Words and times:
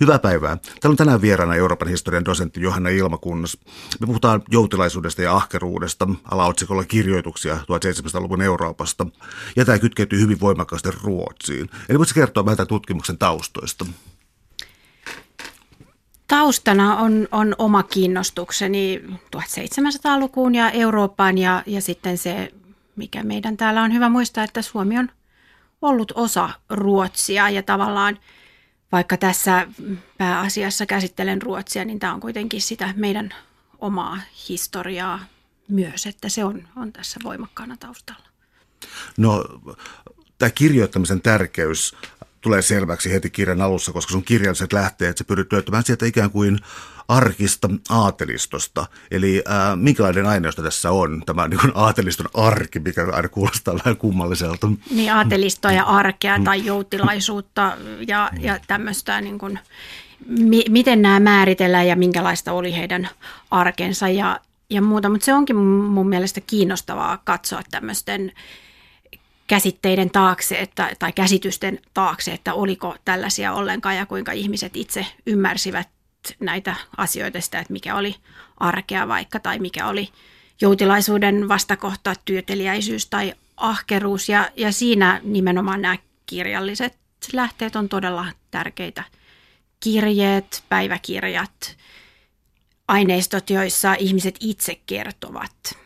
Hyvää 0.00 0.18
päivää. 0.18 0.56
Täällä 0.56 0.92
on 0.92 0.96
tänään 0.96 1.22
vieraana 1.22 1.54
Euroopan 1.54 1.88
historian 1.88 2.24
dosentti 2.24 2.60
Johanna 2.60 2.88
Ilmakunnas. 2.88 3.58
Me 4.00 4.06
puhutaan 4.06 4.42
joutilaisuudesta 4.50 5.22
ja 5.22 5.36
ahkeruudesta 5.36 6.08
alaotsikolla 6.30 6.84
kirjoituksia 6.84 7.54
1700-luvun 7.54 8.42
Euroopasta. 8.42 9.06
Ja 9.56 9.64
tämä 9.64 9.78
kytkeytyy 9.78 10.20
hyvin 10.20 10.40
voimakkaasti 10.40 10.88
Ruotsiin. 11.02 11.70
Eli 11.88 11.98
voisi 11.98 12.14
kertoa 12.14 12.44
vähän 12.44 12.66
tutkimuksen 12.68 13.18
taustoista? 13.18 13.86
Taustana 16.28 16.96
on, 16.96 17.28
on 17.32 17.54
oma 17.58 17.82
kiinnostukseni 17.82 19.02
1700-lukuun 19.36 20.54
ja 20.54 20.70
Eurooppaan 20.70 21.38
ja, 21.38 21.62
ja 21.66 21.80
sitten 21.80 22.18
se, 22.18 22.52
mikä 22.96 23.22
meidän 23.22 23.56
täällä 23.56 23.82
on 23.82 23.92
hyvä 23.92 24.08
muistaa, 24.08 24.44
että 24.44 24.62
Suomi 24.62 24.98
on 24.98 25.10
ollut 25.82 26.12
osa 26.14 26.50
Ruotsia 26.70 27.50
ja 27.50 27.62
tavallaan– 27.62 28.18
vaikka 28.92 29.16
tässä 29.16 29.66
pääasiassa 30.18 30.86
käsittelen 30.86 31.42
Ruotsia, 31.42 31.84
niin 31.84 31.98
tämä 31.98 32.14
on 32.14 32.20
kuitenkin 32.20 32.60
sitä 32.60 32.94
meidän 32.96 33.34
omaa 33.78 34.18
historiaa 34.48 35.20
myös, 35.68 36.06
että 36.06 36.28
se 36.28 36.44
on, 36.44 36.68
on 36.76 36.92
tässä 36.92 37.20
voimakkaana 37.24 37.76
taustalla. 37.76 38.28
No, 39.16 39.44
tämä 40.38 40.50
kirjoittamisen 40.50 41.20
tärkeys 41.20 41.96
tulee 42.40 42.62
selväksi 42.62 43.12
heti 43.12 43.30
kirjan 43.30 43.60
alussa, 43.60 43.92
koska 43.92 44.12
sun 44.12 44.24
kirjalliset 44.24 44.72
lähteet, 44.72 45.18
se 45.18 45.24
pyrit 45.24 45.52
löytämään 45.52 45.84
sieltä 45.84 46.06
ikään 46.06 46.30
kuin 46.30 46.58
arkista 47.08 47.68
aatelistosta. 47.88 48.86
Eli 49.10 49.42
ää, 49.46 49.76
minkälainen 49.76 50.26
aineisto 50.26 50.62
tässä 50.62 50.90
on, 50.90 51.22
tämä 51.26 51.48
niin 51.48 51.60
kuin 51.60 51.72
aateliston 51.74 52.28
arki, 52.34 52.78
mikä 52.78 53.06
aina 53.12 53.28
kuulostaa 53.28 53.78
vähän 53.84 53.96
kummalliselta. 53.96 54.68
Niin, 54.90 55.12
aatelistoa 55.12 55.72
ja 55.72 55.84
arkea 55.84 56.40
tai 56.44 56.66
joutilaisuutta 56.66 57.76
ja, 58.08 58.30
ja 58.40 58.58
tämmöistä 58.66 59.20
niin 59.20 59.38
kuin, 59.38 59.58
mi, 60.26 60.64
miten 60.68 61.02
nämä 61.02 61.20
määritellään 61.20 61.88
ja 61.88 61.96
minkälaista 61.96 62.52
oli 62.52 62.76
heidän 62.76 63.08
arkensa 63.50 64.08
ja, 64.08 64.40
ja 64.70 64.82
muuta. 64.82 65.08
Mutta 65.08 65.24
se 65.24 65.34
onkin 65.34 65.56
mun 65.56 66.08
mielestä 66.08 66.40
kiinnostavaa 66.40 67.18
katsoa 67.24 67.62
tämmöisten 67.70 68.32
käsitteiden 69.46 70.10
taakse 70.10 70.60
että, 70.60 70.90
tai 70.98 71.12
käsitysten 71.12 71.78
taakse, 71.94 72.32
että 72.32 72.54
oliko 72.54 72.96
tällaisia 73.04 73.52
ollenkaan 73.52 73.96
ja 73.96 74.06
kuinka 74.06 74.32
ihmiset 74.32 74.76
itse 74.76 75.06
ymmärsivät 75.26 75.88
näitä 76.40 76.76
asioita, 76.96 77.40
sitä, 77.40 77.58
että 77.58 77.72
mikä 77.72 77.96
oli 77.96 78.16
arkea 78.56 79.08
vaikka 79.08 79.40
tai 79.40 79.58
mikä 79.58 79.86
oli 79.86 80.08
joutilaisuuden 80.60 81.48
vastakohta, 81.48 82.14
työteliäisyys 82.24 83.06
tai 83.06 83.34
ahkeruus. 83.56 84.28
Ja, 84.28 84.50
ja 84.56 84.72
siinä 84.72 85.20
nimenomaan 85.24 85.82
nämä 85.82 85.96
kirjalliset 86.26 86.98
lähteet 87.32 87.76
on 87.76 87.88
todella 87.88 88.26
tärkeitä. 88.50 89.04
Kirjeet, 89.80 90.64
päiväkirjat, 90.68 91.76
aineistot, 92.88 93.50
joissa 93.50 93.94
ihmiset 93.94 94.36
itse 94.40 94.80
kertovat 94.86 95.78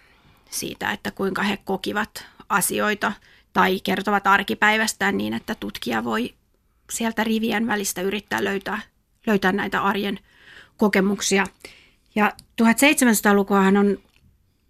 siitä, 0.50 0.90
että 0.90 1.10
kuinka 1.10 1.42
he 1.42 1.56
kokivat 1.56 2.26
asioita 2.48 3.12
tai 3.52 3.80
kertovat 3.80 4.26
arkipäivästään 4.26 5.16
niin, 5.16 5.34
että 5.34 5.54
tutkija 5.54 6.04
voi 6.04 6.34
sieltä 6.90 7.24
rivien 7.24 7.66
välistä 7.66 8.00
yrittää 8.00 8.44
löytää, 8.44 8.80
löytää 9.28 9.52
näitä 9.52 9.82
arjen 9.82 10.18
kokemuksia. 10.76 11.46
Ja 12.14 12.32
1700-lukuahan 12.62 13.76
on 13.76 13.98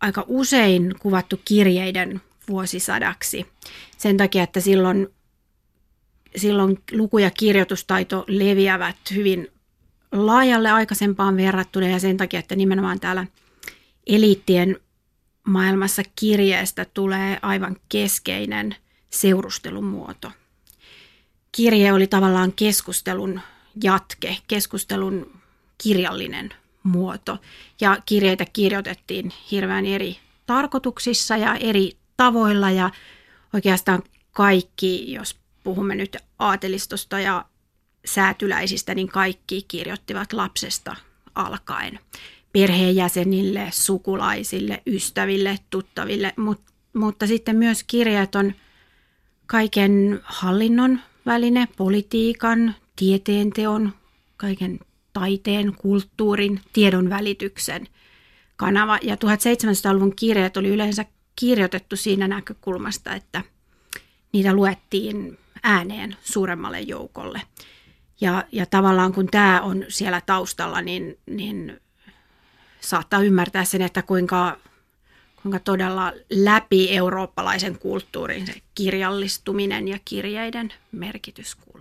aika 0.00 0.24
usein 0.26 0.94
kuvattu 0.98 1.40
kirjeiden 1.44 2.20
vuosisadaksi 2.48 3.46
sen 3.96 4.16
takia, 4.16 4.42
että 4.42 4.60
silloin, 4.60 5.08
silloin 6.36 6.82
luku- 6.92 7.18
ja 7.18 7.30
kirjoitustaito 7.30 8.24
leviävät 8.28 8.96
hyvin 9.14 9.48
laajalle 10.12 10.70
aikaisempaan 10.70 11.36
verrattuna 11.36 11.88
ja 11.88 11.98
sen 11.98 12.16
takia, 12.16 12.40
että 12.40 12.56
nimenomaan 12.56 13.00
täällä 13.00 13.26
eliittien 14.06 14.76
maailmassa 15.46 16.02
kirjeestä 16.16 16.86
tulee 16.94 17.38
aivan 17.42 17.76
keskeinen 17.88 18.76
seurustelun 19.10 19.84
muoto. 19.84 20.32
Kirje 21.52 21.92
oli 21.92 22.06
tavallaan 22.06 22.52
keskustelun 22.52 23.40
jatke, 23.82 24.36
keskustelun 24.48 25.40
kirjallinen 25.82 26.54
muoto. 26.82 27.38
Ja 27.80 27.98
kirjeitä 28.06 28.44
kirjoitettiin 28.52 29.32
hirveän 29.50 29.86
eri 29.86 30.18
tarkoituksissa 30.46 31.36
ja 31.36 31.54
eri 31.54 31.92
tavoilla 32.16 32.70
ja 32.70 32.90
oikeastaan 33.54 34.02
kaikki, 34.32 35.12
jos 35.12 35.36
puhumme 35.64 35.94
nyt 35.94 36.16
aatelistosta 36.38 37.20
ja 37.20 37.44
säätyläisistä, 38.04 38.94
niin 38.94 39.08
kaikki 39.08 39.64
kirjoittivat 39.68 40.32
lapsesta 40.32 40.96
alkaen 41.34 41.98
perheenjäsenille, 42.52 43.68
sukulaisille, 43.70 44.82
ystäville, 44.86 45.58
tuttaville, 45.70 46.32
Mut, 46.36 46.60
mutta 46.92 47.26
sitten 47.26 47.56
myös 47.56 47.84
kirjat 47.84 48.34
on 48.34 48.52
kaiken 49.46 50.20
hallinnon 50.22 51.00
väline, 51.26 51.68
politiikan, 51.76 52.74
tieteenteon, 52.98 53.92
kaiken 54.36 54.80
taiteen, 55.12 55.74
kulttuurin, 55.74 56.60
tiedon 56.72 57.10
välityksen 57.10 57.88
kanava. 58.56 58.98
Ja 59.02 59.14
1700-luvun 59.14 60.16
kirjat 60.16 60.56
oli 60.56 60.68
yleensä 60.68 61.04
kirjoitettu 61.36 61.96
siinä 61.96 62.28
näkökulmasta, 62.28 63.14
että 63.14 63.42
niitä 64.32 64.52
luettiin 64.52 65.38
ääneen 65.62 66.16
suuremmalle 66.22 66.80
joukolle. 66.80 67.42
Ja, 68.20 68.44
ja 68.52 68.66
tavallaan 68.66 69.12
kun 69.12 69.26
tämä 69.26 69.60
on 69.60 69.84
siellä 69.88 70.20
taustalla, 70.20 70.80
niin, 70.80 71.18
niin 71.26 71.80
saattaa 72.80 73.22
ymmärtää 73.22 73.64
sen, 73.64 73.82
että 73.82 74.02
kuinka, 74.02 74.56
kuinka 75.42 75.58
todella 75.58 76.12
läpi 76.30 76.96
eurooppalaisen 76.96 77.78
kulttuurin 77.78 78.46
se 78.46 78.54
kirjallistuminen 78.74 79.88
ja 79.88 79.98
kirjeiden 80.04 80.72
merkitys 80.92 81.54
kulkee. 81.54 81.77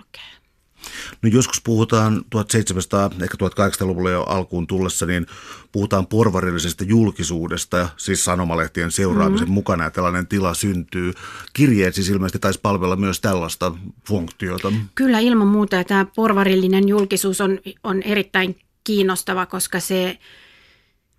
No 1.22 1.30
joskus 1.30 1.62
puhutaan 1.62 2.24
1700, 2.30 3.12
ehkä 3.24 3.38
1800-luvulla 3.44 4.10
jo 4.10 4.24
alkuun 4.24 4.68
tullessa, 4.68 5.06
niin 5.06 5.26
puhutaan 5.72 6.08
porvarillisesta 6.08 6.84
julkisuudesta, 6.84 7.90
siis 7.98 8.26
sanomalehtien 8.26 8.92
seuraamisen 8.92 9.48
mm. 9.48 9.54
mukana, 9.54 9.84
ja 9.84 9.92
tällainen 9.92 10.28
tila 10.28 10.54
syntyy. 10.54 11.14
Kirjeet 11.54 11.96
siis 11.96 12.10
ilmeisesti 12.10 12.40
taisi 12.40 12.60
palvella 12.60 12.96
myös 12.96 13.22
tällaista 13.22 13.74
funktiota. 14.08 14.74
Kyllä 14.96 15.20
ilman 15.20 15.48
muuta, 15.48 15.76
ja 15.76 15.84
tämä 15.84 16.06
porvarillinen 16.16 16.88
julkisuus 16.88 17.42
on, 17.42 17.60
on 17.84 18.04
erittäin 18.04 18.56
kiinnostava, 18.84 19.46
koska 19.46 19.80
se 19.80 20.18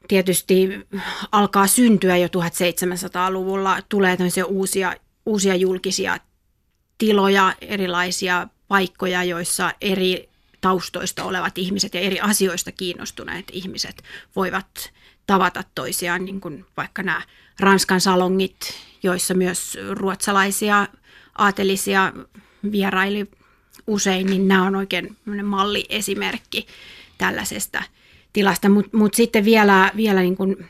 tietysti 0.08 0.68
alkaa 1.32 1.66
syntyä 1.66 2.16
jo 2.16 2.26
1700-luvulla, 2.26 3.78
tulee 3.88 4.16
uusia, 4.46 4.94
uusia 5.26 5.54
julkisia 5.54 6.18
tiloja, 6.98 7.54
erilaisia 7.60 8.48
paikkoja, 8.68 9.24
joissa 9.24 9.72
eri 9.80 10.28
taustoista 10.60 11.24
olevat 11.24 11.58
ihmiset 11.58 11.94
ja 11.94 12.00
eri 12.00 12.20
asioista 12.20 12.72
kiinnostuneet 12.72 13.44
ihmiset 13.52 14.02
voivat 14.36 14.92
tavata 15.26 15.64
toisiaan, 15.74 16.24
niin 16.24 16.40
kuin 16.40 16.64
vaikka 16.76 17.02
nämä 17.02 17.22
Ranskan 17.60 18.00
salongit, 18.00 18.74
joissa 19.02 19.34
myös 19.34 19.78
ruotsalaisia 19.90 20.86
aatelisia 21.38 22.12
vieraili 22.72 23.26
usein, 23.86 24.26
niin 24.26 24.48
nämä 24.48 24.66
on 24.66 24.76
oikein 24.76 25.16
malliesimerkki 25.42 26.66
tällaisesta 27.18 27.82
tilasta. 28.32 28.68
Mutta 28.68 28.96
mut 28.96 29.14
sitten 29.14 29.44
vielä, 29.44 29.92
vielä 29.96 30.20
niin 30.20 30.36
kuin 30.36 30.68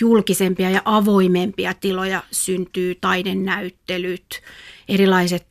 julkisempia 0.00 0.70
ja 0.70 0.82
avoimempia 0.84 1.74
tiloja 1.74 2.22
syntyy, 2.30 2.94
taidenäyttelyt, 2.94 4.42
erilaiset 4.88 5.46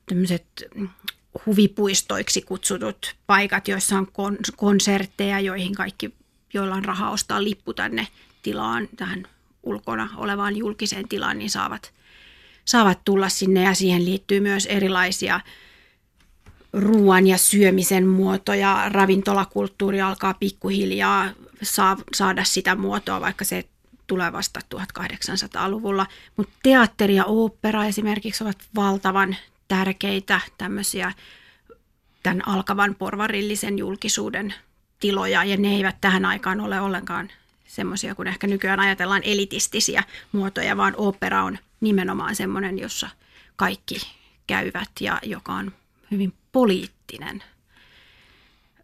huvipuistoiksi 1.46 2.42
kutsutut 2.42 3.16
paikat, 3.28 3.68
joissa 3.68 3.98
on 3.98 4.08
kon- 4.08 4.56
konsertteja, 4.56 5.40
joihin 5.40 5.76
kaikki, 5.76 6.14
joilla 6.54 6.76
on 6.76 6.86
rahaa 6.86 7.12
ostaa 7.12 7.44
lippu 7.44 7.74
tänne 7.74 8.08
tilaan, 8.44 8.88
tähän 8.98 9.28
ulkona 9.64 10.10
olevaan 10.18 10.56
julkiseen 10.56 11.08
tilaan, 11.08 11.38
niin 11.38 11.50
saavat, 11.50 11.94
saavat 12.66 13.00
tulla 13.06 13.30
sinne 13.30 13.64
ja 13.64 13.74
siihen 13.74 14.06
liittyy 14.06 14.40
myös 14.40 14.66
erilaisia 14.66 15.40
ruoan 16.74 17.28
ja 17.28 17.38
syömisen 17.38 18.08
muotoja. 18.08 18.90
Ravintolakulttuuri 18.90 20.02
alkaa 20.02 20.34
pikkuhiljaa 20.34 21.30
saa, 21.64 21.98
saada 22.14 22.44
sitä 22.44 22.76
muotoa, 22.76 23.22
vaikka 23.22 23.46
se 23.46 23.66
tulee 24.08 24.34
vasta 24.34 24.60
1800-luvulla. 24.76 26.08
Mutta 26.38 26.54
teatteri 26.64 27.16
ja 27.16 27.26
opera 27.26 27.86
esimerkiksi 27.86 28.44
ovat 28.44 28.58
valtavan 28.76 29.36
tärkeitä 29.68 30.42
tämmöisiä 30.58 31.12
tämän 32.24 32.48
alkavan 32.48 32.96
porvarillisen 32.96 33.78
julkisuuden 33.78 34.54
tiloja, 35.00 35.44
ja 35.44 35.58
ne 35.58 35.76
eivät 35.76 36.02
tähän 36.02 36.26
aikaan 36.26 36.62
ole 36.62 36.82
ollenkaan 36.82 37.30
semmoisia, 37.68 38.16
kun 38.16 38.28
ehkä 38.28 38.48
nykyään 38.48 38.80
ajatellaan 38.80 39.22
elitistisiä 39.24 40.04
muotoja, 40.32 40.78
vaan 40.78 40.94
opera 40.98 41.44
on 41.44 41.58
nimenomaan 41.82 42.36
semmoinen, 42.36 42.80
jossa 42.80 43.10
kaikki 43.56 43.96
käyvät 44.48 44.90
ja 45.00 45.20
joka 45.24 45.54
on 45.54 45.72
hyvin 46.12 46.34
poliittinen 46.52 47.44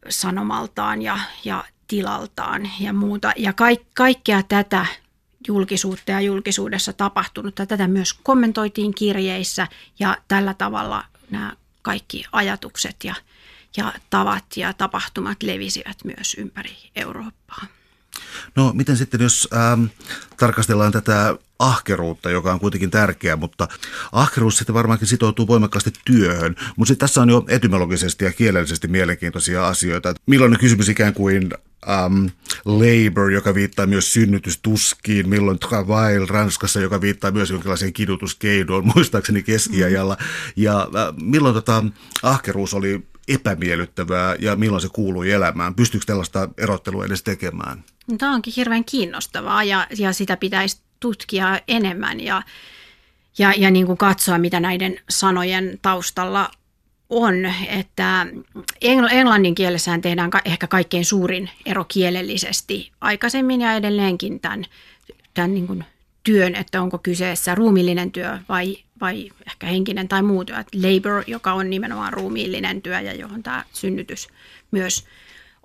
sanomaltaan 0.09 1.01
ja, 1.01 1.19
ja 1.45 1.63
tilaltaan 1.87 2.71
ja 2.79 2.93
muuta. 2.93 3.31
Ja 3.35 3.53
kaik, 3.53 3.81
kaikkea 3.93 4.43
tätä 4.43 4.85
julkisuutta 5.47 6.11
ja 6.11 6.21
julkisuudessa 6.21 6.93
tapahtunutta, 6.93 7.65
tätä 7.65 7.87
myös 7.87 8.13
kommentoitiin 8.13 8.93
kirjeissä 8.93 9.67
ja 9.99 10.17
tällä 10.27 10.53
tavalla 10.53 11.05
nämä 11.31 11.53
kaikki 11.81 12.25
ajatukset 12.31 12.95
ja, 13.03 13.15
ja 13.77 13.93
tavat 14.09 14.45
ja 14.55 14.73
tapahtumat 14.73 15.43
levisivät 15.43 15.97
myös 16.03 16.35
ympäri 16.39 16.75
Eurooppaa. 16.95 17.65
No 18.55 18.73
miten 18.73 18.97
sitten, 18.97 19.21
jos 19.21 19.47
ähm, 19.53 19.85
tarkastellaan 20.37 20.91
tätä 20.91 21.37
ahkeruutta, 21.59 22.29
joka 22.29 22.53
on 22.53 22.59
kuitenkin 22.59 22.91
tärkeä, 22.91 23.35
mutta 23.35 23.67
ahkeruus 24.11 24.57
sitten 24.57 24.73
varmaankin 24.75 25.07
sitoutuu 25.07 25.47
voimakkaasti 25.47 25.93
työhön. 26.05 26.55
Mutta 26.75 26.87
sitten 26.87 27.07
tässä 27.07 27.21
on 27.21 27.29
jo 27.29 27.45
etymologisesti 27.47 28.25
ja 28.25 28.33
kielellisesti 28.33 28.87
mielenkiintoisia 28.87 29.67
asioita. 29.67 30.13
Milloin 30.25 30.59
kysymys 30.59 30.89
ikään 30.89 31.13
kuin 31.13 31.49
um, 32.05 32.29
labor, 32.65 33.31
joka 33.31 33.55
viittaa 33.55 33.85
myös 33.85 34.13
synnytystuskiin, 34.13 35.29
milloin 35.29 35.59
travail 35.59 36.25
Ranskassa, 36.27 36.79
joka 36.79 37.01
viittaa 37.01 37.31
myös 37.31 37.49
jonkinlaiseen 37.49 37.93
kidutuskeinoon, 37.93 38.85
muistaakseni 38.95 39.43
keskiajalla. 39.43 40.17
Ja 40.55 40.79
äh, 40.81 41.15
milloin 41.21 41.55
tota 41.55 41.83
ahkeruus 42.23 42.73
oli 42.73 43.03
epämiellyttävää 43.27 44.35
ja 44.39 44.55
milloin 44.55 44.81
se 44.81 44.89
kuului 44.89 45.31
elämään? 45.31 45.75
Pystyykö 45.75 46.05
tällaista 46.05 46.49
erottelua 46.57 47.05
edes 47.05 47.23
tekemään? 47.23 47.83
No, 48.07 48.17
tämä 48.17 48.33
onkin 48.33 48.53
hirveän 48.57 48.85
kiinnostavaa 48.85 49.63
ja, 49.63 49.87
ja 49.97 50.13
sitä 50.13 50.37
pitäisi 50.37 50.81
tutkia 50.99 51.59
enemmän 51.67 52.19
ja, 52.19 52.41
ja, 53.37 53.53
ja 53.57 53.71
niin 53.71 53.85
kuin 53.85 53.97
katsoa, 53.97 54.37
mitä 54.37 54.59
näiden 54.59 54.99
sanojen 55.09 55.79
taustalla 55.81 56.51
on, 57.21 57.35
että 57.67 58.27
englannin 59.11 59.55
kielessään 59.55 60.01
tehdään 60.01 60.31
ehkä 60.45 60.67
kaikkein 60.67 61.05
suurin 61.05 61.49
ero 61.65 61.85
kielellisesti 61.85 62.91
aikaisemmin 63.01 63.61
ja 63.61 63.73
edelleenkin 63.73 64.39
tämän, 64.39 64.65
tämän 65.33 65.53
niin 65.53 65.67
kuin 65.67 65.85
työn, 66.23 66.55
että 66.55 66.81
onko 66.81 66.97
kyseessä 66.97 67.55
ruumiillinen 67.55 68.11
työ 68.11 68.39
vai, 68.49 68.77
vai 69.01 69.29
ehkä 69.47 69.67
henkinen 69.67 70.07
tai 70.07 70.21
muu 70.21 70.45
työ. 70.45 70.55
Labor, 70.57 71.23
joka 71.27 71.53
on 71.53 71.69
nimenomaan 71.69 72.13
ruumiillinen 72.13 72.81
työ 72.81 72.99
ja 72.99 73.13
johon 73.13 73.43
tämä 73.43 73.63
synnytys 73.73 74.27
myös 74.71 75.05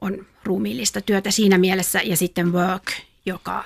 on 0.00 0.26
ruumiillista 0.44 1.00
työtä 1.00 1.30
siinä 1.30 1.58
mielessä 1.58 2.00
ja 2.04 2.16
sitten 2.16 2.52
work, 2.52 2.84
joka, 3.26 3.64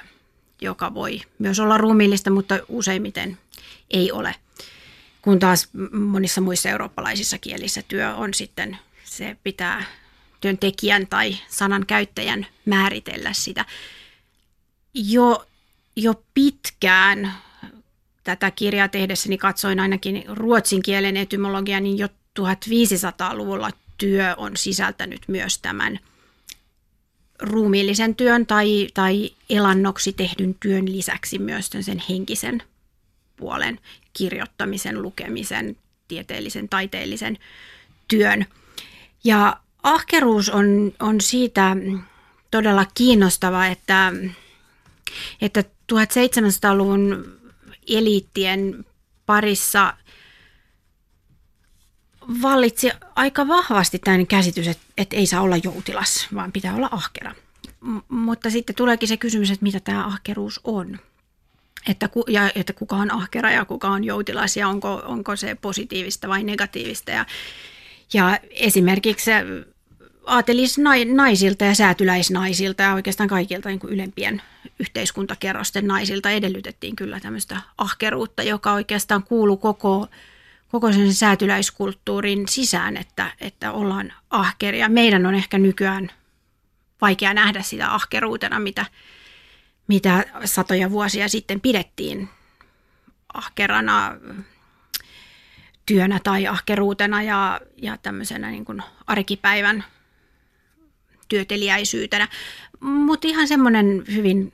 joka 0.60 0.94
voi 0.94 1.20
myös 1.38 1.60
olla 1.60 1.78
ruumiillista, 1.78 2.30
mutta 2.30 2.58
useimmiten 2.68 3.38
ei 3.90 4.12
ole. 4.12 4.34
Kun 5.22 5.38
taas 5.38 5.68
monissa 5.92 6.40
muissa 6.40 6.68
eurooppalaisissa 6.68 7.38
kielissä 7.38 7.82
työ 7.88 8.14
on 8.14 8.34
sitten, 8.34 8.78
se 9.04 9.36
pitää 9.44 9.84
työntekijän 10.40 11.06
tai 11.06 11.36
sanan 11.48 11.86
käyttäjän 11.86 12.46
määritellä 12.64 13.32
sitä. 13.32 13.64
Jo, 14.94 15.46
jo 15.96 16.22
pitkään 16.34 17.32
tätä 18.24 18.50
kirjaa 18.50 18.88
tehdessäni 18.88 19.38
katsoin 19.38 19.80
ainakin 19.80 20.24
ruotsin 20.28 20.82
kielen 20.82 21.16
etymologia, 21.16 21.80
niin 21.80 21.98
jo 21.98 22.08
1500-luvulla 22.40 23.70
työ 23.98 24.34
on 24.36 24.56
sisältänyt 24.56 25.22
myös 25.28 25.58
tämän– 25.58 25.98
ruumiillisen 27.42 28.14
työn 28.14 28.46
tai, 28.46 28.88
tai 28.94 29.30
elannoksi 29.50 30.12
tehdyn 30.12 30.56
työn 30.60 30.92
lisäksi 30.92 31.38
myös 31.38 31.70
sen 31.80 32.02
henkisen 32.08 32.62
puolen 33.36 33.78
kirjoittamisen, 34.12 35.02
lukemisen, 35.02 35.76
tieteellisen, 36.08 36.68
taiteellisen 36.68 37.38
työn. 38.08 38.46
Ja 39.24 39.56
ahkeruus 39.82 40.50
on, 40.50 40.92
on 41.00 41.20
siitä 41.20 41.76
todella 42.50 42.86
kiinnostava, 42.94 43.66
että, 43.66 44.12
että 45.40 45.64
1700-luvun 45.92 47.24
eliittien 47.88 48.84
parissa 49.26 49.94
vallitsi 52.42 52.90
aika 53.14 53.48
vahvasti 53.48 53.98
tämän 53.98 54.26
käsitys, 54.26 54.68
että, 54.68 54.82
että 54.98 55.16
ei 55.16 55.26
saa 55.26 55.40
olla 55.40 55.56
joutilas, 55.56 56.28
vaan 56.34 56.52
pitää 56.52 56.74
olla 56.74 56.88
ahkera. 56.92 57.34
M- 57.80 57.98
mutta 58.08 58.50
sitten 58.50 58.76
tuleekin 58.76 59.08
se 59.08 59.16
kysymys, 59.16 59.50
että 59.50 59.62
mitä 59.62 59.80
tämä 59.80 60.06
ahkeruus 60.06 60.60
on. 60.64 60.98
Että, 61.88 62.08
ku, 62.08 62.24
ja, 62.28 62.50
että 62.54 62.72
kuka 62.72 62.96
on 62.96 63.10
ahkera 63.10 63.50
ja 63.50 63.64
kuka 63.64 63.88
on 63.88 64.04
joutilas 64.04 64.56
ja 64.56 64.68
onko, 64.68 65.02
onko 65.04 65.36
se 65.36 65.54
positiivista 65.54 66.28
vai 66.28 66.44
negatiivista. 66.44 67.10
Ja, 67.10 67.26
ja 68.14 68.38
esimerkiksi 68.50 69.30
aatelisnaisilta 70.26 71.64
ja 71.64 71.74
säätyläisnaisilta 71.74 72.82
ja 72.82 72.94
oikeastaan 72.94 73.28
kaikilta 73.28 73.68
niin 73.68 73.78
kuin 73.78 73.92
ylempien 73.92 74.42
yhteiskuntakerrosten 74.78 75.86
naisilta 75.86 76.30
edellytettiin 76.30 76.96
kyllä 76.96 77.20
tämmöistä 77.20 77.60
ahkeruutta, 77.78 78.42
joka 78.42 78.72
oikeastaan 78.72 79.22
kuuluu 79.22 79.56
koko 79.56 80.08
koko 80.72 80.92
sen 80.92 81.14
säätyläiskulttuurin 81.14 82.48
sisään, 82.48 82.96
että, 82.96 83.32
että 83.40 83.72
ollaan 83.72 84.12
ahkeria. 84.30 84.88
Meidän 84.88 85.26
on 85.26 85.34
ehkä 85.34 85.58
nykyään 85.58 86.10
vaikea 87.00 87.34
nähdä 87.34 87.62
sitä 87.62 87.94
ahkeruutena, 87.94 88.58
mitä, 88.58 88.86
mitä 89.92 90.24
satoja 90.44 90.90
vuosia 90.90 91.28
sitten 91.28 91.60
pidettiin 91.60 92.28
ahkerana 93.34 94.16
työnä 95.86 96.20
tai 96.24 96.46
ahkeruutena 96.46 97.22
ja, 97.22 97.60
ja 97.82 97.96
tämmöisenä 97.96 98.50
niin 98.50 98.64
kuin 98.64 98.82
arkipäivän 99.06 99.84
työteliäisyytenä. 101.28 102.28
Mutta 102.80 103.28
ihan 103.28 103.48
semmoinen 103.48 104.04
hyvin 104.14 104.52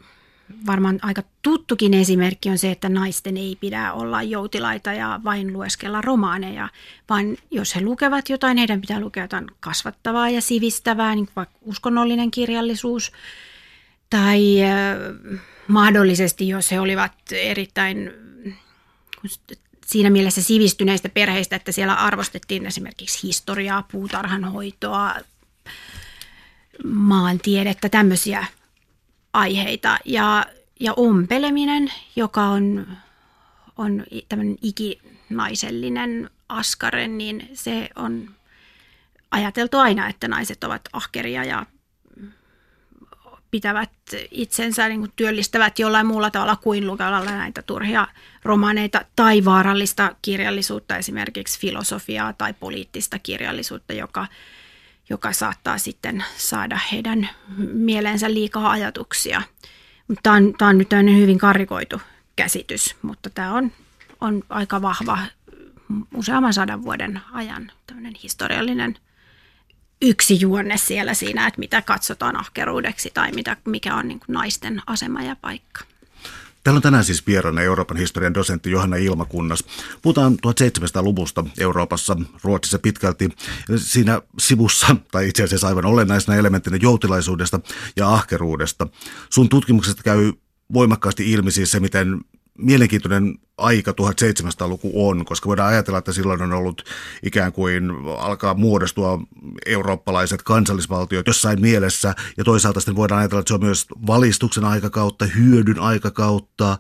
varmaan 0.67 0.99
aika 1.03 1.23
tuttukin 1.43 1.95
esimerkki 1.95 2.51
on 2.51 2.59
se, 2.59 2.71
että 2.71 2.89
naisten 2.89 3.37
ei 3.37 3.57
pidä 3.61 3.93
olla 3.93 4.23
joutilaita 4.23 4.93
ja 4.93 5.21
vain 5.25 5.53
lueskella 5.53 6.01
romaaneja, 6.01 6.69
vaan 7.09 7.37
jos 7.51 7.77
he 7.77 7.81
lukevat 7.81 8.29
jotain, 8.29 8.59
heidän 8.59 8.81
pitää 8.81 9.01
lukea 9.01 9.25
jotain 9.25 9.47
kasvattavaa 9.61 10.31
ja 10.31 10.41
sivistävää, 10.41 11.15
niin 11.15 11.29
vaikka 11.37 11.59
uskonnollinen 11.63 12.31
kirjallisuus, 12.31 13.13
tai 14.11 14.63
äh, 14.63 15.41
mahdollisesti, 15.69 16.49
jos 16.49 16.71
he 16.71 16.81
olivat 16.81 17.13
erittäin 17.33 18.11
siinä 19.87 20.11
mielessä 20.11 20.43
sivistyneistä 20.43 21.09
perheistä, 21.09 21.57
että 21.57 21.73
siellä 21.73 21.95
arvostettiin 21.95 22.67
esimerkiksi 22.67 23.27
historiaa, 23.27 23.83
puutarhanhoitoa, 23.93 25.15
maantiedettä, 26.85 27.89
tämmöisiä 27.89 28.47
aiheita. 29.33 29.99
Ja, 30.05 30.47
ja 30.81 30.93
ompeleminen, 30.97 31.93
joka 32.17 32.43
on, 32.43 32.87
on 33.77 34.05
tämmöinen 34.29 34.57
ikinaisellinen 34.63 36.31
askare, 36.49 37.09
niin 37.09 37.51
se 37.55 37.89
on 37.97 38.31
ajateltu 39.31 39.79
aina, 39.79 40.09
että 40.09 40.29
naiset 40.29 40.65
ovat 40.65 40.89
ahkeria 40.93 41.45
ja 41.45 41.67
pitävät 43.51 43.91
itsensä, 44.31 44.89
niin 44.89 45.01
kuin 45.01 45.13
työllistävät 45.17 45.79
jollain 45.79 46.07
muulla 46.07 46.31
tavalla 46.31 46.57
kuin 46.57 46.87
lukemalla 46.87 47.31
näitä 47.31 47.63
turhia 47.63 48.09
romaneita 48.43 49.05
tai 49.17 49.45
vaarallista 49.45 50.17
kirjallisuutta, 50.23 50.97
esimerkiksi 50.97 51.61
filosofiaa 51.61 52.33
tai 52.33 52.55
poliittista 52.55 53.19
kirjallisuutta, 53.19 53.93
joka 53.93 54.27
joka 55.11 55.33
saattaa 55.33 55.79
sitten 55.79 56.25
saada 56.37 56.79
heidän 56.93 57.29
mieleensä 57.73 58.35
liikaa 58.35 58.71
ajatuksia. 58.71 59.43
Tämä 60.23 60.37
on, 60.37 60.55
tämä 60.59 60.69
on 60.69 60.79
nyt 60.79 60.91
hyvin 61.21 61.39
karikoitu 61.39 62.01
käsitys, 62.37 62.97
mutta 63.03 63.31
tämä 63.31 63.55
on, 63.55 63.73
on 64.21 64.43
aika 64.49 64.83
vahva 64.83 65.19
useamman 66.15 66.55
sadan 66.55 66.83
vuoden 66.83 67.21
ajan 67.33 67.73
historiallinen 68.23 68.99
yksi 70.03 70.41
juonne 70.41 70.77
siellä 70.77 71.15
siinä, 71.15 71.47
että 71.47 71.61
mitä 71.61 71.83
katsotaan 71.83 72.37
ahkeruudeksi 72.37 73.11
tai 73.15 73.33
mitä, 73.33 73.57
mikä 73.65 73.95
on 73.97 74.09
niin 74.09 74.21
naisten 74.29 74.83
asema 74.87 75.23
ja 75.23 75.37
paikka. 75.41 75.81
Täällä 76.65 76.79
on 76.79 76.83
tänään 76.83 77.05
siis 77.05 77.27
vieraana 77.27 77.63
Euroopan 77.63 77.97
historian 77.97 78.35
dosentti 78.35 78.71
Johanna 78.71 78.97
Ilmakunnas. 78.97 79.65
Puhutaan 80.03 80.33
1700-luvusta 80.33 81.45
Euroopassa, 81.59 82.17
Ruotsissa 82.43 82.79
pitkälti. 82.79 83.29
Siinä 83.77 84.23
sivussa, 84.39 84.97
tai 85.13 85.29
itse 85.29 85.43
asiassa 85.43 85.69
aivan 85.69 85.85
olennaisena 85.85 86.39
elementtinä 86.39 86.79
joutilaisuudesta 86.83 87.61
ja 87.97 88.15
ahkeruudesta. 88.15 88.87
Sun 89.31 89.49
tutkimuksesta 89.49 90.03
käy 90.03 90.33
voimakkaasti 90.73 91.33
ilmi 91.33 91.51
siis 91.51 91.71
se, 91.71 91.81
miten 91.81 92.21
mielenkiintoinen 92.59 93.39
aika 93.59 93.91
1700-luku 93.91 95.09
on, 95.09 95.25
koska 95.25 95.49
voidaan 95.49 95.69
ajatella, 95.69 95.99
että 95.99 96.13
silloin 96.13 96.43
on 96.43 96.53
ollut 96.53 96.85
ikään 97.23 97.53
kuin 97.53 97.91
alkaa 98.19 98.55
muodostua 98.55 99.21
eurooppalaiset 99.67 100.43
kansallisvaltiot 100.43 101.27
jossain 101.27 101.61
mielessä, 101.61 102.15
ja 102.37 102.45
toisaalta 102.45 102.81
sitten 102.81 102.97
voidaan 102.97 103.19
ajatella, 103.19 103.41
että 103.41 103.49
se 103.49 103.55
on 103.55 103.65
myös 103.65 103.87
valistuksen 104.07 104.65
aikakautta, 104.65 105.25
hyödyn 105.25 105.79
aikakautta, 105.79 106.79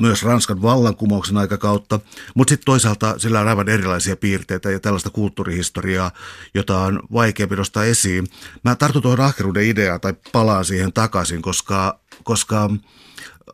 myös 0.00 0.22
Ranskan 0.22 0.62
vallankumouksen 0.62 1.36
aikakautta, 1.36 2.00
mutta 2.34 2.50
sitten 2.50 2.66
toisaalta 2.66 3.18
sillä 3.18 3.40
on 3.40 3.48
aivan 3.48 3.68
erilaisia 3.68 4.16
piirteitä 4.16 4.70
ja 4.70 4.80
tällaista 4.80 5.10
kulttuurihistoriaa, 5.10 6.10
jota 6.54 6.78
on 6.78 7.02
vaikeampi 7.12 7.56
nostaa 7.56 7.84
esiin. 7.84 8.26
Mä 8.64 8.74
tartun 8.74 9.02
tuohon 9.02 9.20
ahkeruuden 9.20 9.66
ideaan 9.66 10.00
tai 10.00 10.14
palaan 10.32 10.64
siihen 10.64 10.92
takaisin, 10.92 11.42
koska, 11.42 12.00
koska 12.24 12.70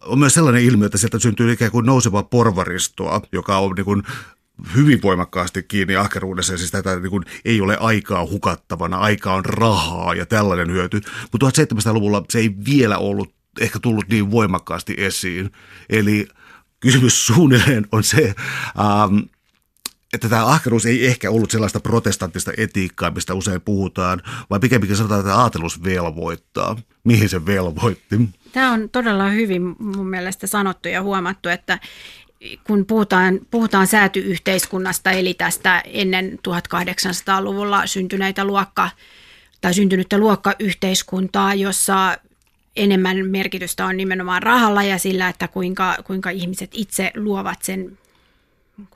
on 0.03 0.19
myös 0.19 0.35
sellainen 0.35 0.63
ilmiö, 0.63 0.87
että 0.87 0.99
sieltä 0.99 1.19
syntyy 1.19 1.53
ikään 1.53 1.71
kuin 1.71 1.87
nousevaa 1.87 2.23
porvaristoa, 2.23 3.23
joka 3.33 3.59
on 3.59 3.73
niin 3.77 3.85
kuin 3.85 4.03
hyvin 4.77 5.03
voimakkaasti 5.03 5.63
kiinni 5.63 5.97
ahkeruudessa 5.97 6.53
ja 6.53 6.59
siis 6.59 6.71
tätä 6.71 6.97
niin 6.97 7.11
kuin 7.11 7.25
ei 7.45 7.61
ole 7.61 7.77
aikaa 7.81 8.27
hukattavana, 8.27 8.97
aika 8.97 9.35
on 9.35 9.45
rahaa 9.45 10.15
ja 10.15 10.27
tällainen 10.27 10.71
hyöty. 10.71 11.01
Mutta 11.33 11.47
1700-luvulla 11.47 12.25
se 12.31 12.39
ei 12.39 12.55
vielä 12.67 12.99
ollut 12.99 13.35
ehkä 13.61 13.79
tullut 13.79 14.09
niin 14.09 14.31
voimakkaasti 14.31 14.95
esiin. 14.99 15.51
Eli 15.91 16.29
kysymys 16.81 17.27
suunnilleen 17.27 17.87
on 17.93 18.05
se, 18.05 18.35
ähm, 18.79 19.19
että 20.13 20.29
tämä 20.29 20.47
ahkeruus 20.47 20.87
ei 20.87 21.07
ehkä 21.07 21.31
ollut 21.31 21.51
sellaista 21.51 21.81
protestanttista 21.81 22.53
etiikkaa, 22.57 23.11
mistä 23.11 23.35
usein 23.35 23.61
puhutaan, 23.61 24.23
vai 24.51 24.61
pikemminkin 24.61 24.97
sanotaan, 24.97 25.21
että 25.21 25.37
aatelus 25.37 25.83
velvoittaa. 25.83 26.77
Mihin 27.05 27.29
se 27.29 27.47
velvoitti? 27.47 28.29
Tämä 28.53 28.73
on 28.73 28.91
todella 28.91 29.31
hyvin 29.31 29.77
mun 29.79 30.09
mielestä 30.09 30.47
sanottu 30.47 30.89
ja 30.89 31.03
huomattu, 31.03 31.49
että 31.49 31.79
kun 32.65 32.87
puhutaan, 32.87 33.41
puhutaan 33.51 33.87
säätyyhteiskunnasta, 33.87 35.11
eli 35.11 35.35
tästä 35.35 35.83
ennen 35.87 36.39
1800-luvulla 36.49 37.87
syntyneitä 37.87 38.45
luokka, 38.45 38.91
tai 39.61 39.75
syntynyttä 39.75 40.19
luokkayhteiskuntaa, 40.19 41.55
jossa 41.55 42.19
enemmän 42.77 43.27
merkitystä 43.27 43.87
on 43.87 43.97
nimenomaan 43.97 44.43
rahalla 44.43 44.83
ja 44.83 44.99
sillä, 44.99 45.29
että 45.29 45.49
kuinka, 45.49 45.97
kuinka 46.05 46.31
ihmiset 46.31 46.71
itse 46.73 47.13
luovat 47.17 47.63
sen 47.63 47.99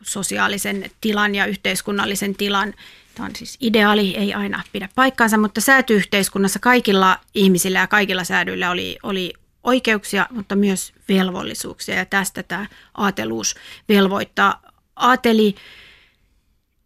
sosiaalisen 0.02 0.90
tilan 1.00 1.34
ja 1.34 1.46
yhteiskunnallisen 1.46 2.34
tilan. 2.34 2.74
Tämä 3.14 3.26
on 3.26 3.36
siis 3.36 3.56
ideaali, 3.60 4.16
ei 4.16 4.34
aina 4.34 4.62
pidä 4.72 4.88
paikkaansa, 4.94 5.38
mutta 5.38 5.60
säätyyhteiskunnassa 5.60 6.58
kaikilla 6.58 7.18
ihmisillä 7.34 7.78
ja 7.78 7.86
kaikilla 7.86 8.24
säädyillä 8.24 8.70
oli, 8.70 8.98
oli 9.02 9.32
oikeuksia, 9.64 10.26
mutta 10.30 10.56
myös 10.56 10.92
velvollisuuksia 11.08 11.94
ja 11.94 12.06
tästä 12.06 12.42
tämä 12.42 12.66
aateluus 12.94 13.54
velvoittaa. 13.88 14.62
Aateli 14.96 15.54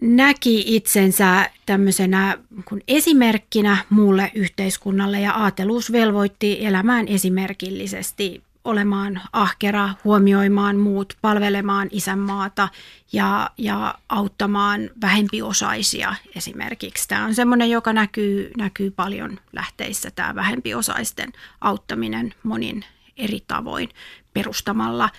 näki 0.00 0.76
itsensä 0.76 1.50
tämmöisenä 1.66 2.38
kun 2.64 2.80
esimerkkinä 2.88 3.76
muulle 3.90 4.30
yhteiskunnalle 4.34 5.20
ja 5.20 5.32
aateluus 5.32 5.92
velvoitti 5.92 6.66
elämään 6.66 7.08
esimerkillisesti 7.08 8.42
olemaan 8.66 9.20
ahkera, 9.32 9.90
huomioimaan 10.04 10.76
muut, 10.76 11.16
palvelemaan 11.20 11.88
isänmaata 11.90 12.68
ja, 13.12 13.50
ja 13.58 13.94
auttamaan 14.08 14.90
vähempiosaisia 15.00 16.14
esimerkiksi. 16.36 17.08
Tämä 17.08 17.24
on 17.24 17.34
semmoinen, 17.34 17.70
joka 17.70 17.92
näkyy, 17.92 18.50
näkyy 18.56 18.90
paljon 18.90 19.38
lähteissä, 19.52 20.10
tämä 20.10 20.34
vähempiosaisten 20.34 21.32
auttaminen 21.60 22.34
monin 22.42 22.84
eri 23.16 23.44
tavoin 23.48 23.88
perustamalla 24.34 25.10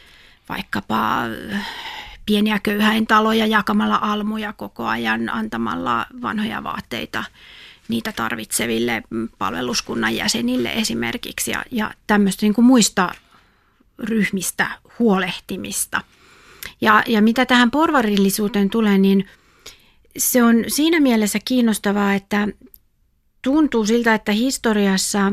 vaikkapa 0.49 1.21
pieniä 2.25 2.59
köyhäintaloja, 2.63 3.45
jakamalla 3.45 3.99
almuja 4.01 4.53
koko 4.53 4.85
ajan, 4.85 5.29
antamalla 5.29 6.05
vanhoja 6.21 6.63
vaatteita 6.63 7.23
niitä 7.87 8.11
tarvitseville 8.11 9.03
palveluskunnan 9.37 10.15
jäsenille 10.15 10.73
esimerkiksi 10.73 11.51
ja, 11.51 11.63
ja 11.71 11.91
tämmöistä 12.07 12.45
niin 12.45 12.53
kuin 12.53 12.65
muista 12.65 13.11
ryhmistä 13.99 14.67
huolehtimista. 14.99 16.01
Ja, 16.81 17.03
ja 17.07 17.21
mitä 17.21 17.45
tähän 17.45 17.71
porvarillisuuteen 17.71 18.69
tulee, 18.69 18.97
niin 18.97 19.25
se 20.17 20.43
on 20.43 20.63
siinä 20.67 20.99
mielessä 20.99 21.39
kiinnostavaa, 21.45 22.13
että 22.13 22.47
tuntuu 23.41 23.85
siltä, 23.85 24.13
että 24.13 24.31
historiassa 24.31 25.31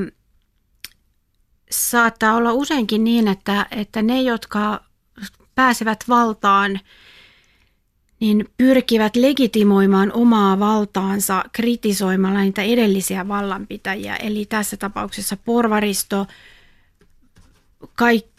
saattaa 1.71 2.35
olla 2.35 2.53
useinkin 2.53 3.05
niin, 3.05 3.29
että, 3.29 3.67
että 3.71 4.03
ne, 4.03 4.23
jotka 4.23 4.85
pääsevät 5.55 6.05
valtaan, 6.09 6.81
niin 8.21 8.49
pyrkivät 8.59 9.17
legitimoimaan 9.17 10.13
omaa 10.13 10.59
valtaansa 10.59 11.45
kritisoimalla 11.53 12.41
niitä 12.41 12.63
edellisiä 12.63 13.29
vallanpitäjiä. 13.29 14.17
Eli 14.17 14.45
tässä 14.45 14.77
tapauksessa 14.77 15.37
porvaristo, 15.37 16.27
kaikki 17.95 18.34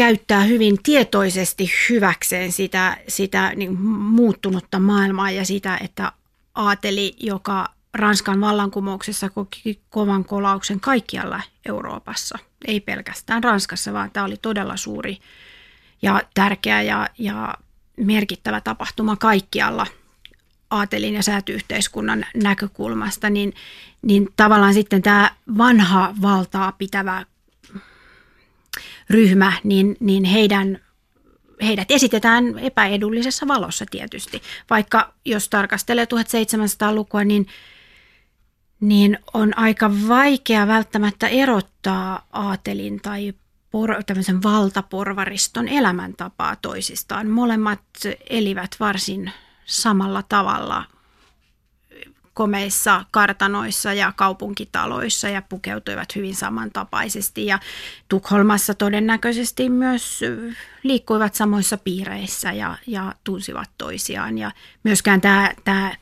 käyttää 0.00 0.40
hyvin 0.40 0.78
tietoisesti 0.82 1.72
hyväkseen 1.88 2.52
sitä, 2.52 2.96
sitä 3.08 3.52
niin 3.56 3.80
muuttunutta 3.82 4.78
maailmaa 4.78 5.30
ja 5.30 5.44
sitä, 5.44 5.78
että 5.82 6.12
aateli, 6.54 7.16
joka 7.18 7.66
Ranskan 7.94 8.40
vallankumouksessa 8.40 9.30
koki 9.30 9.80
kovan 9.90 10.24
kolauksen 10.24 10.80
kaikkialla 10.80 11.42
Euroopassa, 11.66 12.38
ei 12.66 12.80
pelkästään 12.80 13.44
Ranskassa, 13.44 13.92
vaan 13.92 14.10
tämä 14.10 14.26
oli 14.26 14.36
todella 14.42 14.76
suuri 14.76 15.18
ja 16.02 16.22
tärkeä 16.34 16.82
ja, 16.82 17.08
ja 17.18 17.54
merkittävä 17.96 18.60
tapahtuma 18.60 19.16
kaikkialla 19.16 19.86
aatelin 20.70 21.14
ja 21.14 21.22
säätyyhteiskunnan 21.22 22.26
näkökulmasta, 22.34 23.30
niin, 23.30 23.54
niin 24.02 24.28
tavallaan 24.36 24.74
sitten 24.74 25.02
tämä 25.02 25.30
vanha 25.58 26.14
valtaa 26.22 26.72
pitävä 26.72 27.26
ryhmä, 29.10 29.52
niin, 29.64 29.96
niin 30.00 30.24
heidän 30.24 30.78
heidät 31.62 31.90
esitetään 31.90 32.58
epäedullisessa 32.58 33.48
valossa 33.48 33.84
tietysti. 33.90 34.42
Vaikka 34.70 35.14
jos 35.24 35.48
tarkastelee 35.48 36.04
1700-lukua, 36.04 37.24
niin, 37.24 37.46
niin 38.80 39.18
on 39.34 39.58
aika 39.58 39.90
vaikea 40.08 40.66
välttämättä 40.66 41.28
erottaa 41.28 42.26
aatelin 42.32 43.00
tai 43.00 43.34
por, 43.70 44.02
tämmöisen 44.06 44.42
valtaporvariston 44.42 45.68
elämäntapaa 45.68 46.56
toisistaan. 46.56 47.28
Molemmat 47.28 47.80
elivät 48.30 48.76
varsin 48.80 49.32
samalla 49.64 50.22
tavalla 50.28 50.84
komeissa 52.34 53.04
kartanoissa 53.10 53.92
ja 53.92 54.12
kaupunkitaloissa 54.16 55.28
ja 55.28 55.42
pukeutuivat 55.42 56.16
hyvin 56.16 56.34
samantapaisesti. 56.34 57.46
Ja 57.46 57.58
Tukholmassa 58.08 58.74
todennäköisesti 58.74 59.68
myös 59.68 60.20
liikkuivat 60.82 61.34
samoissa 61.34 61.76
piireissä 61.76 62.52
ja, 62.52 62.76
ja 62.86 63.14
tunsivat 63.24 63.70
toisiaan. 63.78 64.38
Ja 64.38 64.52
myöskään 64.84 65.20
tämä, 65.20 65.52
tämä 65.64 65.92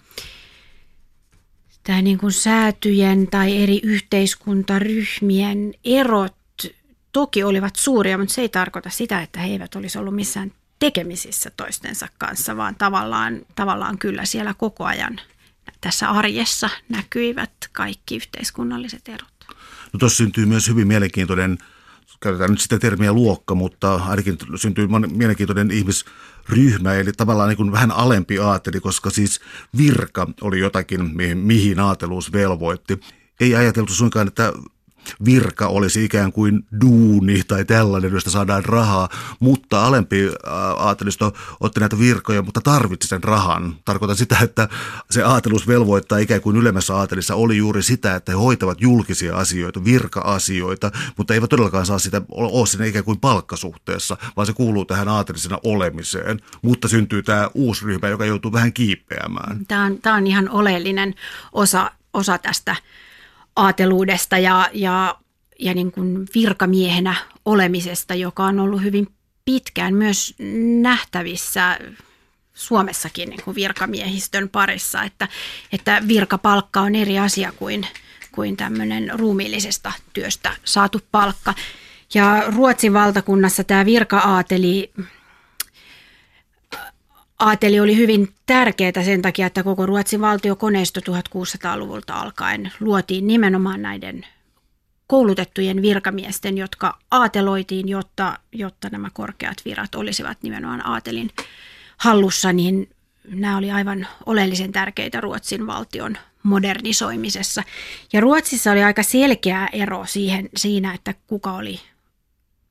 tämä 1.85 2.03
niin 2.03 2.19
kuin 2.19 2.33
säätyjen 2.33 3.27
tai 3.27 3.63
eri 3.63 3.81
yhteiskuntaryhmien 3.83 5.75
erot 5.85 6.35
toki 7.13 7.45
olivat 7.45 7.77
suuria, 7.77 8.19
mutta 8.19 8.35
se 8.35 8.41
ei 8.41 8.49
tarkoita 8.49 8.91
sitä, 8.91 9.23
että 9.23 9.41
he 9.41 9.49
eivät 9.49 9.75
olisi 9.75 9.99
ollut 9.99 10.15
missään 10.15 10.53
tekemisissä 10.79 11.51
toistensa 11.57 12.09
kanssa, 12.19 12.57
vaan 12.57 12.75
tavallaan, 12.75 13.41
tavallaan 13.55 13.99
kyllä 13.99 14.25
siellä 14.25 14.55
koko 14.55 14.85
ajan 14.85 15.21
tässä 15.81 16.11
arjessa 16.11 16.71
näkyivät 16.89 17.53
kaikki 17.73 18.17
yhteiskunnalliset 18.17 19.09
erot. 19.09 19.47
No 19.93 19.99
tuossa 19.99 20.17
syntyy 20.17 20.47
myös 20.47 20.69
hyvin 20.69 20.89
mielenkiintoinen, 20.89 21.59
käytetään 22.21 22.51
nyt 22.51 22.61
sitä 22.61 22.79
termiä 22.79 23.13
luokka, 23.13 23.55
mutta 23.55 23.95
ainakin 23.95 24.39
syntyy 24.57 24.89
mielenkiintoinen 25.13 25.71
ihmisryhmä, 25.71 26.95
eli 26.95 27.13
tavallaan 27.13 27.49
niin 27.49 27.57
kuin 27.57 27.73
vähän 27.73 27.91
alempi 27.91 28.39
aateli, 28.39 28.81
koska 28.81 29.11
siis 29.11 29.41
virka 29.77 30.27
oli 30.41 30.61
jotakin, 30.61 31.17
mihin, 31.17 31.39
mihin 31.39 31.81
aateluus 31.81 32.33
velvoitti. 32.33 33.01
Ei 33.41 33.55
ajateltu 33.55 33.95
suinkaan, 33.95 34.29
että 34.29 34.53
virka 35.25 35.67
olisi 35.67 36.05
ikään 36.05 36.33
kuin 36.33 36.67
duuni 36.81 37.43
tai 37.49 37.65
tällainen, 37.65 38.13
josta 38.13 38.31
saadaan 38.31 38.65
rahaa, 38.65 39.09
mutta 39.41 39.87
alempi 39.87 40.31
aatelisto 40.77 41.33
otti 41.61 41.81
näitä 41.81 41.99
virkoja, 41.99 42.43
mutta 42.43 42.61
tarvitsi 42.61 43.09
sen 43.09 43.25
rahan. 43.25 43.77
Tarkoitan 43.85 44.17
sitä, 44.17 44.37
että 44.43 44.69
se 45.11 45.23
aatelus 45.23 45.69
velvoittaa 45.69 46.19
ikään 46.19 46.41
kuin 46.41 46.57
ylemmässä 46.57 46.97
aatelissa 46.97 47.35
oli 47.35 47.57
juuri 47.57 47.83
sitä, 47.83 48.15
että 48.15 48.33
he 48.33 48.37
hoitavat 48.37 48.81
julkisia 48.81 49.37
asioita, 49.37 49.85
virka-asioita, 49.85 50.91
mutta 51.17 51.35
eivät 51.35 51.51
todellakaan 51.51 51.87
saa 51.87 51.99
sitä 51.99 52.23
ole 52.31 52.67
siinä 52.67 52.85
ikään 52.85 53.05
kuin 53.05 53.21
palkkasuhteessa, 53.21 54.17
vaan 54.37 54.47
se 54.47 54.53
kuuluu 54.53 54.85
tähän 54.85 55.09
aatelisena 55.09 55.59
olemiseen. 55.65 56.41
Mutta 56.63 56.89
syntyy 56.89 57.23
tämä 57.23 57.51
uusi 57.55 57.85
ryhmä, 57.85 58.09
joka 58.09 58.25
joutuu 58.25 58.53
vähän 58.53 58.73
kiipeämään. 58.73 59.67
Tämä 59.69 59.85
on, 59.85 59.99
tämä 59.99 60.17
on 60.17 60.27
ihan 60.27 60.49
oleellinen 60.49 61.15
osa, 61.53 61.91
osa 62.13 62.39
tästä 62.39 62.77
aateluudesta 63.59 64.39
ja, 64.39 64.71
ja, 64.73 65.17
ja 65.59 65.75
niin 65.75 65.93
kuin 65.93 66.29
virkamiehenä 66.35 67.15
olemisesta, 67.45 68.15
joka 68.15 68.45
on 68.45 68.61
ollut 68.61 68.83
hyvin 68.83 69.09
pitkään 69.45 69.95
myös 69.95 70.35
nähtävissä 70.83 71.79
Suomessakin 72.55 73.31
niin 73.31 73.43
kuin 73.45 73.55
virkamiehistön 73.55 74.49
parissa, 74.49 75.03
että, 75.03 75.29
että 75.73 76.03
virkapalkka 76.09 76.81
on 76.81 76.95
eri 76.95 77.19
asia 77.19 77.53
kuin, 77.53 77.87
kuin 78.33 78.57
tämmöinen 78.57 79.11
ruumiillisesta 79.19 79.93
työstä 80.13 80.53
saatu 80.65 81.01
palkka. 81.13 81.55
Ja 82.15 82.43
Ruotsin 82.57 82.93
valtakunnassa 82.93 83.65
tämä 83.65 83.85
virka-aateli 83.85 84.93
aateli 87.39 87.81
oli 87.81 87.97
hyvin 87.97 88.35
tärkeää 88.47 89.03
sen 89.05 89.23
takia, 89.23 89.47
että 89.47 89.63
koko 89.63 89.87
Ruotsin 89.87 90.21
valtiokoneisto 90.21 91.01
1600-luvulta 91.01 92.15
alkaen 92.15 92.73
luotiin 92.81 93.27
nimenomaan 93.27 93.83
näiden 93.83 94.27
koulutettujen 95.07 95.83
virkamiesten, 95.83 96.59
jotka 96.59 96.99
aateloitiin, 97.11 97.89
jotta, 97.89 98.39
jotta 98.53 98.89
nämä 98.93 99.11
korkeat 99.13 99.57
virat 99.65 99.95
olisivat 99.95 100.39
nimenomaan 100.43 100.87
aatelin 100.87 101.31
hallussa, 101.97 102.53
niin 102.53 102.91
nämä 103.29 103.57
oli 103.57 103.71
aivan 103.71 104.07
oleellisen 104.27 104.73
tärkeitä 104.73 105.21
Ruotsin 105.21 105.67
valtion 105.67 106.17
modernisoimisessa. 106.43 107.63
Ja 108.13 108.21
Ruotsissa 108.21 108.73
oli 108.73 108.83
aika 108.83 109.03
selkeä 109.03 109.69
ero 109.73 110.07
siihen, 110.07 110.49
siinä, 110.57 110.95
että 110.95 111.15
kuka 111.27 111.53
oli 111.53 111.81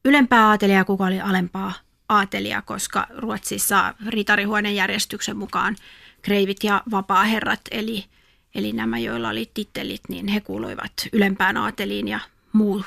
ylempää 0.05 0.47
aatelia 0.47 0.75
ja 0.75 0.85
kuka 0.85 1.05
oli 1.05 1.21
alempaa 1.21 1.73
aatelia, 2.09 2.61
koska 2.61 3.07
Ruotsissa 3.09 3.93
ritarihuoneen 4.07 4.75
järjestyksen 4.75 5.37
mukaan 5.37 5.75
kreivit 6.21 6.63
ja 6.63 6.83
vapaaherrat, 6.91 7.61
eli, 7.71 8.05
eli 8.55 8.73
nämä, 8.73 8.99
joilla 8.99 9.29
oli 9.29 9.51
tittelit, 9.53 10.01
niin 10.09 10.27
he 10.27 10.41
kuuluivat 10.41 10.93
ylempään 11.13 11.57
aateliin 11.57 12.07
ja 12.07 12.19
muu, 12.53 12.83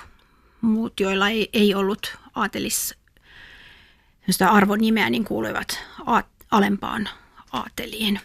muut, 0.61 1.01
joilla 1.01 1.29
ei, 1.29 1.49
ei 1.53 1.75
ollut 1.75 2.19
aatelis 2.35 2.95
arvonimeä, 4.51 5.11
niin 5.11 5.25
kuuluivat 5.25 5.79
a, 6.07 6.23
alempaan 6.51 7.09
aateliin. 7.53 8.21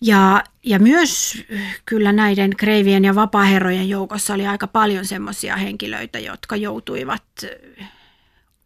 Ja, 0.00 0.44
ja 0.62 0.78
myös 0.78 1.42
kyllä 1.84 2.12
näiden 2.12 2.56
kreivien 2.56 3.04
ja 3.04 3.14
vapaaherrojen 3.14 3.88
joukossa 3.88 4.34
oli 4.34 4.46
aika 4.46 4.66
paljon 4.66 5.04
semmoisia 5.04 5.56
henkilöitä, 5.56 6.18
jotka 6.18 6.56
joutuivat 6.56 7.22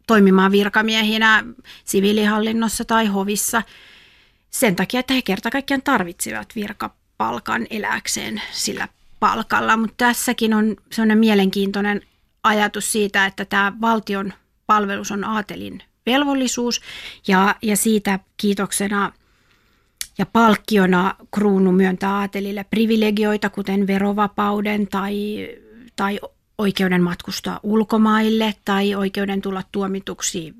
toimimaan 0.09 0.53
virkamiehinä 0.53 1.45
siviilihallinnossa 1.85 2.85
tai 2.85 3.07
hovissa 3.07 3.63
sen 4.51 4.77
takia, 4.77 5.01
että 5.01 5.15
he 5.15 5.23
kerta 5.23 5.51
kaikkiaan 5.51 5.83
tarvitsivat 5.83 6.49
virkapalkan 6.55 7.67
eläkseen 7.71 8.43
sillä 8.53 8.89
palkalla. 9.21 9.77
Mutta 9.77 9.95
tässäkin 9.97 10.55
on 10.55 10.77
sellainen 10.93 11.19
mielenkiintoinen 11.19 12.01
ajatus 12.43 12.93
siitä, 12.93 13.27
että 13.27 13.45
tämä 13.45 13.73
valtion 13.81 14.33
palvelus 14.67 15.11
on 15.11 15.25
aatelin 15.25 15.83
velvollisuus 16.07 16.81
ja, 17.29 17.55
ja 17.63 17.77
siitä 17.77 18.19
kiitoksena 18.37 19.13
ja 20.19 20.27
palkkiona 20.27 21.15
kruunu 21.35 21.73
myöntää 21.73 22.15
aatelille 22.15 22.65
privilegioita, 22.65 23.51
kuten 23.51 23.87
verovapauden 23.87 24.89
tai, 24.89 25.49
tai 25.97 26.21
oikeuden 26.59 27.03
matkustaa 27.03 27.61
ulkomaille 27.63 28.55
tai 28.65 28.95
oikeuden 28.95 29.43
tulla 29.43 29.63
tuomituksi 29.73 30.55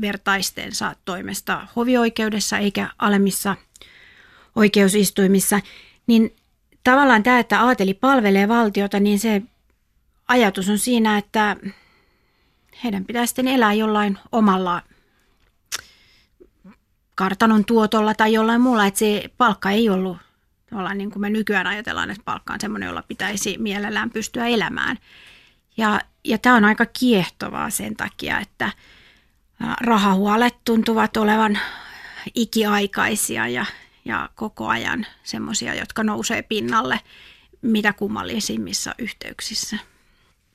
vertaistensa 0.00 0.94
toimesta 1.04 1.66
hovioikeudessa 1.76 2.58
eikä 2.58 2.90
alemmissa 2.98 3.56
oikeusistuimissa, 4.56 5.60
niin 6.06 6.36
tavallaan 6.84 7.22
tämä, 7.22 7.38
että 7.38 7.60
aateli 7.60 7.94
palvelee 7.94 8.48
valtiota, 8.48 9.00
niin 9.00 9.18
se 9.18 9.42
ajatus 10.28 10.68
on 10.68 10.78
siinä, 10.78 11.18
että 11.18 11.56
heidän 12.84 13.04
pitää 13.04 13.26
sitten 13.26 13.48
elää 13.48 13.72
jollain 13.72 14.18
omalla 14.32 14.82
kartanon 17.14 17.64
tuotolla 17.64 18.14
tai 18.14 18.32
jollain 18.32 18.60
muulla, 18.60 18.86
että 18.86 18.98
se 18.98 19.30
palkka 19.36 19.70
ei 19.70 19.90
ollut 19.90 20.16
ollaan 20.74 20.98
niin 20.98 21.10
kuin 21.10 21.20
me 21.20 21.30
nykyään 21.30 21.66
ajatellaan, 21.66 22.10
että 22.10 22.22
palkka 22.24 22.52
on 22.52 22.60
semmoinen, 22.60 22.86
jolla 22.86 23.02
pitäisi 23.02 23.56
mielellään 23.58 24.10
pystyä 24.10 24.46
elämään. 24.46 24.96
Ja, 25.76 26.00
ja 26.24 26.38
tämä 26.38 26.56
on 26.56 26.64
aika 26.64 26.86
kiehtovaa 26.86 27.70
sen 27.70 27.96
takia, 27.96 28.40
että 28.40 28.72
rahahuolet 29.80 30.56
tuntuvat 30.64 31.16
olevan 31.16 31.58
ikiaikaisia 32.34 33.48
ja, 33.48 33.66
ja 34.04 34.28
koko 34.34 34.68
ajan 34.68 35.06
semmoisia, 35.22 35.74
jotka 35.74 36.04
nousee 36.04 36.42
pinnalle 36.42 37.00
mitä 37.62 37.92
kummallisimmissa 37.92 38.94
yhteyksissä. 38.98 39.76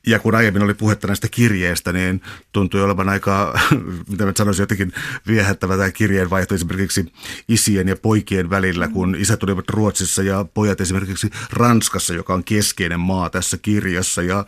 Ja 0.06 0.20
kun 0.20 0.36
aiemmin 0.36 0.64
oli 0.64 0.74
puhetta 0.74 1.08
näistä 1.08 1.27
kirjeistä, 1.27 1.94
niin 1.94 2.22
tuntui 2.51 2.82
olevan 2.82 3.10
aika, 3.10 3.60
mitä 4.12 4.25
mä 4.25 4.32
sanoisin, 4.38 4.64
jotenkin 4.64 4.94
viehättävä 5.27 5.77
tämä 5.77 5.92
kirjeenvaihto 5.92 6.56
esimerkiksi 6.56 7.14
isien 7.48 7.88
ja 7.88 7.96
poikien 7.96 8.50
välillä, 8.50 8.88
kun 8.88 9.16
isät 9.16 9.44
olivat 9.44 9.70
Ruotsissa 9.70 10.24
ja 10.24 10.46
pojat 10.53 10.82
esimerkiksi 10.82 11.29
Ranskassa, 11.51 12.14
joka 12.14 12.34
on 12.34 12.44
keskeinen 12.44 13.00
maa 13.00 13.29
tässä 13.29 13.58
kirjassa. 13.58 14.22
Ja 14.22 14.46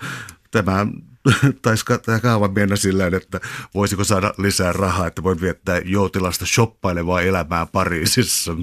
tämä 0.52 0.88
taisi 1.62 1.86
tämä 2.06 2.20
kaava 2.20 2.48
mennä 2.48 2.76
sillä 2.76 3.08
että 3.08 3.40
voisiko 3.74 4.04
saada 4.04 4.34
lisää 4.38 4.74
rahaa, 4.74 5.08
että 5.08 5.24
voit 5.24 5.42
viettää 5.42 5.82
joutilasta 5.86 6.46
shoppailevaa 6.46 7.22
elämää 7.22 7.66
Pariisissa. 7.66 8.56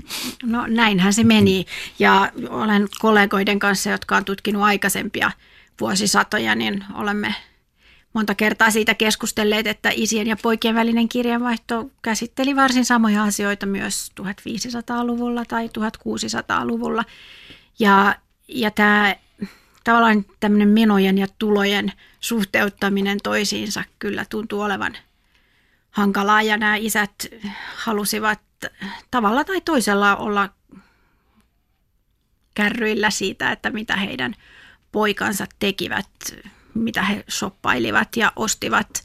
No 0.42 0.66
näinhän 0.66 1.12
se 1.12 1.24
meni 1.24 1.66
ja 1.98 2.32
olen 2.48 2.88
kollegoiden 2.98 3.58
kanssa, 3.58 3.90
jotka 3.90 4.16
on 4.16 4.24
tutkinut 4.24 4.62
aikaisempia– 4.62 5.30
vuosisatoja, 5.80 6.54
niin 6.54 6.84
olemme 6.94 7.34
monta 8.12 8.34
kertaa 8.34 8.70
siitä 8.70 8.94
keskustelleet, 8.94 9.66
että 9.66 9.90
isien 9.94 10.26
ja 10.26 10.36
poikien 10.42 10.74
välinen 10.74 11.08
kirjanvaihto 11.08 11.90
käsitteli 12.02 12.56
varsin 12.56 12.84
samoja 12.84 13.22
asioita 13.22 13.66
myös 13.66 14.12
1500-luvulla 14.20 15.44
tai 15.44 15.66
1600-luvulla. 15.66 17.04
Ja, 17.78 18.16
ja 18.48 18.70
tämä 18.70 19.16
tavallaan 19.84 20.24
tämmöinen 20.40 20.68
menojen 20.68 21.18
ja 21.18 21.26
tulojen 21.38 21.92
suhteuttaminen 22.20 23.18
toisiinsa 23.22 23.84
kyllä 23.98 24.24
tuntuu 24.30 24.60
olevan 24.60 24.96
hankalaa 25.90 26.42
ja 26.42 26.56
nämä 26.56 26.76
isät 26.76 27.26
halusivat 27.76 28.40
tavalla 29.10 29.44
tai 29.44 29.60
toisella 29.60 30.16
olla 30.16 30.48
kärryillä 32.54 33.10
siitä, 33.10 33.52
että 33.52 33.70
mitä 33.70 33.96
heidän 33.96 34.34
poikansa 34.94 35.46
tekivät, 35.58 36.06
mitä 36.74 37.02
he 37.02 37.24
shoppailivat 37.30 38.16
ja 38.16 38.32
ostivat 38.36 39.04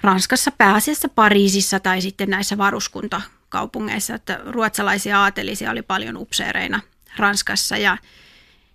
Ranskassa 0.00 0.50
pääasiassa 0.50 1.08
Pariisissa 1.08 1.80
tai 1.80 2.00
sitten 2.00 2.30
näissä 2.30 2.58
varuskuntakaupungeissa, 2.58 4.14
että 4.14 4.40
ruotsalaisia 4.46 5.20
aatelisia 5.20 5.70
oli 5.70 5.82
paljon 5.82 6.16
upseereina 6.16 6.80
Ranskassa. 7.16 7.76
Ja, 7.76 7.98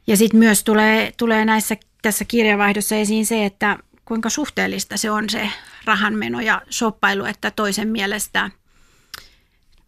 ja 0.07 0.17
sitten 0.17 0.39
myös 0.39 0.63
tulee, 0.63 1.11
tulee 1.17 1.45
näissä 1.45 1.75
tässä 2.01 2.25
kirjavaihdossa 2.25 2.95
esiin 2.95 3.25
se, 3.25 3.45
että 3.45 3.77
kuinka 4.05 4.29
suhteellista 4.29 4.97
se 4.97 5.11
on 5.11 5.29
se 5.29 5.49
rahanmeno 5.85 6.39
ja 6.39 6.61
shoppailu, 6.71 7.25
että 7.25 7.51
toisen 7.51 7.87
mielestä 7.87 8.49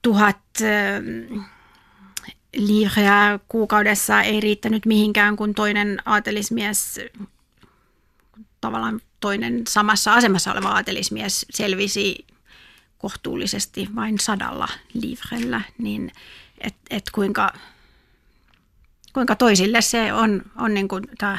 tuhat 0.02 0.40
liireä 2.56 3.40
kuukaudessa 3.48 4.22
ei 4.22 4.40
riittänyt 4.40 4.86
mihinkään, 4.86 5.36
kun 5.36 5.54
toinen 5.54 6.00
aatelismies, 6.06 7.00
tavallaan 8.62 9.02
toinen 9.20 9.64
samassa 9.68 10.14
asemassa 10.14 10.52
oleva 10.52 10.70
aatelismies 10.70 11.46
selvisi 11.50 12.26
kohtuullisesti 12.98 13.90
vain 13.96 14.20
sadalla 14.20 14.68
livrellä, 14.94 15.62
niin 15.78 16.12
et, 16.58 16.76
et 16.90 17.04
kuinka, 17.12 17.54
kuinka 19.14 19.36
toisille 19.36 19.82
se 19.82 20.14
on, 20.14 20.42
on 20.58 20.74
niin 20.74 20.88
kuin 20.88 21.04
tämä 21.18 21.38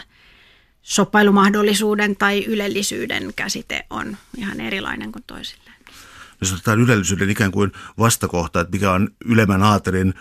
soppailumahdollisuuden 0.83 2.17
tai 2.17 2.45
ylellisyyden 2.45 3.35
käsite 3.37 3.87
on 3.91 4.17
ihan 4.37 4.61
erilainen 4.61 5.13
kuin 5.13 5.25
toisille. 5.27 5.71
Jos 6.41 6.53
otetaan 6.53 6.81
ylellisyyden 6.81 7.31
ikään 7.31 7.53
kuin 7.53 7.73
vastakohta, 7.99 8.61
että 8.61 8.73
mikä 8.73 8.93
on 8.93 9.09
ylemmän 9.25 9.63
aatelin 9.63 10.15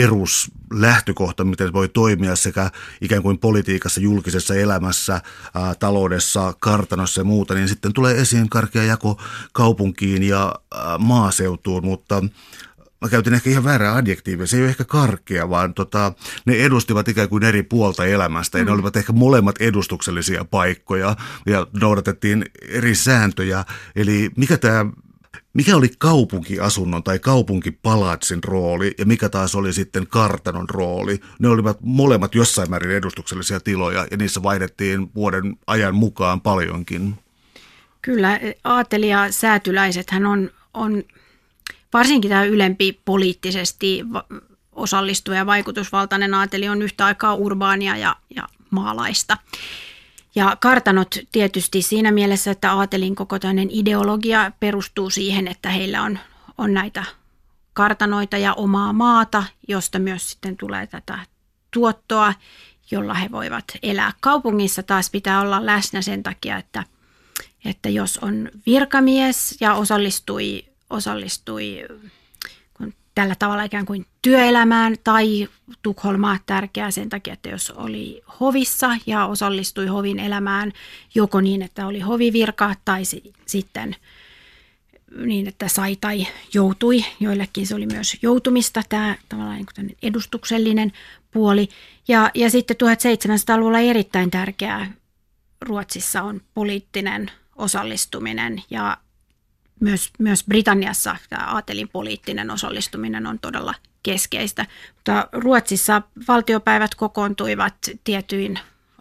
peruslähtökohta, 0.00 1.44
miten 1.44 1.72
voi 1.72 1.88
toimia 1.88 2.36
sekä 2.36 2.70
ikään 3.00 3.22
kuin 3.22 3.38
politiikassa, 3.38 4.00
julkisessa 4.00 4.54
elämässä, 4.54 5.20
ää, 5.54 5.74
taloudessa, 5.74 6.54
kartanossa 6.60 7.20
ja 7.20 7.24
muuta, 7.24 7.54
niin 7.54 7.68
sitten 7.68 7.92
tulee 7.92 8.20
esiin 8.20 8.48
karkea 8.48 8.84
jako 8.84 9.20
kaupunkiin 9.52 10.22
ja 10.22 10.54
ää, 10.74 10.98
maaseutuun, 10.98 11.84
mutta 11.84 12.22
mä 13.00 13.08
käytin 13.08 13.34
ehkä 13.34 13.50
ihan 13.50 13.64
väärää 13.64 13.96
adjektiivia, 13.96 14.46
se 14.46 14.56
ei 14.56 14.62
ole 14.62 14.70
ehkä 14.70 14.84
karkea, 14.84 15.50
vaan 15.50 15.74
tota, 15.74 16.12
ne 16.44 16.54
edustivat 16.54 17.08
ikään 17.08 17.28
kuin 17.28 17.44
eri 17.44 17.62
puolta 17.62 18.04
elämästä 18.04 18.58
ja 18.58 18.64
ne 18.64 18.70
mm. 18.70 18.74
olivat 18.74 18.96
ehkä 18.96 19.12
molemmat 19.12 19.56
edustuksellisia 19.60 20.44
paikkoja 20.44 21.16
ja 21.46 21.66
noudatettiin 21.80 22.44
eri 22.68 22.94
sääntöjä. 22.94 23.64
Eli 23.96 24.30
mikä 24.36 24.58
tämä 24.58 24.86
mikä 25.52 25.76
oli 25.76 25.90
kaupunkiasunnon 25.98 27.02
tai 27.02 27.18
kaupunkipalatsin 27.18 28.44
rooli 28.44 28.94
ja 28.98 29.06
mikä 29.06 29.28
taas 29.28 29.54
oli 29.54 29.72
sitten 29.72 30.06
kartanon 30.06 30.68
rooli? 30.70 31.20
Ne 31.38 31.48
olivat 31.48 31.78
molemmat 31.80 32.34
jossain 32.34 32.70
määrin 32.70 32.90
edustuksellisia 32.90 33.60
tiloja 33.60 34.06
ja 34.10 34.16
niissä 34.16 34.42
vaihdettiin 34.42 35.14
vuoden 35.14 35.56
ajan 35.66 35.94
mukaan 35.94 36.40
paljonkin. 36.40 37.14
Kyllä, 38.02 38.40
aateli 38.64 39.08
ja 39.08 39.32
säätyläisethän 39.32 40.26
on, 40.26 40.50
on 40.74 41.02
varsinkin 41.92 42.28
tämä 42.28 42.44
ylempi 42.44 43.00
poliittisesti 43.04 44.04
osallistuva 44.72 45.36
ja 45.36 45.46
vaikutusvaltainen 45.46 46.34
aateli 46.34 46.68
on 46.68 46.82
yhtä 46.82 47.06
aikaa 47.06 47.34
urbaania 47.34 47.96
ja, 47.96 48.16
ja 48.36 48.42
maalaista. 48.70 49.38
Ja 50.38 50.56
kartanot 50.60 51.18
tietysti 51.32 51.82
siinä 51.82 52.12
mielessä, 52.12 52.50
että 52.50 52.72
aatelin 52.72 53.14
koko 53.14 53.36
ideologia 53.70 54.52
perustuu 54.60 55.10
siihen, 55.10 55.48
että 55.48 55.68
heillä 55.68 56.02
on, 56.02 56.18
on 56.58 56.74
näitä 56.74 57.04
kartanoita 57.72 58.36
ja 58.38 58.54
omaa 58.54 58.92
maata, 58.92 59.44
josta 59.68 59.98
myös 59.98 60.30
sitten 60.30 60.56
tulee 60.56 60.86
tätä 60.86 61.18
tuottoa, 61.70 62.34
jolla 62.90 63.14
he 63.14 63.30
voivat 63.32 63.64
elää. 63.82 64.12
Kaupungissa 64.20 64.82
taas 64.82 65.10
pitää 65.10 65.40
olla 65.40 65.66
läsnä 65.66 66.02
sen 66.02 66.22
takia, 66.22 66.56
että, 66.56 66.84
että 67.64 67.88
jos 67.88 68.18
on 68.18 68.50
virkamies 68.66 69.56
ja 69.60 69.74
osallistui, 69.74 70.64
osallistui 70.90 71.84
tällä 73.18 73.34
tavalla 73.38 73.62
ikään 73.62 73.86
kuin 73.86 74.06
työelämään 74.22 74.96
tai 75.04 75.48
Tukholma 75.82 76.38
tärkeää 76.46 76.90
sen 76.90 77.08
takia, 77.08 77.32
että 77.32 77.48
jos 77.48 77.70
oli 77.70 78.22
hovissa 78.40 78.90
ja 79.06 79.26
osallistui 79.26 79.86
hovin 79.86 80.18
elämään 80.18 80.72
joko 81.14 81.40
niin, 81.40 81.62
että 81.62 81.86
oli 81.86 82.00
hovivirka 82.00 82.74
tai 82.84 83.02
sitten 83.46 83.96
niin, 85.16 85.48
että 85.48 85.68
sai 85.68 85.96
tai 85.96 86.26
joutui. 86.54 87.04
Joillekin 87.20 87.66
se 87.66 87.74
oli 87.74 87.86
myös 87.86 88.16
joutumista, 88.22 88.82
tämä 88.88 89.14
tavallaan 89.28 89.66
niin 89.76 89.96
edustuksellinen 90.02 90.92
puoli. 91.30 91.68
Ja, 92.08 92.30
ja 92.34 92.50
sitten 92.50 92.76
1700-luvulla 92.76 93.80
erittäin 93.80 94.30
tärkeää 94.30 94.92
Ruotsissa 95.60 96.22
on 96.22 96.40
poliittinen 96.54 97.30
osallistuminen 97.56 98.62
ja 98.70 98.96
myös, 99.80 100.10
myös 100.18 100.44
Britanniassa 100.44 101.16
aatelin 101.46 101.88
poliittinen 101.88 102.50
osallistuminen 102.50 103.26
on 103.26 103.38
todella 103.38 103.74
keskeistä. 104.02 104.66
Mutta 104.94 105.28
Ruotsissa 105.32 106.02
valtiopäivät 106.28 106.94
kokoontuivat 106.94 107.74
tietyin 108.04 108.58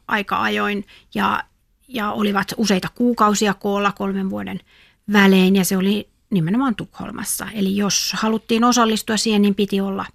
aika-ajoin 0.08 0.86
ja, 1.16 1.44
ja 1.88 2.12
olivat 2.12 2.54
useita 2.58 2.88
kuukausia 2.96 3.54
koolla 3.54 3.92
kolmen 3.92 4.30
vuoden 4.30 4.60
välein 5.14 5.56
ja 5.56 5.66
se 5.66 5.78
oli 5.78 6.10
nimenomaan 6.30 6.76
Tukholmassa. 6.76 7.48
Eli 7.54 7.76
jos 7.76 8.14
haluttiin 8.18 8.64
osallistua 8.64 9.18
siihen, 9.18 9.42
niin 9.42 9.56
piti 9.56 9.82
olla, 9.82 10.06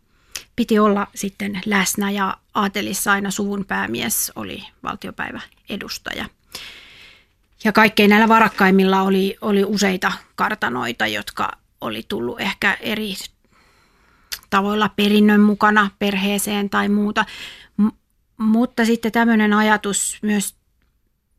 piti 0.57 0.79
olla 0.79 1.07
sitten 1.15 1.61
läsnä 1.67 2.11
ja 2.11 2.37
aatelissa 2.55 3.13
aina 3.13 3.31
suvun 3.31 3.65
päämies 3.65 4.33
oli 4.37 4.65
valtiopäivä 4.83 5.41
edustaja. 5.69 6.27
Ja 7.65 7.73
kaikkein 7.73 8.11
näillä 8.11 8.29
varakkaimmilla 8.29 9.03
oli, 9.03 9.37
oli 9.41 9.65
useita 9.65 10.13
kartanoita, 10.35 11.07
jotka 11.07 11.51
oli 11.81 12.03
tullut 12.09 12.41
ehkä 12.41 12.77
eri 12.81 13.15
tavoilla 14.51 14.89
perinnön 14.89 15.41
mukana 15.41 15.91
perheeseen 15.99 16.71
tai 16.71 16.89
muuta. 16.89 17.25
M- 17.77 17.89
mutta 18.39 18.85
sitten 18.85 19.13
tämmöinen 19.13 19.53
ajatus 19.53 20.19
myös, 20.23 20.55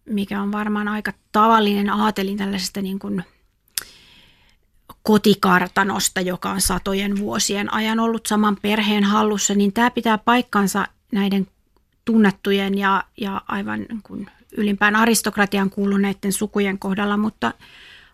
mikä 0.06 0.42
on 0.42 0.52
varmaan 0.52 0.88
aika 0.88 1.14
tavallinen 1.32 1.90
aatelin 1.90 2.38
tällaisesta 2.38 2.82
niin 2.82 3.00
kuin 3.00 3.24
kotikartanosta, 5.04 6.22
joka 6.22 6.50
on 6.50 6.62
satojen 6.62 7.18
vuosien 7.18 7.74
ajan 7.74 8.00
ollut 8.00 8.26
saman 8.26 8.58
perheen 8.62 9.04
hallussa, 9.04 9.56
niin 9.56 9.74
tämä 9.74 9.92
pitää 9.92 10.18
paikkansa 10.18 10.88
näiden 11.12 11.48
tunnettujen 12.06 12.78
ja, 12.78 13.04
ja 13.18 13.42
aivan 13.48 13.80
niin 13.80 14.02
kuin 14.04 14.30
ylimpään 14.58 14.96
aristokratian 14.96 15.70
kuuluneiden 15.70 16.34
sukujen 16.34 16.80
kohdalla, 16.80 17.18
mutta 17.18 17.54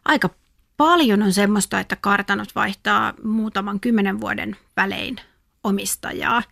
aika 0.06 0.30
paljon 0.78 1.24
on 1.24 1.34
semmoista, 1.34 1.80
että 1.80 1.96
kartanot 1.96 2.56
vaihtaa 2.56 3.14
muutaman 3.24 3.80
kymmenen 3.80 4.22
vuoden 4.22 4.56
välein 4.78 5.16
omistajaa. 5.64 6.44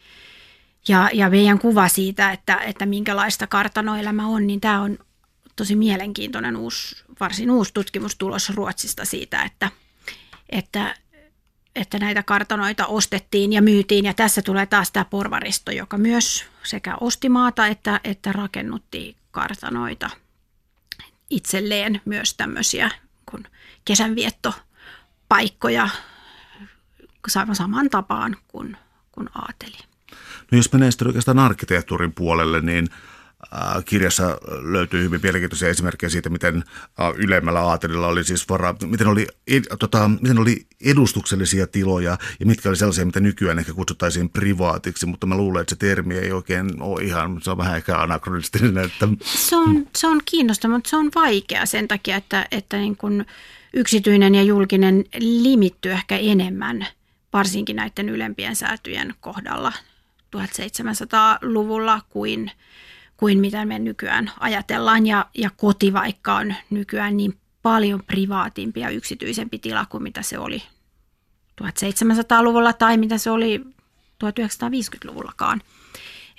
Ja, 0.87 1.09
ja 1.13 1.29
meidän 1.29 1.59
kuva 1.59 1.87
siitä, 1.87 2.31
että, 2.31 2.55
että 2.55 2.85
minkälaista 2.85 3.47
kartanoelämä 3.47 4.27
on, 4.27 4.47
niin 4.47 4.61
tämä 4.61 4.81
on 4.81 4.97
tosi 5.55 5.75
mielenkiintoinen 5.75 6.57
uusi, 6.57 7.03
varsin 7.19 7.51
uusi 7.51 7.73
tutkimustulos 7.73 8.49
Ruotsista 8.49 9.05
siitä, 9.05 9.43
että, 9.43 9.71
että, 10.49 10.95
että 11.75 11.99
näitä 11.99 12.23
kartanoita 12.23 12.85
ostettiin 12.85 13.53
ja 13.53 13.61
myytiin. 13.61 14.05
Ja 14.05 14.13
tässä 14.13 14.41
tulee 14.41 14.65
taas 14.65 14.91
tämä 14.91 15.05
porvaristo, 15.05 15.71
joka 15.71 15.97
myös 15.97 16.45
sekä 16.63 16.95
osti 17.01 17.29
maata 17.29 17.67
että, 17.67 17.99
että 18.03 18.31
rakennutti 18.31 19.16
kartanoita 19.37 20.09
itselleen 21.29 22.01
myös 22.05 22.33
tämmöisiä 22.33 22.91
kun 23.31 23.43
kesänviettopaikkoja 23.85 25.89
saman 27.53 27.89
tapaan 27.89 28.37
kuin, 28.47 28.77
kuin 29.11 29.29
aateli. 29.35 29.77
No 30.51 30.57
jos 30.57 30.73
menee 30.73 30.91
sitten 30.91 31.07
oikeastaan 31.07 31.39
arkkitehtuurin 31.39 32.13
puolelle, 32.13 32.61
niin 32.61 32.87
kirjassa 33.85 34.37
löytyy 34.61 35.03
hyvin 35.03 35.19
mielenkiintoisia 35.23 35.69
esimerkkejä 35.69 36.09
siitä, 36.09 36.29
miten 36.29 36.57
äh, 36.57 37.13
ylemmällä 37.15 37.61
aatelilla 37.61 38.07
oli 38.07 38.23
siis 38.23 38.49
varaa, 38.49 38.75
miten 38.85 39.07
oli, 39.07 39.27
tota, 39.79 40.09
miten 40.21 40.39
oli 40.39 40.67
edustuksellisia 40.85 41.67
tiloja 41.67 42.17
ja 42.39 42.45
mitkä 42.45 42.69
oli 42.69 42.75
sellaisia, 42.75 43.05
mitä 43.05 43.19
nykyään 43.19 43.59
ehkä 43.59 43.73
kutsuttaisiin 43.73 44.29
privaatiksi, 44.29 45.05
mutta 45.05 45.27
mä 45.27 45.37
luulen, 45.37 45.61
että 45.61 45.75
se 45.75 45.79
termi 45.79 46.17
ei 46.17 46.31
oikein 46.31 46.81
ole 46.81 47.03
ihan, 47.03 47.41
se 47.41 47.51
on 47.51 47.57
vähän 47.57 47.77
ehkä 47.77 47.99
anakronistinen. 47.99 48.77
Että... 48.77 49.07
Se, 49.23 49.55
on, 49.55 49.87
se 49.95 50.07
on 50.07 50.21
kiinnostava, 50.25 50.73
mutta 50.73 50.89
se 50.89 50.95
on 50.95 51.11
vaikea 51.15 51.65
sen 51.65 51.87
takia, 51.87 52.15
että, 52.15 52.47
että 52.51 52.77
niin 52.77 52.97
kun 52.97 53.25
yksityinen 53.73 54.35
ja 54.35 54.43
julkinen 54.43 55.05
limittyy 55.19 55.91
ehkä 55.91 56.17
enemmän, 56.17 56.87
varsinkin 57.33 57.75
näiden 57.75 58.09
ylempien 58.09 58.55
säätyjen 58.55 59.13
kohdalla 59.21 59.73
1700-luvulla 60.35 62.01
kuin– 62.09 62.51
kuin 63.17 63.39
mitä 63.39 63.65
me 63.65 63.79
nykyään 63.79 64.31
ajatellaan. 64.39 65.07
Ja, 65.07 65.25
ja 65.37 65.49
koti 65.57 65.93
vaikka 65.93 66.35
on 66.35 66.53
nykyään 66.69 67.17
niin 67.17 67.37
paljon 67.61 68.03
privaatimpi 68.07 68.79
ja 68.79 68.89
yksityisempi 68.89 69.59
tila 69.59 69.85
kuin 69.85 70.03
mitä 70.03 70.21
se 70.21 70.39
oli 70.39 70.63
1700-luvulla 71.61 72.73
tai 72.73 72.97
mitä 72.97 73.17
se 73.17 73.31
oli 73.31 73.65
1950-luvullakaan. 74.23 75.61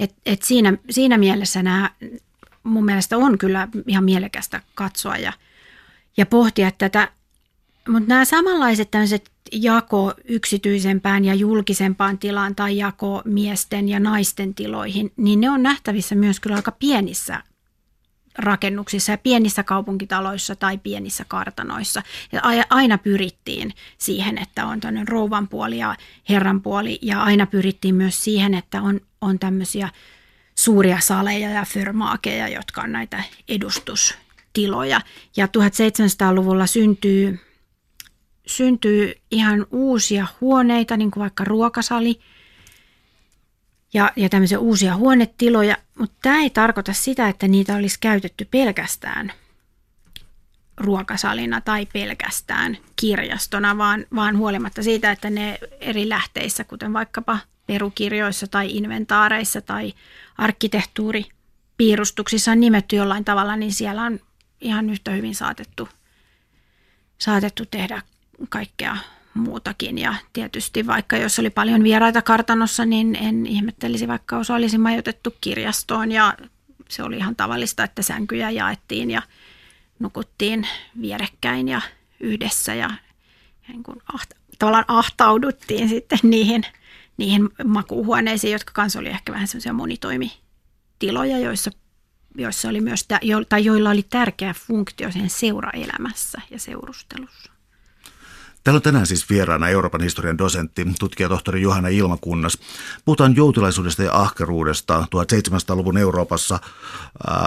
Et, 0.00 0.14
et 0.26 0.42
siinä, 0.42 0.78
siinä 0.90 1.18
mielessä 1.18 1.62
nämä 1.62 1.90
mun 2.62 2.84
mielestä 2.84 3.16
on 3.16 3.38
kyllä 3.38 3.68
ihan 3.86 4.04
mielekästä 4.04 4.62
katsoa 4.74 5.16
ja, 5.16 5.32
ja 6.16 6.26
pohtia 6.26 6.70
tätä. 6.70 7.08
Mutta 7.88 8.08
nämä 8.08 8.24
samanlaiset 8.24 8.90
tämmöiset 8.90 9.30
jako 9.52 10.14
yksityisempään 10.24 11.24
ja 11.24 11.34
julkisempaan 11.34 12.18
tilaan 12.18 12.54
tai 12.54 12.76
jako 12.76 13.22
miesten 13.24 13.88
ja 13.88 14.00
naisten 14.00 14.54
tiloihin, 14.54 15.12
niin 15.16 15.40
ne 15.40 15.50
on 15.50 15.62
nähtävissä 15.62 16.14
myös 16.14 16.40
kyllä 16.40 16.56
aika 16.56 16.72
pienissä 16.72 17.42
rakennuksissa 18.38 19.12
ja 19.12 19.18
pienissä 19.18 19.62
kaupunkitaloissa 19.62 20.56
tai 20.56 20.78
pienissä 20.78 21.24
kartanoissa. 21.28 22.02
Ja 22.32 22.42
aina 22.70 22.98
pyrittiin 22.98 23.74
siihen, 23.98 24.38
että 24.38 24.66
on 24.66 24.80
tämmöinen 24.80 25.08
rouvan 25.08 25.48
puoli 25.48 25.78
ja 25.78 25.96
herran 26.28 26.62
puoli 26.62 26.98
ja 27.02 27.22
aina 27.22 27.46
pyrittiin 27.46 27.94
myös 27.94 28.24
siihen, 28.24 28.54
että 28.54 28.82
on, 28.82 29.00
on 29.20 29.38
tämmöisiä 29.38 29.88
suuria 30.54 31.00
saleja 31.00 31.50
ja 31.50 31.64
förmaakeja, 31.64 32.48
jotka 32.48 32.82
on 32.82 32.92
näitä 32.92 33.22
edustustiloja. 33.48 35.00
Ja 35.36 35.46
1700-luvulla 35.46 36.66
syntyy 36.66 37.38
syntyy 38.48 39.14
ihan 39.30 39.66
uusia 39.70 40.26
huoneita, 40.40 40.96
niin 40.96 41.10
kuin 41.10 41.20
vaikka 41.20 41.44
ruokasali 41.44 42.20
ja, 43.94 44.12
ja 44.16 44.28
tämmöisiä 44.28 44.58
uusia 44.58 44.96
huonetiloja, 44.96 45.76
mutta 45.98 46.16
tämä 46.22 46.38
ei 46.38 46.50
tarkoita 46.50 46.92
sitä, 46.92 47.28
että 47.28 47.48
niitä 47.48 47.76
olisi 47.76 47.96
käytetty 48.00 48.48
pelkästään 48.50 49.32
ruokasalina 50.76 51.60
tai 51.60 51.86
pelkästään 51.86 52.78
kirjastona, 52.96 53.78
vaan, 53.78 54.06
vaan 54.14 54.36
huolimatta 54.36 54.82
siitä, 54.82 55.10
että 55.10 55.30
ne 55.30 55.58
eri 55.80 56.08
lähteissä, 56.08 56.64
kuten 56.64 56.92
vaikkapa 56.92 57.38
perukirjoissa 57.66 58.46
tai 58.46 58.76
inventaareissa 58.76 59.60
tai 59.60 59.92
arkkitehtuuripiirustuksissa 60.38 62.52
on 62.52 62.60
nimetty 62.60 62.96
jollain 62.96 63.24
tavalla, 63.24 63.56
niin 63.56 63.72
siellä 63.72 64.02
on 64.02 64.20
ihan 64.60 64.90
yhtä 64.90 65.10
hyvin 65.10 65.34
saatettu, 65.34 65.88
saatettu 67.18 67.64
tehdä 67.70 68.02
kaikkea 68.48 68.96
muutakin. 69.34 69.98
Ja 69.98 70.14
tietysti 70.32 70.86
vaikka 70.86 71.16
jos 71.16 71.38
oli 71.38 71.50
paljon 71.50 71.82
vieraita 71.82 72.22
kartanossa, 72.22 72.84
niin 72.84 73.16
en 73.16 73.46
ihmettelisi, 73.46 74.08
vaikka 74.08 74.38
osa 74.38 74.54
olisi 74.54 74.78
majoitettu 74.78 75.34
kirjastoon 75.40 76.12
ja 76.12 76.34
se 76.88 77.02
oli 77.02 77.16
ihan 77.16 77.36
tavallista, 77.36 77.84
että 77.84 78.02
sänkyjä 78.02 78.50
jaettiin 78.50 79.10
ja 79.10 79.22
nukuttiin 79.98 80.68
vierekkäin 81.00 81.68
ja 81.68 81.80
yhdessä 82.20 82.74
ja 82.74 82.90
niin 83.68 83.82
kuin 83.82 83.98
ahta, 84.12 84.36
tavallaan 84.58 84.84
ahtauduttiin 84.88 85.88
sitten 85.88 86.18
niihin, 86.22 86.62
niihin 87.16 87.48
makuuhuoneisiin, 87.64 88.52
jotka 88.52 88.72
kanssa 88.72 88.98
oli 88.98 89.08
ehkä 89.08 89.32
vähän 89.32 89.48
semmoisia 89.48 89.72
monitoimitiloja, 89.72 91.38
joissa 91.38 91.70
joissa 92.38 92.68
oli 92.68 92.80
myös, 92.80 93.06
tai 93.48 93.64
joilla 93.64 93.90
oli 93.90 94.02
tärkeä 94.02 94.54
funktio 94.54 95.12
sen 95.12 95.30
seuraelämässä 95.30 96.40
ja 96.50 96.58
seurustelussa. 96.58 97.52
Täällä 98.68 98.78
on 98.78 98.82
tänään 98.82 99.06
siis 99.06 99.30
vieraana 99.30 99.68
Euroopan 99.68 100.00
historian 100.00 100.38
dosentti, 100.38 100.86
tutkijatohtori 100.98 101.62
Johanna 101.62 101.88
Ilmakunnas. 101.88 102.58
Puhutaan 103.04 103.36
joutilaisuudesta 103.36 104.02
ja 104.02 104.14
ahkeruudesta 104.14 105.00
1700-luvun 105.00 105.98
Euroopassa 105.98 106.58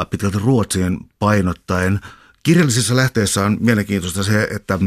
pitkälti 0.09 0.37
Ruotsien 0.39 0.97
painottaen. 1.19 1.99
Kirjallisissa 2.43 2.95
lähteissä 2.95 3.45
on 3.45 3.57
mielenkiintoista 3.59 4.23
se, 4.23 4.47
että 4.51 4.79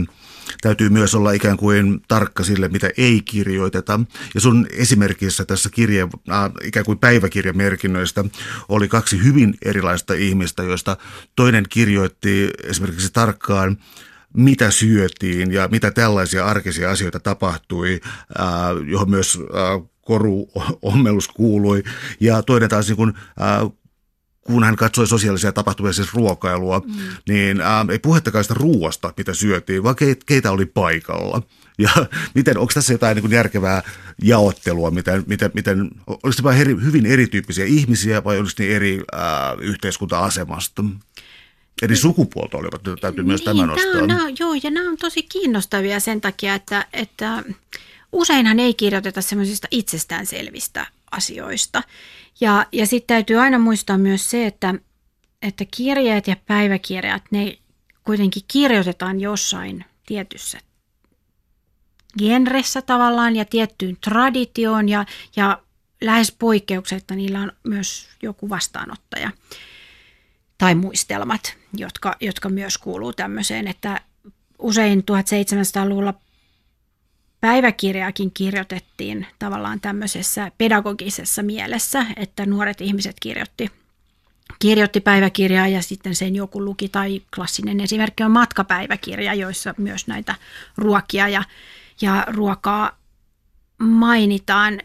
täytyy 0.60 0.88
myös 0.88 1.14
olla 1.14 1.32
ikään 1.32 1.56
kuin 1.56 2.02
tarkka 2.08 2.44
sille, 2.44 2.68
mitä 2.68 2.90
ei 2.96 3.22
kirjoiteta. 3.24 4.00
Ja 4.34 4.40
sun 4.40 4.66
esimerkissä 4.70 5.44
tässä 5.44 5.70
kirje, 5.70 6.02
äh, 6.02 6.50
ikään 6.62 6.86
kuin 6.86 6.98
päiväkirjamerkinnöistä 6.98 8.24
oli 8.68 8.88
kaksi 8.88 9.24
hyvin 9.24 9.54
erilaista 9.64 10.14
ihmistä, 10.14 10.62
joista 10.62 10.96
toinen 11.36 11.64
kirjoitti 11.68 12.50
esimerkiksi 12.64 13.12
tarkkaan 13.12 13.76
mitä 14.36 14.70
syötiin 14.70 15.52
ja 15.52 15.68
mitä 15.68 15.90
tällaisia 15.90 16.46
arkisia 16.46 16.90
asioita 16.90 17.20
tapahtui, 17.20 18.00
äh, 18.40 18.46
johon 18.86 19.10
myös 19.10 19.38
äh, 19.40 19.88
koru 20.00 20.48
ommellus 20.82 21.28
kuului. 21.28 21.82
Ja 22.20 22.42
toinen 22.42 22.68
taas 22.68 22.88
niin 22.88 22.96
kuin, 22.96 23.12
äh, 23.40 23.70
kun 24.40 24.64
hän 24.64 24.76
katsoi 24.76 25.06
sosiaalisia 25.06 25.52
tapahtumia, 25.52 25.92
siis 25.92 26.14
ruokailua, 26.14 26.82
mm. 26.86 26.94
niin 27.28 27.58
ei 27.92 27.98
puhettakaan 27.98 28.44
sitä 28.44 28.54
ruoasta, 28.54 29.12
mitä 29.16 29.34
syötiin, 29.34 29.82
vaan 29.82 29.96
keitä, 30.26 30.50
oli 30.50 30.66
paikalla. 30.66 31.42
Ja 31.78 31.90
miten, 32.34 32.58
onko 32.58 32.72
tässä 32.74 32.92
jotain 32.92 33.16
niin 33.16 33.30
järkevää 33.30 33.82
jaottelua, 34.22 34.90
miten, 34.90 35.24
miten, 35.26 35.50
miten 35.54 35.90
se 36.30 36.42
vain 36.42 36.60
eri, 36.60 36.76
hyvin 36.84 37.06
erityyppisiä 37.06 37.64
ihmisiä 37.64 38.24
vai 38.24 38.38
oliko 38.38 38.52
ne 38.58 38.66
eri 38.66 39.02
äh, 39.14 39.20
yhteiskunta-asemasta? 39.60 40.84
Eri 41.82 41.96
sukupuolta 41.96 42.58
olivat, 42.58 43.00
täytyy 43.00 43.22
niin, 43.22 43.28
myös 43.28 43.42
tämä 43.42 43.66
nostaa. 43.66 44.06
Nämä, 44.06 44.22
joo, 44.38 44.54
ja 44.62 44.70
nämä 44.70 44.90
on 44.90 44.96
tosi 44.96 45.22
kiinnostavia 45.22 46.00
sen 46.00 46.20
takia, 46.20 46.54
että, 46.54 46.86
että 46.92 47.44
useinhan 48.12 48.60
ei 48.60 48.74
kirjoiteta 48.74 49.22
semmoisista 49.22 49.68
itsestäänselvistä 49.70 50.86
asioista. 51.10 51.82
Ja, 52.40 52.66
ja 52.72 52.86
sitten 52.86 53.14
täytyy 53.14 53.36
aina 53.36 53.58
muistaa 53.58 53.98
myös 53.98 54.30
se, 54.30 54.46
että, 54.46 54.74
että 55.42 55.64
kirjeet 55.76 56.26
ja 56.26 56.36
päiväkirjat, 56.46 57.22
ne 57.30 57.58
kuitenkin 58.04 58.42
kirjoitetaan 58.48 59.20
jossain 59.20 59.84
tietyssä 60.06 60.58
genressä 62.18 62.82
tavallaan 62.82 63.36
ja 63.36 63.44
tiettyyn 63.44 63.96
traditioon 64.00 64.88
ja, 64.88 65.06
ja 65.36 65.62
lähes 66.00 66.32
poikkeuksetta 66.38 67.14
niillä 67.14 67.40
on 67.40 67.52
myös 67.64 68.08
joku 68.22 68.48
vastaanottaja 68.48 69.30
tai 70.58 70.74
muistelmat, 70.74 71.56
jotka, 71.76 72.16
jotka 72.20 72.48
myös 72.48 72.78
kuuluu 72.78 73.12
tämmöiseen, 73.12 73.68
että 73.68 74.00
usein 74.58 75.00
1700-luvulla 75.00 76.14
päiväkirjaakin 77.40 78.30
kirjoitettiin 78.34 79.26
tavallaan 79.38 79.80
tämmöisessä 79.80 80.52
pedagogisessa 80.58 81.42
mielessä, 81.42 82.06
että 82.16 82.46
nuoret 82.46 82.80
ihmiset 82.80 83.16
kirjoitti, 83.20 83.70
kirjoitti 84.58 85.00
päiväkirjaa 85.00 85.68
ja 85.68 85.82
sitten 85.82 86.14
sen 86.14 86.36
joku 86.36 86.64
luki. 86.64 86.88
Tai 86.88 87.22
klassinen 87.34 87.80
esimerkki 87.80 88.22
on 88.22 88.30
matkapäiväkirja, 88.30 89.34
joissa 89.34 89.74
myös 89.78 90.06
näitä 90.06 90.34
ruokia 90.76 91.28
ja, 91.28 91.44
ja 92.00 92.24
ruokaa 92.28 92.98
mainitaan. 93.78 94.80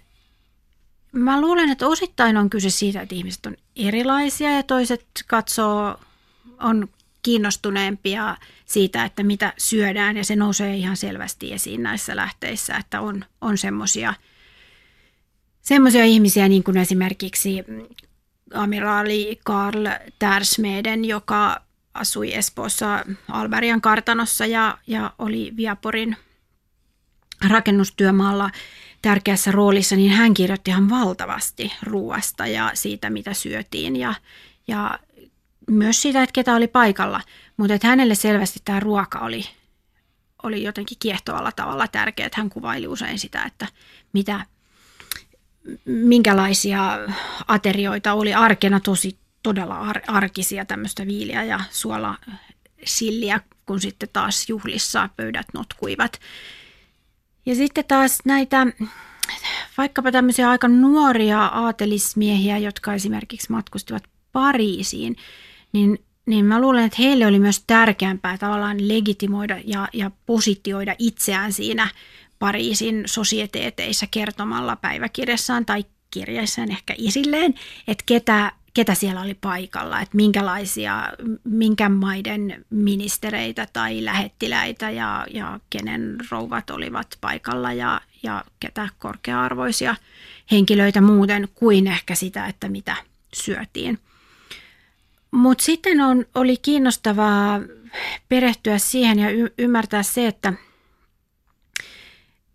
Mä 1.11 1.41
luulen, 1.41 1.69
että 1.69 1.87
osittain 1.87 2.37
on 2.37 2.49
kyse 2.49 2.69
siitä, 2.69 3.01
että 3.01 3.15
ihmiset 3.15 3.45
on 3.45 3.55
erilaisia 3.75 4.51
ja 4.51 4.63
toiset 4.63 5.05
katsoo, 5.27 5.99
on 6.59 6.87
kiinnostuneempia 7.21 8.37
siitä, 8.65 9.05
että 9.05 9.23
mitä 9.23 9.53
syödään. 9.57 10.17
Ja 10.17 10.25
se 10.25 10.35
nousee 10.35 10.75
ihan 10.75 10.97
selvästi 10.97 11.53
esiin 11.53 11.83
näissä 11.83 12.15
lähteissä, 12.15 12.77
että 12.77 13.01
on, 13.01 13.25
on 13.41 13.57
semmoisia 13.57 14.13
semmoisia 15.61 16.05
ihmisiä 16.05 16.47
niin 16.47 16.63
kuin 16.63 16.77
esimerkiksi 16.77 17.63
amiraali 18.53 19.39
Karl 19.43 19.87
Tärsmeden, 20.19 21.05
joka 21.05 21.61
asui 21.93 22.33
Espoossa 22.33 23.05
Alberian 23.27 23.81
kartanossa 23.81 24.45
ja, 24.45 24.77
ja 24.87 25.13
oli 25.19 25.53
Viaporin 25.57 26.17
rakennustyömaalla 27.49 28.49
tärkeässä 29.01 29.51
roolissa, 29.51 29.95
niin 29.95 30.11
hän 30.11 30.33
kirjoitti 30.33 30.71
ihan 30.71 30.89
valtavasti 30.89 31.73
ruoasta 31.83 32.47
ja 32.47 32.71
siitä, 32.73 33.09
mitä 33.09 33.33
syötiin 33.33 33.95
ja, 33.95 34.13
ja 34.67 34.99
myös 35.69 36.01
siitä, 36.01 36.23
että 36.23 36.33
ketä 36.33 36.55
oli 36.55 36.67
paikalla. 36.67 37.21
Mutta 37.57 37.73
että 37.73 37.87
hänelle 37.87 38.15
selvästi 38.15 38.59
tämä 38.65 38.79
ruoka 38.79 39.19
oli, 39.19 39.45
oli 40.43 40.63
jotenkin 40.63 40.97
kiehtovalla 40.99 41.51
tavalla 41.51 41.87
tärkeä. 41.87 42.25
Että 42.25 42.41
hän 42.41 42.49
kuvaili 42.49 42.87
usein 42.87 43.19
sitä, 43.19 43.43
että 43.43 43.67
mitä, 44.13 44.45
minkälaisia 45.85 46.99
aterioita 47.47 48.13
oli 48.13 48.33
arkena 48.33 48.79
tosi 48.79 49.17
todella 49.43 49.79
ar- 49.79 50.01
arkisia 50.07 50.65
tämmöistä 50.65 51.07
viiliä 51.07 51.43
ja 51.43 51.59
suola 51.71 52.15
silliä, 52.85 53.39
kun 53.65 53.81
sitten 53.81 54.09
taas 54.13 54.49
juhlissa 54.49 55.09
pöydät 55.15 55.47
notkuivat. 55.53 56.19
Ja 57.45 57.55
sitten 57.55 57.85
taas 57.87 58.19
näitä 58.25 58.67
vaikkapa 59.77 60.11
tämmöisiä 60.11 60.49
aika 60.49 60.67
nuoria 60.67 61.45
aatelismiehiä, 61.45 62.57
jotka 62.57 62.93
esimerkiksi 62.93 63.51
matkustivat 63.51 64.03
Pariisiin, 64.31 65.15
niin, 65.73 65.99
niin 66.25 66.45
mä 66.45 66.61
luulen, 66.61 66.85
että 66.85 67.01
heille 67.01 67.27
oli 67.27 67.39
myös 67.39 67.63
tärkeämpää 67.67 68.37
tavallaan 68.37 68.87
legitimoida 68.87 69.59
ja, 69.65 69.87
ja 69.93 70.11
positioida 70.25 70.95
itseään 70.99 71.53
siinä 71.53 71.89
Pariisin 72.39 73.03
sosieteeteissa 73.05 74.05
kertomalla 74.11 74.75
päiväkirjassaan 74.75 75.65
tai 75.65 75.85
kirjaissaan 76.11 76.71
ehkä 76.71 76.93
isilleen, 76.97 77.53
että 77.87 78.03
ketä, 78.05 78.51
ketä 78.79 78.93
siellä 78.93 79.21
oli 79.21 79.33
paikalla, 79.33 80.01
että 80.01 80.15
minkälaisia, 80.15 81.13
minkä 81.43 81.89
maiden 81.89 82.65
ministereitä 82.69 83.67
tai 83.73 84.05
lähettiläitä 84.05 84.89
ja, 84.89 85.27
ja 85.33 85.59
kenen 85.69 86.17
rouvat 86.31 86.69
olivat 86.69 87.07
paikalla 87.21 87.73
ja, 87.73 88.01
ja 88.23 88.43
ketä 88.59 88.89
korkea-arvoisia 88.99 89.95
henkilöitä 90.51 91.01
muuten 91.01 91.47
kuin 91.55 91.87
ehkä 91.87 92.15
sitä, 92.15 92.47
että 92.47 92.69
mitä 92.69 92.95
syötiin. 93.33 93.99
Mutta 95.31 95.63
sitten 95.63 96.01
on, 96.01 96.25
oli 96.35 96.57
kiinnostavaa 96.57 97.59
perehtyä 98.29 98.77
siihen 98.77 99.19
ja 99.19 99.29
y- 99.29 99.53
ymmärtää 99.57 100.03
se, 100.03 100.27
että, 100.27 100.53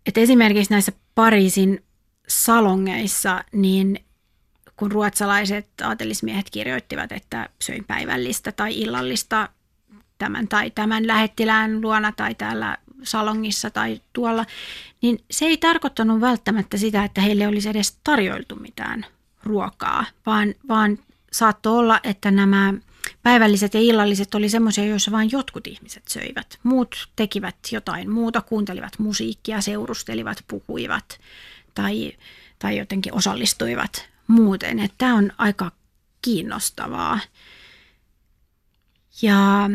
että 0.05 0.19
esimerkiksi 0.21 0.73
näissä 0.73 0.91
Pariisin 1.15 1.83
salongeissa, 2.27 3.43
niin 3.51 4.04
kun 4.77 4.91
ruotsalaiset 4.91 5.67
aatelismiehet 5.83 6.49
kirjoittivat, 6.49 7.11
että 7.11 7.49
söin 7.61 7.83
päivällistä 7.83 8.51
tai 8.51 8.81
illallista 8.81 9.49
tämän 10.17 10.47
tai 10.47 10.71
tämän 10.71 11.07
lähettilään 11.07 11.81
luona 11.81 12.11
tai 12.11 12.35
täällä 12.35 12.77
salongissa 13.03 13.69
tai 13.69 14.01
tuolla, 14.13 14.45
niin 15.01 15.23
se 15.31 15.45
ei 15.45 15.57
tarkoittanut 15.57 16.21
välttämättä 16.21 16.77
sitä, 16.77 17.03
että 17.03 17.21
heille 17.21 17.47
olisi 17.47 17.69
edes 17.69 17.97
tarjoiltu 18.03 18.55
mitään 18.55 19.05
ruokaa, 19.43 20.05
vaan, 20.25 20.55
vaan 20.67 20.99
saattoi 21.31 21.77
olla, 21.77 21.99
että 22.03 22.31
nämä 22.31 22.73
päivälliset 23.23 23.73
ja 23.73 23.79
illalliset 23.79 24.35
oli 24.35 24.49
semmoisia, 24.49 24.85
joissa 24.85 25.11
vain 25.11 25.31
jotkut 25.31 25.67
ihmiset 25.67 26.07
söivät. 26.07 26.59
Muut 26.63 27.09
tekivät 27.15 27.55
jotain 27.71 28.11
muuta, 28.11 28.41
kuuntelivat 28.41 28.99
musiikkia, 28.99 29.61
seurustelivat, 29.61 30.43
puhuivat 30.47 31.19
tai, 31.73 32.13
tai 32.59 32.77
jotenkin 32.77 33.13
osallistuivat 33.13 34.14
muuten. 34.27 34.79
Että 34.79 34.95
tämä 34.97 35.15
on 35.15 35.31
aika 35.37 35.71
kiinnostavaa. 36.21 37.19
Ja, 39.21 39.69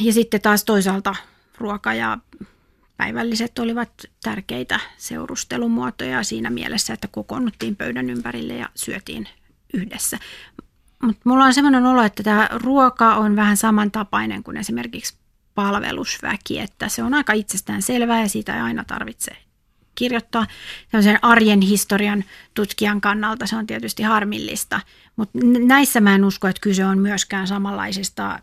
ja 0.00 0.12
sitten 0.12 0.40
taas 0.40 0.64
toisaalta 0.64 1.14
ruoka 1.58 1.94
ja 1.94 2.18
päivälliset 2.96 3.58
olivat 3.58 3.90
tärkeitä 4.22 4.80
seurustelumuotoja 4.96 6.22
siinä 6.22 6.50
mielessä, 6.50 6.94
että 6.94 7.08
kokoonnuttiin 7.08 7.76
pöydän 7.76 8.10
ympärille 8.10 8.54
ja 8.54 8.68
syötiin 8.74 9.28
yhdessä. 9.74 10.18
Mutta 11.02 11.22
mulla 11.24 11.44
on 11.44 11.54
sellainen 11.54 11.86
olo, 11.86 12.02
että 12.02 12.22
tämä 12.22 12.48
ruoka 12.52 13.14
on 13.14 13.36
vähän 13.36 13.56
samantapainen 13.56 14.42
kuin 14.42 14.56
esimerkiksi 14.56 15.14
palvelusväki, 15.54 16.58
että 16.58 16.88
se 16.88 17.02
on 17.02 17.14
aika 17.14 17.32
itsestään 17.32 17.82
selvää 17.82 18.20
ja 18.20 18.28
siitä 18.28 18.54
ei 18.54 18.60
aina 18.60 18.84
tarvitse 18.84 19.43
kirjoittaa. 19.94 20.46
Tämmöisen 20.90 21.18
arjen 21.22 21.60
historian 21.60 22.24
tutkijan 22.54 23.00
kannalta 23.00 23.46
se 23.46 23.56
on 23.56 23.66
tietysti 23.66 24.02
harmillista, 24.02 24.80
mutta 25.16 25.38
näissä 25.66 26.00
mä 26.00 26.14
en 26.14 26.24
usko, 26.24 26.48
että 26.48 26.60
kyse 26.60 26.84
on 26.84 26.98
myöskään 26.98 27.46
samanlaisista 27.46 28.38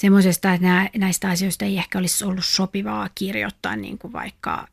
semmoisesta, 0.00 0.52
että 0.52 0.90
näistä 0.98 1.28
asioista 1.28 1.64
ei 1.64 1.78
ehkä 1.78 1.98
olisi 1.98 2.24
ollut 2.24 2.44
sopivaa 2.44 3.08
kirjoittaa 3.14 3.76
niin 3.76 3.98
kuin 3.98 4.12
vaikka, 4.12 4.68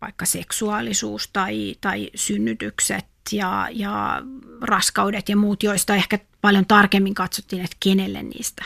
vaikka 0.00 0.26
seksuaalisuus 0.26 1.30
tai, 1.32 1.74
tai 1.80 2.10
synnytykset 2.14 3.06
ja, 3.32 3.68
ja 3.72 4.22
raskaudet 4.60 5.28
ja 5.28 5.36
muut, 5.36 5.62
joista 5.62 5.94
ehkä 5.94 6.18
paljon 6.40 6.66
tarkemmin 6.66 7.14
katsottiin, 7.14 7.64
että 7.64 7.76
kenelle 7.80 8.22
niistä 8.22 8.64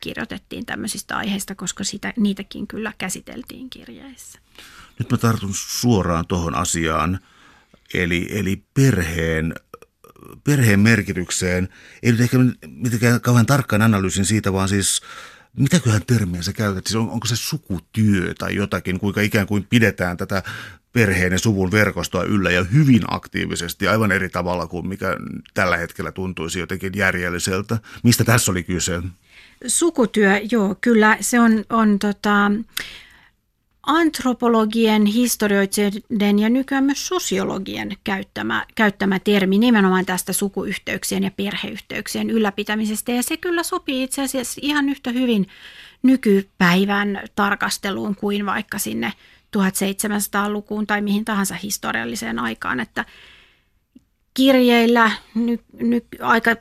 kirjoitettiin 0.00 0.66
tämmöisistä 0.66 1.16
aiheista, 1.16 1.54
koska 1.54 1.84
sitä, 1.84 2.12
niitäkin 2.16 2.66
kyllä 2.66 2.92
käsiteltiin 2.98 3.70
kirjeissä. 3.70 4.38
Nyt 4.98 5.10
mä 5.10 5.16
tartun 5.16 5.54
suoraan 5.54 6.26
tuohon 6.26 6.54
asiaan, 6.54 7.18
eli, 7.94 8.28
eli 8.30 8.62
perheen, 8.74 9.54
perheen 10.44 10.80
merkitykseen. 10.80 11.68
Ei 12.02 12.12
nyt 12.12 12.20
ehkä 12.20 12.38
mitenkään 12.68 13.20
kauhean 13.20 13.46
tarkkaan 13.46 13.82
analyysin 13.82 14.24
siitä, 14.24 14.52
vaan 14.52 14.68
siis 14.68 15.02
mitäköhän 15.58 16.06
termiä 16.06 16.42
sä 16.42 16.52
käytät? 16.52 16.86
Siis 16.86 16.96
on, 16.96 17.10
onko 17.10 17.26
se 17.26 17.36
sukutyö 17.36 18.34
tai 18.38 18.54
jotakin, 18.54 19.00
kuinka 19.00 19.20
ikään 19.20 19.46
kuin 19.46 19.66
pidetään 19.70 20.16
tätä 20.16 20.42
perheen 20.92 21.32
ja 21.32 21.38
suvun 21.38 21.72
verkostoa 21.72 22.24
yllä 22.24 22.50
ja 22.50 22.64
hyvin 22.64 23.02
aktiivisesti, 23.08 23.88
aivan 23.88 24.12
eri 24.12 24.28
tavalla 24.28 24.66
kuin 24.66 24.88
mikä 24.88 25.16
tällä 25.54 25.76
hetkellä 25.76 26.12
tuntuisi 26.12 26.58
jotenkin 26.60 26.92
järjelliseltä. 26.96 27.78
Mistä 28.02 28.24
tässä 28.24 28.50
oli 28.50 28.62
kyse? 28.62 29.02
Sukutyö, 29.66 30.40
joo, 30.50 30.76
kyllä 30.80 31.16
se 31.20 31.40
on, 31.40 31.64
on 31.70 31.98
tota, 31.98 32.50
antropologien, 33.86 35.06
historioitsijoiden 35.06 36.38
ja 36.38 36.48
nykyään 36.48 36.84
myös 36.84 37.06
sosiologien 37.06 37.96
käyttämä, 38.04 38.66
käyttämä 38.74 39.18
termi 39.18 39.58
nimenomaan 39.58 40.06
tästä 40.06 40.32
sukuyhteyksien 40.32 41.22
ja 41.22 41.30
perheyhteyksien 41.30 42.30
ylläpitämisestä. 42.30 43.12
Ja 43.12 43.22
se 43.22 43.36
kyllä 43.36 43.62
sopii 43.62 44.02
itse 44.02 44.22
asiassa 44.22 44.60
ihan 44.64 44.88
yhtä 44.88 45.10
hyvin 45.10 45.48
nykypäivän 46.02 47.20
tarkasteluun 47.34 48.16
kuin 48.16 48.46
vaikka 48.46 48.78
sinne 48.78 49.12
1700-lukuun 49.56 50.86
tai 50.86 51.02
mihin 51.02 51.24
tahansa 51.24 51.54
historialliseen 51.54 52.38
aikaan, 52.38 52.80
että 52.80 53.04
kirjeillä 54.34 55.10
ny, 55.34 55.58
ny, 55.72 56.00
aika 56.20 56.56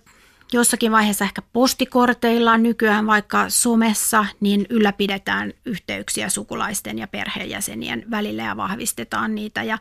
jossakin 0.53 0.91
vaiheessa 0.91 1.25
ehkä 1.25 1.41
postikorteilla, 1.53 2.58
nykyään 2.58 3.08
vaikka 3.08 3.49
somessa, 3.49 4.25
niin 4.39 4.65
ylläpidetään 4.69 5.53
yhteyksiä 5.65 6.29
sukulaisten 6.29 6.99
ja 6.99 7.08
perheenjäsenien 7.08 8.05
välillä 8.12 8.43
ja 8.43 8.58
vahvistetaan 8.58 9.36
niitä. 9.36 9.63
Ja, 9.63 9.77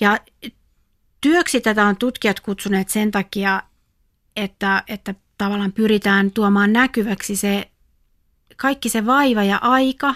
ja 0.00 0.18
työksi 1.20 1.60
tätä 1.60 1.86
on 1.86 1.96
tutkijat 1.96 2.40
kutsuneet 2.40 2.88
sen 2.88 3.10
takia, 3.10 3.62
että, 4.36 4.82
että 4.88 5.14
tavallaan 5.38 5.72
pyritään 5.72 6.30
tuomaan 6.30 6.72
näkyväksi 6.72 7.36
se 7.36 7.70
kaikki 8.56 8.88
se 8.88 9.06
vaiva 9.06 9.44
ja 9.44 9.58
aika, 9.62 10.14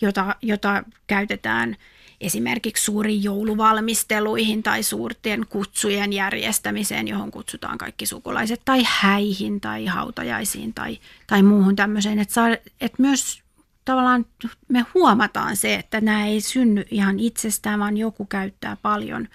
jota, 0.00 0.36
jota 0.42 0.84
käytetään– 1.06 1.76
esimerkiksi 2.24 2.84
suuriin 2.84 3.22
jouluvalmisteluihin 3.22 4.62
tai 4.62 4.82
suurten 4.82 5.46
kutsujen 5.48 6.12
järjestämiseen, 6.12 7.08
johon 7.08 7.30
kutsutaan 7.30 7.78
kaikki 7.78 8.06
sukulaiset, 8.06 8.60
tai 8.64 8.82
häihin 8.88 9.60
tai 9.60 9.86
hautajaisiin 9.86 10.74
tai, 10.74 10.98
tai 11.26 11.42
muuhun 11.42 11.76
tämmöiseen. 11.76 12.18
Että, 12.18 12.34
saa, 12.34 12.48
että 12.80 13.02
myös 13.02 13.42
tavallaan 13.84 14.26
me 14.68 14.86
huomataan 14.94 15.56
se, 15.56 15.74
että 15.74 16.00
nämä 16.00 16.26
ei 16.26 16.40
synny 16.40 16.84
ihan 16.90 17.18
itsestään, 17.18 17.80
vaan 17.80 17.96
joku 17.96 18.24
käyttää 18.24 18.76
paljon, 18.82 19.28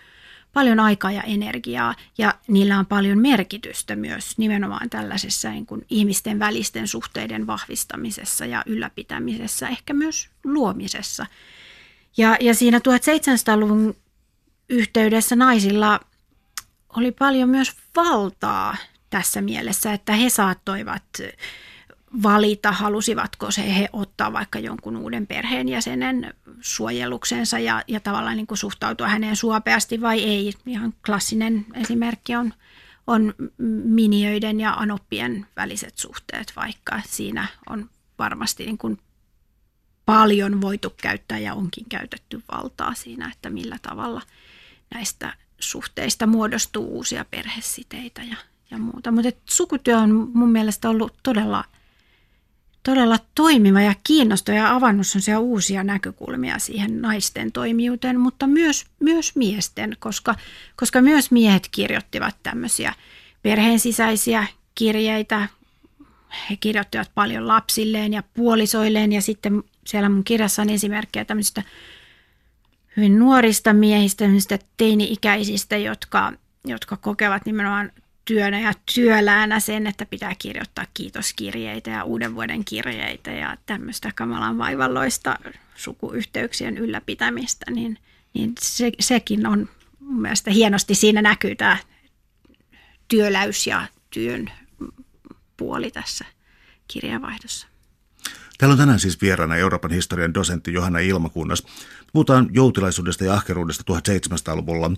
paljon 0.53 0.79
aikaa 0.79 1.11
ja 1.11 1.23
energiaa 1.23 1.95
ja 2.17 2.33
niillä 2.47 2.79
on 2.79 2.85
paljon 2.85 3.19
merkitystä 3.19 3.95
myös 3.95 4.37
nimenomaan 4.37 4.89
tällaisessa 4.89 5.49
niin 5.49 5.65
kuin 5.65 5.85
ihmisten 5.89 6.39
välisten 6.39 6.87
suhteiden 6.87 7.47
vahvistamisessa 7.47 8.45
ja 8.45 8.63
ylläpitämisessä, 8.65 9.67
ehkä 9.67 9.93
myös 9.93 10.29
luomisessa– 10.43 11.25
ja, 12.17 12.37
ja 12.39 12.53
siinä 12.53 12.77
1700-luvun 12.77 13.95
yhteydessä 14.69 15.35
naisilla 15.35 15.99
oli 16.97 17.11
paljon 17.11 17.49
myös 17.49 17.73
valtaa 17.95 18.77
tässä 19.09 19.41
mielessä, 19.41 19.93
että 19.93 20.13
he 20.13 20.29
saattoivat 20.29 21.03
valita, 22.23 22.71
halusivatko 22.71 23.51
se 23.51 23.75
he 23.75 23.89
ottaa 23.93 24.33
vaikka 24.33 24.59
jonkun 24.59 24.97
uuden 24.97 25.27
perheenjäsenen 25.27 26.33
suojeluksensa 26.61 27.59
ja, 27.59 27.83
ja 27.87 27.99
tavallaan 27.99 28.37
niin 28.37 28.47
kuin 28.47 28.57
suhtautua 28.57 29.07
häneen 29.07 29.35
suopeasti 29.35 30.01
vai 30.01 30.23
ei. 30.23 30.53
Ihan 30.65 30.93
klassinen 31.05 31.65
esimerkki 31.73 32.35
on, 32.35 32.53
on 33.07 33.33
miniöiden 33.83 34.59
ja 34.59 34.73
anoppien 34.73 35.45
väliset 35.55 35.97
suhteet, 35.97 36.53
vaikka 36.55 37.01
siinä 37.07 37.47
on 37.69 37.89
varmasti 38.19 38.65
niin 38.65 38.77
kuin 38.77 38.99
paljon 40.09 40.61
voitu 40.61 40.93
käyttää 41.01 41.39
ja 41.39 41.53
onkin 41.53 41.85
käytetty 41.89 42.43
valtaa 42.51 42.93
siinä, 42.93 43.31
että 43.33 43.49
millä 43.49 43.77
tavalla 43.81 44.21
näistä 44.93 45.33
suhteista 45.59 46.27
muodostuu 46.27 46.85
uusia 46.97 47.25
perhesiteitä 47.31 48.21
ja, 48.23 48.35
ja 48.71 48.77
muuta. 48.77 49.11
Mutta 49.11 49.31
sukutyö 49.45 49.97
on 49.97 50.31
mun 50.33 50.49
mielestä 50.49 50.89
ollut 50.89 51.13
todella, 51.23 51.63
todella 52.83 53.19
toimiva 53.35 53.81
ja 53.81 53.95
kiinnostava 54.03 54.57
ja 54.57 54.75
avannut 54.75 55.07
sellaisia 55.07 55.39
uusia 55.39 55.83
näkökulmia 55.83 56.59
siihen 56.59 57.01
naisten 57.01 57.51
toimijuuteen, 57.51 58.19
mutta 58.19 58.47
myös, 58.47 58.85
myös 58.99 59.35
miesten, 59.35 59.97
koska, 59.99 60.35
koska 60.75 61.01
myös 61.01 61.31
miehet 61.31 61.67
kirjoittivat 61.71 62.35
tämmöisiä 62.43 62.93
perheen 63.41 63.79
sisäisiä 63.79 64.47
kirjeitä. 64.75 65.47
He 66.49 66.55
kirjoittivat 66.59 67.11
paljon 67.15 67.47
lapsilleen 67.47 68.13
ja 68.13 68.23
puolisoilleen 68.33 69.11
ja 69.11 69.21
sitten 69.21 69.63
siellä 69.89 70.09
mun 70.09 70.23
kirjassa 70.23 70.61
on 70.61 70.69
esimerkkejä 70.69 71.25
tämmöisistä 71.25 71.63
hyvin 72.97 73.19
nuorista 73.19 73.73
miehistä, 73.73 74.25
tämmöisistä 74.25 74.59
teini-ikäisistä, 74.77 75.77
jotka, 75.77 76.33
jotka 76.65 76.97
kokevat 76.97 77.45
nimenomaan 77.45 77.91
työnä 78.25 78.59
ja 78.59 78.73
työläänä 78.95 79.59
sen, 79.59 79.87
että 79.87 80.05
pitää 80.05 80.35
kirjoittaa 80.39 80.85
kiitoskirjeitä 80.93 81.89
ja 81.89 82.03
uuden 82.03 82.35
vuoden 82.35 82.65
kirjeitä 82.65 83.31
ja 83.31 83.57
tämmöistä 83.65 84.11
kamalan 84.15 84.57
vaivalloista 84.57 85.39
sukuyhteyksien 85.75 86.77
ylläpitämistä, 86.77 87.71
niin, 87.71 87.97
niin 88.33 88.53
se, 88.61 88.91
sekin 88.99 89.47
on 89.47 89.69
mun 89.99 90.21
mielestä 90.21 90.51
hienosti 90.51 90.95
siinä 90.95 91.21
näkyy 91.21 91.55
tämä 91.55 91.77
työläys 93.07 93.67
ja 93.67 93.87
työn 94.09 94.51
puoli 95.57 95.91
tässä 95.91 96.25
kirjavaihdossa. 96.87 97.68
Täällä 98.59 98.73
on 98.73 98.79
tänään 98.79 98.99
siis 98.99 99.21
vieraana 99.21 99.55
Euroopan 99.55 99.91
historian 99.91 100.33
dosentti 100.33 100.73
Johanna 100.73 100.99
Ilmakunnas. 100.99 101.63
Puhutaan 102.13 102.49
joutilaisuudesta 102.51 103.23
ja 103.23 103.33
ahkeruudesta 103.33 103.83
1700-luvulla. 103.93 104.91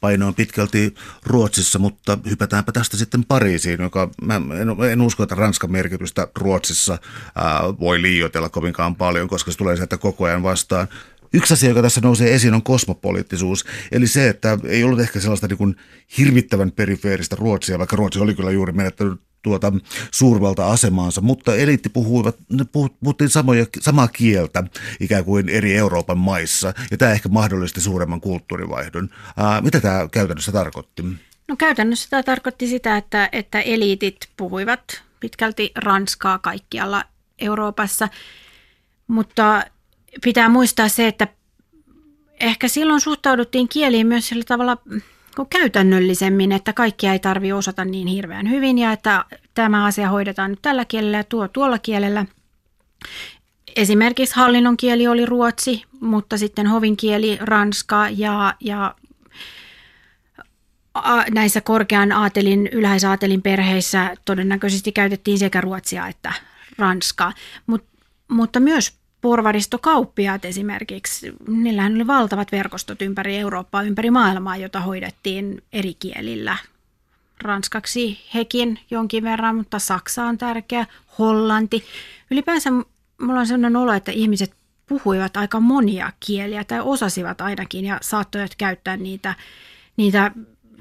Paino 0.00 0.26
on 0.26 0.34
pitkälti 0.34 0.94
Ruotsissa, 1.26 1.78
mutta 1.78 2.18
hypätäänpä 2.30 2.72
tästä 2.72 2.96
sitten 2.96 3.24
Pariisiin, 3.24 3.82
joka 3.82 4.10
mä 4.22 4.34
en, 4.36 4.90
en 4.92 5.00
usko, 5.00 5.22
että 5.22 5.34
Ranskan 5.34 5.72
merkitystä 5.72 6.28
Ruotsissa 6.34 6.98
ää, 7.34 7.60
voi 7.80 8.02
liioitella 8.02 8.48
kovinkaan 8.48 8.96
paljon, 8.96 9.28
koska 9.28 9.50
se 9.50 9.58
tulee 9.58 9.76
sieltä 9.76 9.98
koko 9.98 10.24
ajan 10.24 10.42
vastaan. 10.42 10.88
Yksi 11.32 11.54
asia, 11.54 11.68
joka 11.68 11.82
tässä 11.82 12.00
nousee 12.00 12.34
esiin, 12.34 12.54
on 12.54 12.62
kosmopoliittisuus. 12.62 13.64
Eli 13.92 14.06
se, 14.06 14.28
että 14.28 14.58
ei 14.64 14.84
ollut 14.84 15.00
ehkä 15.00 15.20
sellaista 15.20 15.48
niin 15.48 15.58
kuin 15.58 15.76
hirvittävän 16.18 16.72
perifeeristä 16.72 17.36
Ruotsia, 17.36 17.78
vaikka 17.78 17.96
Ruotsi 17.96 18.18
oli 18.18 18.34
kyllä 18.34 18.50
juuri 18.50 18.72
menettänyt 18.72 19.20
tuota 19.46 19.72
suurvalta-asemaansa, 20.12 21.20
mutta 21.20 21.54
eliitti 21.54 21.88
puhuivat, 21.88 22.36
puhuttiin 23.00 23.30
samoja, 23.30 23.66
samaa 23.80 24.08
kieltä 24.08 24.64
ikään 25.00 25.24
kuin 25.24 25.48
eri 25.48 25.76
Euroopan 25.76 26.18
maissa, 26.18 26.74
ja 26.90 26.96
tämä 26.96 27.12
ehkä 27.12 27.28
mahdollisti 27.28 27.80
suuremman 27.80 28.20
kulttuurivaihdon. 28.20 29.08
Ää, 29.36 29.60
mitä 29.60 29.80
tämä 29.80 30.08
käytännössä 30.12 30.52
tarkoitti? 30.52 31.02
No 31.48 31.56
käytännössä 31.56 32.10
tämä 32.10 32.22
tarkoitti 32.22 32.66
sitä, 32.66 32.96
että, 32.96 33.28
että 33.32 33.60
eliitit 33.60 34.16
puhuivat 34.36 35.02
pitkälti 35.20 35.72
ranskaa 35.74 36.38
kaikkialla 36.38 37.04
Euroopassa, 37.38 38.08
mutta 39.06 39.64
pitää 40.24 40.48
muistaa 40.48 40.88
se, 40.88 41.06
että 41.08 41.28
ehkä 42.40 42.68
silloin 42.68 43.00
suhtauduttiin 43.00 43.68
kieliin 43.68 44.06
myös 44.06 44.28
sillä 44.28 44.44
tavalla 44.44 44.76
käytännöllisemmin, 45.44 46.52
että 46.52 46.72
kaikkia 46.72 47.12
ei 47.12 47.18
tarvitse 47.18 47.54
osata 47.54 47.84
niin 47.84 48.06
hirveän 48.06 48.50
hyvin 48.50 48.78
ja 48.78 48.92
että 48.92 49.24
tämä 49.54 49.84
asia 49.84 50.08
hoidetaan 50.08 50.50
nyt 50.50 50.62
tällä 50.62 50.84
kielellä 50.84 51.16
ja 51.16 51.24
tuo 51.24 51.48
tuolla 51.48 51.78
kielellä. 51.78 52.26
Esimerkiksi 53.76 54.36
hallinnon 54.36 54.76
kieli 54.76 55.06
oli 55.06 55.26
ruotsi, 55.26 55.84
mutta 56.00 56.38
sitten 56.38 56.66
hovin 56.66 56.96
kieli 56.96 57.38
ranska 57.40 58.08
ja, 58.08 58.54
ja 58.60 58.94
näissä 61.30 61.60
korkean 61.60 62.12
aatelin, 62.12 62.68
ylhäisaatelin 62.72 63.42
perheissä 63.42 64.14
todennäköisesti 64.24 64.92
käytettiin 64.92 65.38
sekä 65.38 65.60
ruotsia 65.60 66.08
että 66.08 66.32
ranskaa, 66.78 67.32
Mut, 67.66 67.84
mutta 68.28 68.60
myös 68.60 68.98
porvaristokauppiaat 69.20 70.44
esimerkiksi, 70.44 71.32
niillähän 71.48 71.94
oli 71.94 72.06
valtavat 72.06 72.52
verkostot 72.52 73.02
ympäri 73.02 73.36
Eurooppaa, 73.36 73.82
ympäri 73.82 74.10
maailmaa, 74.10 74.56
jota 74.56 74.80
hoidettiin 74.80 75.62
eri 75.72 75.94
kielillä. 75.94 76.56
Ranskaksi 77.42 78.18
hekin 78.34 78.78
jonkin 78.90 79.24
verran, 79.24 79.56
mutta 79.56 79.78
Saksa 79.78 80.24
on 80.24 80.38
tärkeä, 80.38 80.86
Hollanti. 81.18 81.84
Ylipäänsä 82.30 82.70
mulla 83.20 83.40
on 83.40 83.46
sellainen 83.46 83.76
olo, 83.76 83.92
että 83.92 84.12
ihmiset 84.12 84.54
puhuivat 84.86 85.36
aika 85.36 85.60
monia 85.60 86.12
kieliä 86.26 86.64
tai 86.64 86.80
osasivat 86.80 87.40
ainakin 87.40 87.84
ja 87.84 87.98
saattoivat 88.02 88.54
käyttää 88.54 88.96
niitä, 88.96 89.34
niitä 89.96 90.32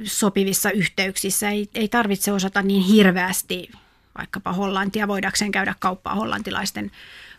sopivissa 0.03 0.71
yhteyksissä. 0.71 1.49
Ei, 1.49 1.69
ei 1.75 1.87
tarvitse 1.87 2.31
osata 2.31 2.61
niin 2.61 2.83
hirveästi 2.83 3.69
vaikkapa 4.17 4.53
Hollantia, 4.53 5.07
voidakseen 5.07 5.51
käydä 5.51 5.75
kauppaa 5.79 6.15
hollantilaisten 6.15 6.91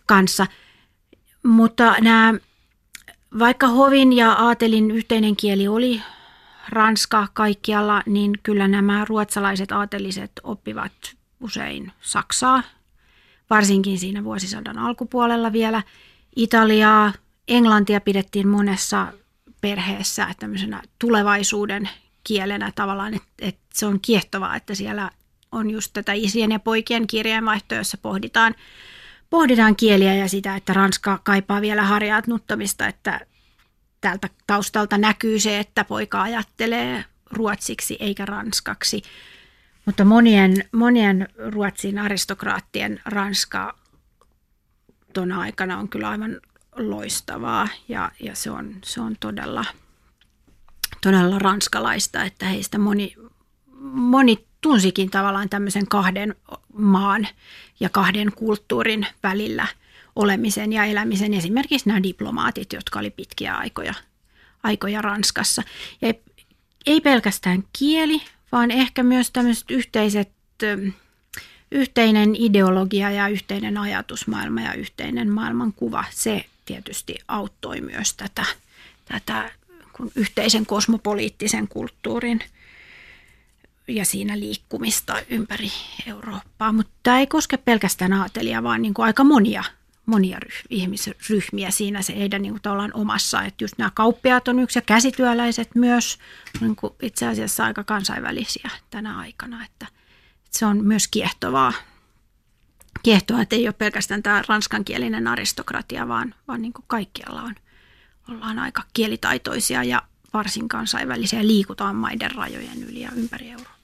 kanssa. 0.07 0.47
Mutta 1.47 1.95
nämä, 2.01 2.35
vaikka 3.39 3.69
hovin 3.69 4.13
ja 4.13 4.33
aatelin 4.33 4.91
yhteinen 4.91 5.37
kieli 5.37 5.69
oli 5.69 6.03
ranska 6.69 7.29
kaikkialla, 7.33 8.03
niin 8.07 8.33
kyllä 8.43 8.69
nämä 8.69 9.05
ruotsalaiset 9.05 9.73
aateliset 9.73 10.31
oppivat 10.43 10.93
usein 11.41 11.93
saksaa, 12.01 12.63
varsinkin 13.51 13.99
siinä 13.99 14.25
vuosisadan 14.25 14.79
alkupuolella 14.79 15.53
vielä. 15.53 15.83
Italiaa, 16.37 17.13
englantia 17.49 18.01
pidettiin 18.01 18.49
monessa 18.49 19.13
perheessä 19.61 20.29
tämmöisenä 20.39 20.83
tulevaisuuden 20.99 21.89
kielenä 22.25 22.73
tavallaan, 22.75 23.15
että, 23.15 23.29
että 23.39 23.67
se 23.75 23.87
on 23.87 24.01
kiehtovaa, 24.01 24.57
että 24.57 24.75
siellä 24.75 25.11
on 25.53 25.71
just 25.71 25.91
tätä 25.93 26.13
isien 26.13 26.53
ja 26.53 26.59
poikien 26.59 27.07
kirjeenvaihtoa, 27.07 27.79
jossa 27.79 27.99
pohditaan, 27.99 28.55
pohditaan 29.31 29.77
kieliä 29.77 30.15
ja 30.15 30.29
sitä, 30.29 30.57
että 30.57 30.73
Ranska 30.73 31.21
kaipaa 31.25 31.61
vielä 31.61 31.83
harjaannuttamista, 31.83 32.87
että 32.87 33.27
täältä 34.01 34.29
taustalta 34.47 34.99
näkyy 34.99 35.39
se, 35.39 35.59
että 35.59 35.85
poika 35.85 36.23
ajattelee 36.23 37.05
ruotsiksi 37.31 37.97
eikä 38.01 38.25
ranskaksi. 38.25 39.03
Mutta 39.85 40.05
monien, 40.05 40.65
monien 40.73 41.29
Ruotsin 41.39 41.99
aristokraattien 41.99 43.01
ranska 43.05 43.79
tuona 45.13 45.41
aikana 45.41 45.79
on 45.79 45.89
kyllä 45.89 46.09
aivan 46.09 46.41
loistavaa 46.77 47.69
ja, 47.89 48.11
ja 48.21 48.35
se, 48.35 48.51
on, 48.51 48.75
se 48.85 49.01
on 49.01 49.17
todella, 49.21 49.65
todella 51.03 51.39
ranskalaista, 51.39 52.23
että 52.23 52.47
heistä 52.47 52.79
moni, 52.79 53.15
moni 53.93 54.47
tunsikin 54.61 55.11
tavallaan 55.11 55.49
tämmöisen 55.49 55.89
kahden 55.89 56.35
maan 56.73 57.29
ja 57.81 57.89
kahden 57.89 58.33
kulttuurin 58.33 59.07
välillä 59.23 59.67
olemisen 60.17 60.73
ja 60.73 60.85
elämisen. 60.85 61.35
Esimerkiksi 61.35 61.89
nämä 61.89 62.03
diplomaatit, 62.03 62.73
jotka 62.73 62.99
oli 62.99 63.11
pitkiä 63.11 63.55
aikoja, 63.55 63.95
aikoja 64.63 65.03
Ranskassa. 65.03 65.63
Ja 66.03 66.15
ei, 66.87 67.01
pelkästään 67.01 67.65
kieli, 67.79 68.23
vaan 68.53 68.71
ehkä 68.71 69.03
myös 69.03 69.31
tämmöiset 69.31 69.71
yhteiset, 69.71 70.31
yhteinen 71.71 72.35
ideologia 72.35 73.11
ja 73.11 73.29
yhteinen 73.29 73.79
ajatusmaailma 73.79 74.61
ja 74.61 74.75
yhteinen 74.75 75.31
maailmankuva. 75.31 76.05
Se 76.11 76.45
tietysti 76.65 77.15
auttoi 77.29 77.81
myös 77.81 78.15
tätä, 78.15 78.45
tätä 79.05 79.51
kun 79.93 80.13
yhteisen 80.17 80.67
kosmopoliittisen 80.67 81.69
kulttuurin 81.69 82.41
ja 83.89 84.05
siinä 84.05 84.39
liikkumista 84.39 85.17
ympäri 85.29 85.71
Eurooppaa. 86.07 86.73
Mutta 86.73 86.93
tämä 87.03 87.19
ei 87.19 87.27
koske 87.27 87.57
pelkästään 87.57 88.13
aatelia, 88.13 88.63
vaan 88.63 88.83
niin 88.83 88.95
kuin 88.95 89.07
aika 89.07 89.25
monia, 89.25 89.65
monia 90.07 90.39
ryh- 90.45 90.67
ihmisryhmiä 90.71 91.71
siinä 91.71 92.03
se 92.03 92.17
heidän 92.17 92.43
niin 92.43 92.61
kuin 92.63 92.93
omassa. 92.95 93.43
Että 93.43 93.65
just 93.65 93.79
nämä 93.79 93.91
kauppiaat 93.95 94.49
on 94.49 94.59
yksi 94.59 94.79
ja 94.79 94.83
käsityöläiset 94.83 95.75
myös 95.75 96.19
niin 96.61 96.77
kuin 96.77 96.93
itse 97.03 97.27
asiassa 97.27 97.65
aika 97.65 97.85
kansainvälisiä 97.85 98.71
tänä 98.91 99.19
aikana. 99.19 99.65
Että, 99.65 99.87
että 100.45 100.59
se 100.59 100.67
on 100.67 100.85
myös 100.85 101.09
kiehtovaa 101.09 101.73
kiehtoa, 103.03 103.41
että 103.41 103.57
ei 103.57 103.69
ole 103.69 103.73
pelkästään 103.79 104.23
tämä 104.23 104.43
ranskankielinen 104.49 105.29
aristokratia, 105.29 106.09
vaan, 106.09 106.35
vaan 106.49 106.63
niin 106.63 106.73
kuin 106.73 106.85
kaikkialla 106.87 107.43
on, 107.43 107.55
ollaan 108.31 108.59
aika 108.59 108.83
kielitaitoisia 108.95 109.85
ja 109.85 110.03
varsin 110.33 110.69
kansainvälisiä, 110.69 111.47
liikutaan 111.47 111.97
maiden 111.97 112.31
rajojen 112.31 112.83
yli 112.83 113.01
ja 113.01 113.11
ympäri 113.17 113.51
Eurooppaa. 113.51 113.76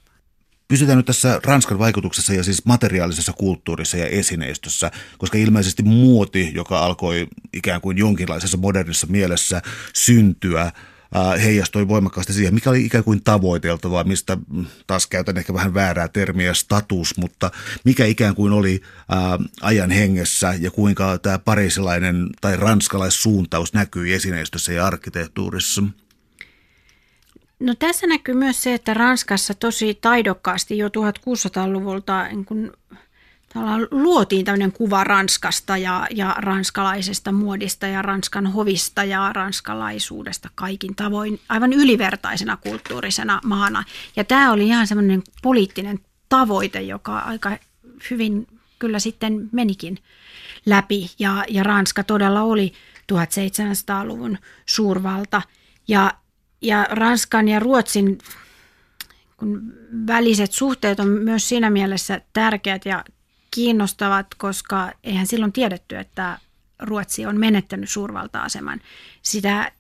Pysytään 0.73 0.97
nyt 0.97 1.07
tässä 1.07 1.41
Ranskan 1.45 1.79
vaikutuksessa 1.79 2.35
ja 2.35 2.45
siis 2.45 2.65
materiaalisessa 2.65 3.33
kulttuurissa 3.33 3.97
ja 3.97 4.07
esineistössä, 4.07 4.91
koska 5.19 5.39
ilmeisesti 5.39 5.83
muoti, 5.83 6.53
joka 6.55 6.79
alkoi 6.79 7.27
ikään 7.53 7.81
kuin 7.81 7.99
jonkinlaisessa 7.99 8.57
modernissa 8.57 9.07
mielessä 9.07 9.63
syntyä, 9.95 10.73
heijastui 11.43 11.89
voimakkaasti 11.89 12.33
siihen, 12.33 12.55
mikä 12.55 12.71
oli 12.71 12.85
ikään 12.85 13.05
kuin 13.05 13.25
tavoiteltavaa, 13.25 14.05
mistä 14.05 14.37
mm, 14.37 14.67
taas 14.87 15.07
käytän 15.07 15.39
ehkä 15.39 15.55
vähän 15.55 15.75
väärää 15.75 16.09
termiä 16.09 16.55
status, 16.55 17.17
mutta 17.17 17.51
mikä 17.85 18.05
ikään 18.05 18.35
kuin 18.35 18.53
oli 18.53 18.81
ää, 19.09 19.39
ajan 19.63 19.91
hengessä 19.91 20.55
ja 20.61 20.71
kuinka 20.71 21.19
tämä 21.19 21.39
parisilainen 21.39 22.29
tai 22.41 22.57
ranskalaissuuntaus 22.57 23.73
näkyy 23.73 24.15
esineistössä 24.15 24.73
ja 24.73 24.87
arkkitehtuurissa? 24.87 25.83
No 27.63 27.75
tässä 27.75 28.07
näkyy 28.07 28.35
myös 28.35 28.63
se, 28.63 28.75
että 28.75 28.95
Ranskassa 28.95 29.55
tosi 29.55 29.99
taidokkaasti 30.01 30.79
jo 30.79 30.89
1600-luvulta 30.89 32.29
niin 32.29 32.45
kun 32.45 32.73
luotiin 33.91 34.45
tämmöinen 34.45 34.73
kuva 34.73 35.05
Ranskasta 35.05 35.77
ja, 35.77 36.07
ja 36.11 36.37
ranskalaisesta 36.39 37.33
muodista 37.33 37.87
ja 37.87 38.03
Ranskan 38.03 38.47
hovista 38.47 39.05
ja 39.05 39.33
ranskalaisuudesta 39.33 40.51
kaikin 40.55 40.95
tavoin 40.95 41.41
aivan 41.49 41.73
ylivertaisena 41.73 42.57
kulttuurisena 42.57 43.41
maana. 43.45 43.85
Ja 44.17 44.25
tämä 44.25 44.53
oli 44.53 44.67
ihan 44.67 44.87
semmoinen 44.87 45.23
poliittinen 45.43 45.99
tavoite, 46.29 46.83
joka 46.83 47.19
aika 47.19 47.59
hyvin 48.11 48.47
kyllä 48.79 48.99
sitten 48.99 49.49
menikin 49.53 49.99
läpi 50.67 51.11
ja, 51.19 51.45
ja 51.49 51.63
Ranska 51.63 52.05
todella 52.05 52.43
oli 52.43 52.73
1700-luvun 53.13 54.39
suurvalta 54.67 55.43
ja, 55.89 56.13
ja 56.63 56.87
Ranskan 56.91 57.49
ja 57.49 57.59
Ruotsin 57.61 58.19
kun 59.43 59.73
väliset 60.07 60.53
suhteet 60.53 61.01
on 61.01 61.09
myös 61.09 61.49
siinä 61.49 61.71
mielessä 61.71 62.21
tärkeät 62.33 62.85
ja 62.85 63.05
kiinnostavat, 63.51 64.27
koska 64.35 64.93
eihän 65.05 65.27
silloin 65.27 65.53
tiedetty, 65.53 65.97
että 65.97 66.39
Ruotsi 66.79 67.27
on 67.27 67.41
menettänyt 67.41 67.91
suurvalta-aseman. 67.91 68.81
Sitä, 69.23 69.73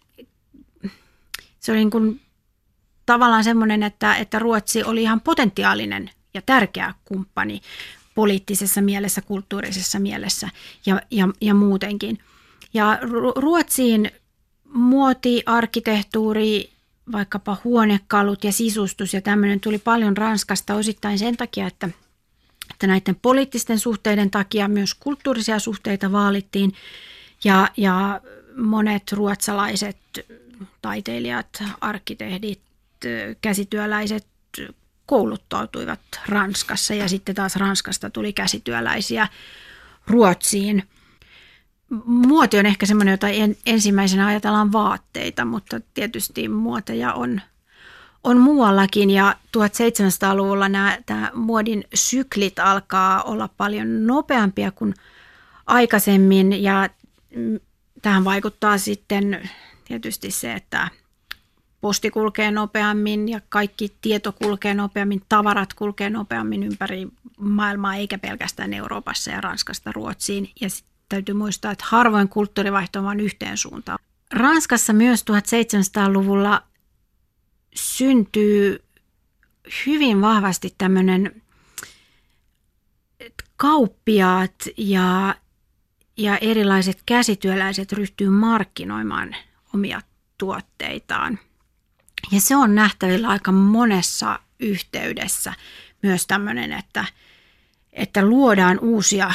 se 1.60 1.72
oli 1.72 1.78
niin 1.78 1.90
kuin 1.90 2.20
tavallaan 3.06 3.44
semmoinen, 3.44 3.82
että, 3.82 4.16
että 4.16 4.38
Ruotsi 4.38 4.84
oli 4.84 5.02
ihan 5.02 5.20
potentiaalinen 5.20 6.10
ja 6.34 6.42
tärkeä 6.42 6.94
kumppani 7.04 7.60
poliittisessa 8.14 8.82
mielessä, 8.82 9.20
kulttuurisessa 9.20 9.98
mielessä 9.98 10.48
ja, 10.86 11.02
ja, 11.10 11.28
ja 11.40 11.54
muutenkin. 11.54 12.18
Ja 12.74 12.98
Ruotsiin 13.36 14.10
muoti, 14.64 15.42
arkkitehtuuri, 15.46 16.71
vaikkapa 17.12 17.57
huonekalut 17.64 18.44
ja 18.44 18.53
sisustus 18.53 19.14
ja 19.14 19.20
tämmöinen 19.20 19.61
tuli 19.61 19.78
paljon 19.78 20.16
Ranskasta 20.16 20.74
osittain 20.74 21.18
sen 21.18 21.36
takia, 21.36 21.66
että– 21.66 21.88
että 22.70 22.86
näiden 22.86 23.16
poliittisten 23.22 23.78
suhteiden 23.78 24.30
takia 24.30 24.68
myös 24.68 24.94
kulttuurisia 24.94 25.59
suhteita 25.59 26.12
vaalittiin 26.12 26.74
ja, 27.44 27.68
ja 27.76 28.20
monet 28.57 29.12
ruotsalaiset 29.12 29.96
taiteilijat, 30.82 31.62
arkkitehdit, 31.80 32.61
käsityöläiset 33.40 34.26
kouluttautuivat 35.07 36.00
Ranskassa 36.26 36.94
ja 36.94 37.09
sitten 37.09 37.34
taas 37.34 37.57
Ranskasta 37.57 38.11
tuli 38.11 38.32
käsityöläisiä 38.32 39.28
Ruotsiin. 40.07 40.82
Muoti 42.05 42.59
on 42.59 42.66
ehkä 42.66 42.86
semmoinen, 42.86 43.12
jota 43.12 43.26
ensimmäisenä 43.66 44.26
ajatellaan 44.26 44.72
vaatteita, 44.72 45.45
mutta 45.45 45.80
tietysti 45.95 46.49
muoteja 46.49 47.12
on 47.12 47.40
on 48.24 48.38
muuallakin 48.38 49.11
ja 49.11 49.36
1700-luvulla 49.59 50.68
nämä, 50.68 50.99
tämä 51.07 51.30
muodin 51.34 51.84
syklit 51.95 52.59
alkaa 52.59 53.22
olla 53.22 53.49
paljon 53.57 54.07
nopeampia 54.07 54.70
kuin 54.70 54.95
aikaisemmin 55.66 56.62
ja 56.62 56.88
tähän 58.03 58.24
vaikuttaa 58.24 58.78
sitten 58.78 59.51
tietysti 59.84 60.30
se, 60.30 60.55
että 60.55 60.88
posti 61.80 62.11
kulkee 62.11 62.51
nopeammin 62.51 63.28
ja 63.28 63.40
kaikki 63.49 63.97
tieto 64.01 64.32
kulkee 64.32 64.74
nopeammin, 64.74 65.22
tavarat 65.28 65.74
kulkee 65.74 66.11
nopeammin 66.11 66.62
ympäri 66.62 67.09
maailmaa 67.38 67.95
eikä 67.95 68.18
pelkästään 68.18 68.74
Euroopassa 68.74 69.30
ja 69.30 69.40
Ranskasta 69.40 69.93
Ruotsiin. 69.93 70.51
Ja 70.61 70.70
sitten 70.70 70.91
täytyy 71.09 71.34
muistaa, 71.34 71.72
että 71.72 71.84
harvoin 71.88 72.28
kulttuurivaihto 72.28 72.98
on 72.98 73.05
vain 73.05 73.20
yhteen 73.20 73.57
suuntaan. 73.57 73.98
Ranskassa 74.30 74.92
myös 74.92 75.24
1700-luvulla 75.30 76.62
syntyy 77.74 78.84
hyvin 79.86 80.20
vahvasti 80.20 80.74
tämmöinen 80.78 81.42
kauppiaat 83.57 84.55
ja, 84.76 85.34
ja 86.16 86.38
erilaiset 86.38 87.03
käsityöläiset 87.07 87.92
ryhtyy 87.92 88.28
markkinoimaan 88.28 89.36
omia 89.74 90.00
tuotteitaan. 90.38 91.38
Ja 92.32 92.40
se 92.40 92.57
on 92.57 92.74
nähtävillä 92.74 93.28
aika 93.28 93.53
monessa 93.53 94.38
yhteydessä 94.61 95.53
myös 96.03 96.26
tämmöinen, 96.26 96.72
että, 96.72 97.05
että 97.92 98.26
luodaan 98.26 98.78
uusia 98.78 99.32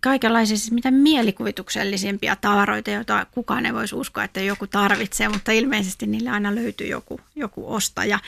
kaikenlaisia 0.00 0.56
siis 0.56 0.72
mitä 0.72 0.90
mielikuvituksellisimpia 0.90 2.36
tavaroita, 2.36 2.90
joita 2.90 3.26
kukaan 3.30 3.66
ei 3.66 3.74
voisi 3.74 3.94
uskoa, 3.94 4.24
että 4.24 4.40
joku 4.40 4.66
tarvitsee, 4.66 5.28
mutta 5.28 5.52
ilmeisesti 5.52 6.06
niille 6.06 6.30
aina 6.30 6.54
löytyy 6.54 6.86
joku, 6.86 7.20
joku 7.36 7.74
ostaja, 7.74 8.18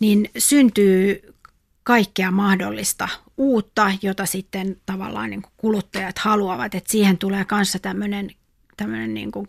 niin 0.00 0.30
syntyy 0.38 1.34
kaikkea 1.82 2.30
mahdollista 2.30 3.08
uutta, 3.36 3.92
jota 4.02 4.26
sitten 4.26 4.76
tavallaan 4.86 5.30
niin 5.30 5.42
kuin 5.42 5.52
kuluttajat 5.56 6.18
haluavat. 6.18 6.74
Että 6.74 6.92
siihen 6.92 7.18
tulee 7.18 7.44
kanssa 7.44 7.78
tämmöinen, 7.78 8.30
tämmöinen 8.76 9.14
niin 9.14 9.32
kuin 9.32 9.48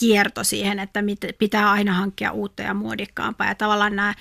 kierto 0.00 0.44
siihen, 0.44 0.78
että 0.78 1.00
pitää 1.38 1.70
aina 1.70 1.92
hankkia 1.92 2.32
uutta 2.32 2.62
ja 2.62 2.74
muodikkaampaa. 2.74 3.46
Ja 3.46 3.54
tavallaan 3.54 3.96
nämä, 3.96 4.14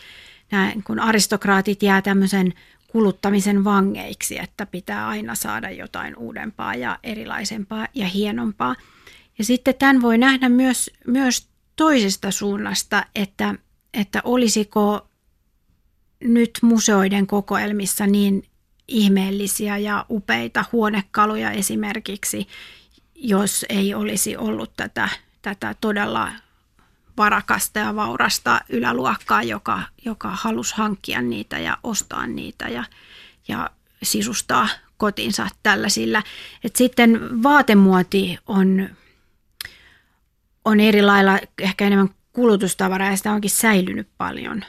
nämä 0.52 0.72
kun 0.84 1.00
aristokraatit 1.00 1.84
jää 1.84 2.02
tämmöisen 2.02 2.54
kuluttamisen 2.92 3.64
vangeiksi, 3.64 4.40
että 4.40 4.66
pitää 4.66 5.08
aina 5.08 5.36
saada 5.36 5.70
jotain 5.70 6.18
uudempaa 6.18 6.76
ja 6.76 7.00
erilaisempaa 7.04 7.88
ja 7.94 8.08
hienompaa. 8.08 8.76
Ja 9.38 9.44
sitten 9.44 9.76
tämän 9.76 10.02
voi 10.02 10.18
nähdä 10.18 10.50
myös, 10.50 10.92
myös 11.08 11.48
toisesta 11.76 12.32
suunnasta, 12.32 13.06
että, 13.16 13.56
että 13.94 14.22
olisiko 14.24 15.08
nyt 16.24 16.52
museoiden 16.62 17.28
kokoelmissa 17.28 18.08
niin 18.08 18.44
ihmeellisiä 18.88 19.78
ja 19.78 20.06
upeita 20.10 20.66
huonekaluja 20.72 21.52
esimerkiksi, 21.52 22.48
jos 23.16 23.66
ei 23.70 23.94
olisi 23.94 24.38
ollut 24.38 24.72
tätä, 24.78 25.10
tätä 25.42 25.76
todella 25.82 26.32
varakasta 27.22 27.80
ja 27.80 27.96
vaurasta 27.96 28.62
yläluokkaa, 28.70 29.44
joka, 29.44 29.82
joka 30.06 30.30
halusi 30.30 30.76
hankkia 30.76 31.22
niitä 31.22 31.60
ja 31.60 31.78
ostaa 31.84 32.28
niitä 32.28 32.70
ja, 32.70 32.84
ja 33.48 33.70
sisustaa 34.04 34.68
kotinsa 34.98 35.48
tällaisilla. 35.64 36.24
Et 36.64 36.76
sitten 36.76 37.44
vaatemuoti 37.44 38.38
on, 38.48 38.90
on 40.66 40.80
eri 40.80 41.02
lailla 41.02 41.40
ehkä 41.60 41.86
enemmän 41.86 42.10
kulutustavaraa 42.34 43.10
ja 43.10 43.18
sitä 43.18 43.32
onkin 43.32 43.52
säilynyt 43.52 44.08
paljon 44.18 44.64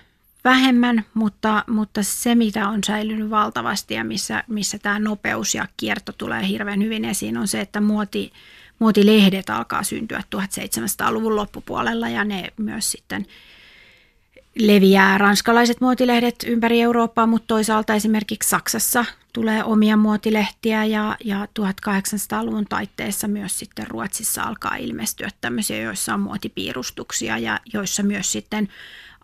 vähemmän, 0.44 1.05
mutta, 1.14 1.64
mutta 1.66 2.03
se 2.03 2.34
mitä 2.34 2.68
on 2.68 2.84
säilynyt 2.86 3.30
valtavasti 3.30 3.94
ja 3.94 4.05
missä, 4.05 4.44
missä 4.48 4.78
tämä 4.78 4.98
nopeus 4.98 5.55
ja 5.55 5.68
kierto 5.76 6.12
tulee 6.12 6.48
hirveän 6.48 6.82
hyvin 6.82 7.05
esiin 7.05 7.38
on 7.38 7.48
se, 7.48 7.61
että 7.61 7.80
muoti, 7.80 8.32
muotilehdet 8.82 9.50
alkaa 9.50 9.82
syntyä 9.82 10.22
1700-luvun 10.36 11.36
loppupuolella 11.36 12.08
ja 12.08 12.24
ne 12.24 12.48
myös 12.56 12.90
sitten 12.90 13.26
leviää. 14.54 15.18
Ranskalaiset 15.18 15.80
muotilehdet 15.80 16.34
ympäri 16.46 16.80
Eurooppaa, 16.80 17.26
mutta 17.26 17.46
toisaalta 17.46 17.94
esimerkiksi 17.94 18.48
Saksassa 18.48 19.04
tulee 19.32 19.64
omia 19.64 19.96
muotilehtiä 19.96 20.84
ja, 20.84 21.16
ja 21.24 21.48
1800-luvun 21.60 22.66
taitteessa 22.68 23.28
myös 23.28 23.58
sitten 23.58 23.86
Ruotsissa 23.86 24.42
alkaa 24.42 24.76
ilmestyä 24.76 25.28
tämmöisiä, 25.40 25.80
joissa 25.82 26.14
on 26.14 26.20
muotipiirustuksia 26.20 27.38
ja 27.38 27.60
joissa 27.72 28.02
myös 28.02 28.32
sitten 28.32 28.68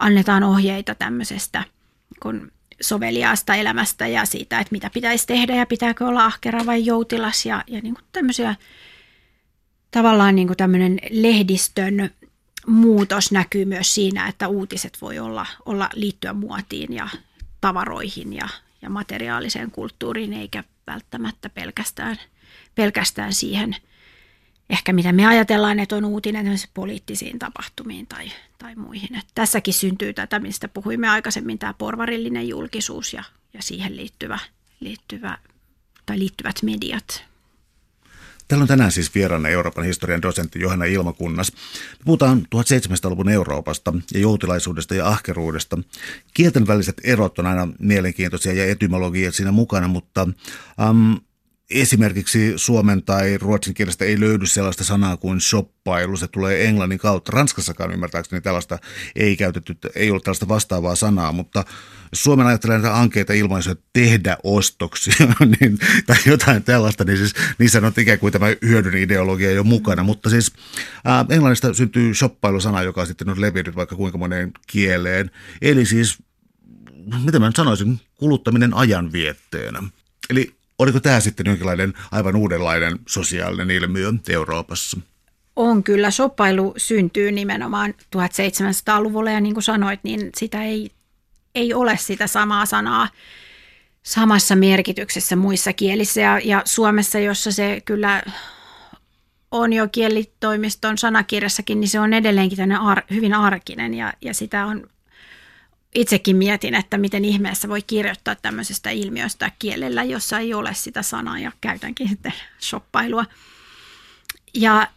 annetaan 0.00 0.42
ohjeita 0.42 0.94
tämmöisestä 0.94 1.64
kun 2.22 2.52
soveliaasta 2.80 3.54
elämästä 3.54 4.06
ja 4.06 4.24
siitä, 4.24 4.60
että 4.60 4.72
mitä 4.72 4.90
pitäisi 4.90 5.26
tehdä 5.26 5.54
ja 5.54 5.66
pitääkö 5.66 6.06
olla 6.06 6.24
ahkera 6.24 6.66
vai 6.66 6.84
joutilas 6.84 7.46
ja, 7.46 7.64
ja 7.66 7.80
niin 7.80 7.94
kuin 7.94 8.04
tämmöisiä 8.12 8.54
tavallaan 9.90 10.34
niin 10.34 10.46
kuin 10.46 10.56
tämmöinen 10.56 10.98
lehdistön 11.10 12.10
muutos 12.66 13.32
näkyy 13.32 13.64
myös 13.64 13.94
siinä, 13.94 14.28
että 14.28 14.48
uutiset 14.48 14.98
voi 15.00 15.18
olla, 15.18 15.46
olla 15.66 15.90
liittyä 15.94 16.32
muotiin 16.32 16.92
ja 16.92 17.08
tavaroihin 17.60 18.32
ja, 18.32 18.48
ja 18.82 18.90
materiaaliseen 18.90 19.70
kulttuuriin, 19.70 20.32
eikä 20.32 20.64
välttämättä 20.86 21.48
pelkästään, 21.48 22.18
pelkästään 22.74 23.32
siihen 23.32 23.76
ehkä 24.70 24.92
mitä 24.92 25.12
me 25.12 25.26
ajatellaan, 25.26 25.78
että 25.78 25.96
on 25.96 26.04
uutinen 26.04 26.58
poliittisiin 26.74 27.38
tapahtumiin 27.38 28.06
tai, 28.06 28.32
tai 28.58 28.74
muihin. 28.74 29.14
Et 29.14 29.26
tässäkin 29.34 29.74
syntyy 29.74 30.12
tätä, 30.12 30.38
mistä 30.38 30.68
puhuimme 30.68 31.08
aikaisemmin, 31.08 31.58
tämä 31.58 31.74
porvarillinen 31.74 32.48
julkisuus 32.48 33.12
ja, 33.12 33.24
ja 33.54 33.62
siihen 33.62 33.96
liittyvä, 33.96 34.38
liittyvä, 34.80 35.38
tai 36.06 36.18
liittyvät 36.18 36.62
mediat. 36.62 37.24
Täällä 38.48 38.62
on 38.62 38.68
tänään 38.68 38.92
siis 38.92 39.14
vieraana 39.14 39.48
Euroopan 39.48 39.84
historian 39.84 40.22
dosentti 40.22 40.60
Johanna 40.60 40.84
Ilmakunnas. 40.84 41.52
Me 41.52 42.04
puhutaan 42.04 42.46
1700-luvun 42.54 43.28
Euroopasta 43.28 43.94
ja 44.14 44.20
joutilaisuudesta 44.20 44.94
ja 44.94 45.08
ahkeruudesta. 45.08 45.78
Kielten 46.34 46.66
väliset 46.66 47.00
erot 47.04 47.38
on 47.38 47.46
aina 47.46 47.68
mielenkiintoisia 47.78 48.52
ja 48.52 48.64
etymologia 48.64 49.32
siinä 49.32 49.52
mukana, 49.52 49.88
mutta 49.88 50.28
um, 50.90 51.20
esimerkiksi 51.70 52.52
suomen 52.56 53.02
tai 53.02 53.38
ruotsin 53.38 53.74
kielestä 53.74 54.04
ei 54.04 54.20
löydy 54.20 54.46
sellaista 54.46 54.84
sanaa 54.84 55.16
kuin 55.16 55.40
shoppailu, 55.40 56.16
se 56.16 56.28
tulee 56.28 56.64
englannin 56.64 56.98
kautta. 56.98 57.32
Ranskassakaan 57.32 57.92
ymmärtääkseni 57.92 58.40
tällaista 58.40 58.78
ei 59.16 59.36
käytetty, 59.36 59.76
ei 59.94 60.10
ollut 60.10 60.24
tällaista 60.24 60.48
vastaavaa 60.48 60.94
sanaa, 60.94 61.32
mutta 61.32 61.64
Suomen 62.12 62.46
ajattelee 62.46 62.78
näitä 62.78 62.98
ankeita 62.98 63.32
ilmaisuja 63.32 63.76
tehdä 63.92 64.36
ostoksia 64.42 65.26
niin, 65.60 65.78
tai 66.06 66.16
jotain 66.26 66.62
tällaista, 66.62 67.04
niin 67.04 67.18
siis 67.18 67.34
niissä 67.58 67.78
on 67.78 67.92
ikään 67.98 68.18
kuin 68.18 68.32
tämä 68.32 68.46
hyödyn 68.62 69.02
ideologia 69.02 69.50
jo 69.50 69.64
mukana, 69.64 70.02
mutta 70.02 70.30
siis 70.30 70.52
ää, 71.04 71.24
englannista 71.30 71.74
syntyy 71.74 72.14
shoppailu-sana, 72.14 72.82
joka 72.82 73.06
sitten 73.06 73.28
on 73.28 73.40
levinnyt 73.40 73.76
vaikka 73.76 73.96
kuinka 73.96 74.18
moneen 74.18 74.52
kieleen, 74.66 75.30
eli 75.62 75.86
siis 75.86 76.18
mitä 77.24 77.38
mä 77.38 77.46
nyt 77.46 77.56
sanoisin, 77.56 78.00
kuluttaminen 78.14 78.74
ajanvietteenä. 78.74 79.82
Eli 80.30 80.57
Oliko 80.78 81.00
tämä 81.00 81.20
sitten 81.20 81.46
jonkinlainen 81.46 81.94
aivan 82.12 82.36
uudenlainen 82.36 82.98
sosiaalinen 83.08 83.70
ilmiö 83.70 84.12
Euroopassa? 84.28 85.00
On 85.56 85.82
kyllä. 85.82 86.10
Soppailu 86.10 86.74
syntyy 86.76 87.32
nimenomaan 87.32 87.94
1700-luvulla 88.16 89.30
ja 89.30 89.40
niin 89.40 89.54
kuin 89.54 89.64
sanoit, 89.64 90.00
niin 90.02 90.30
sitä 90.36 90.64
ei, 90.64 90.90
ei 91.54 91.74
ole 91.74 91.96
sitä 91.96 92.26
samaa 92.26 92.66
sanaa 92.66 93.08
samassa 94.02 94.56
merkityksessä 94.56 95.36
muissa 95.36 95.72
kielissä 95.72 96.20
ja, 96.20 96.40
ja 96.44 96.62
Suomessa, 96.64 97.18
jossa 97.18 97.52
se 97.52 97.82
kyllä 97.84 98.22
on 99.50 99.72
jo 99.72 99.88
kielitoimiston 99.92 100.98
sanakirjassakin, 100.98 101.80
niin 101.80 101.88
se 101.88 102.00
on 102.00 102.12
edelleenkin 102.12 102.72
ar- 102.72 103.02
hyvin 103.10 103.34
arkinen 103.34 103.94
ja, 103.94 104.12
ja 104.20 104.34
sitä 104.34 104.66
on 104.66 104.86
itsekin 106.00 106.36
mietin, 106.36 106.74
että 106.74 106.98
miten 106.98 107.24
ihmeessä 107.24 107.68
voi 107.68 107.82
kirjoittaa 107.82 108.34
tämmöisestä 108.34 108.90
ilmiöstä 108.90 109.52
kielellä, 109.58 110.04
jossa 110.04 110.38
ei 110.38 110.54
ole 110.54 110.74
sitä 110.74 111.02
sanaa 111.02 111.38
ja 111.38 111.52
käytänkin 111.60 112.08
sitten 112.08 112.32
shoppailua. 112.60 113.24
Ja 114.54 114.88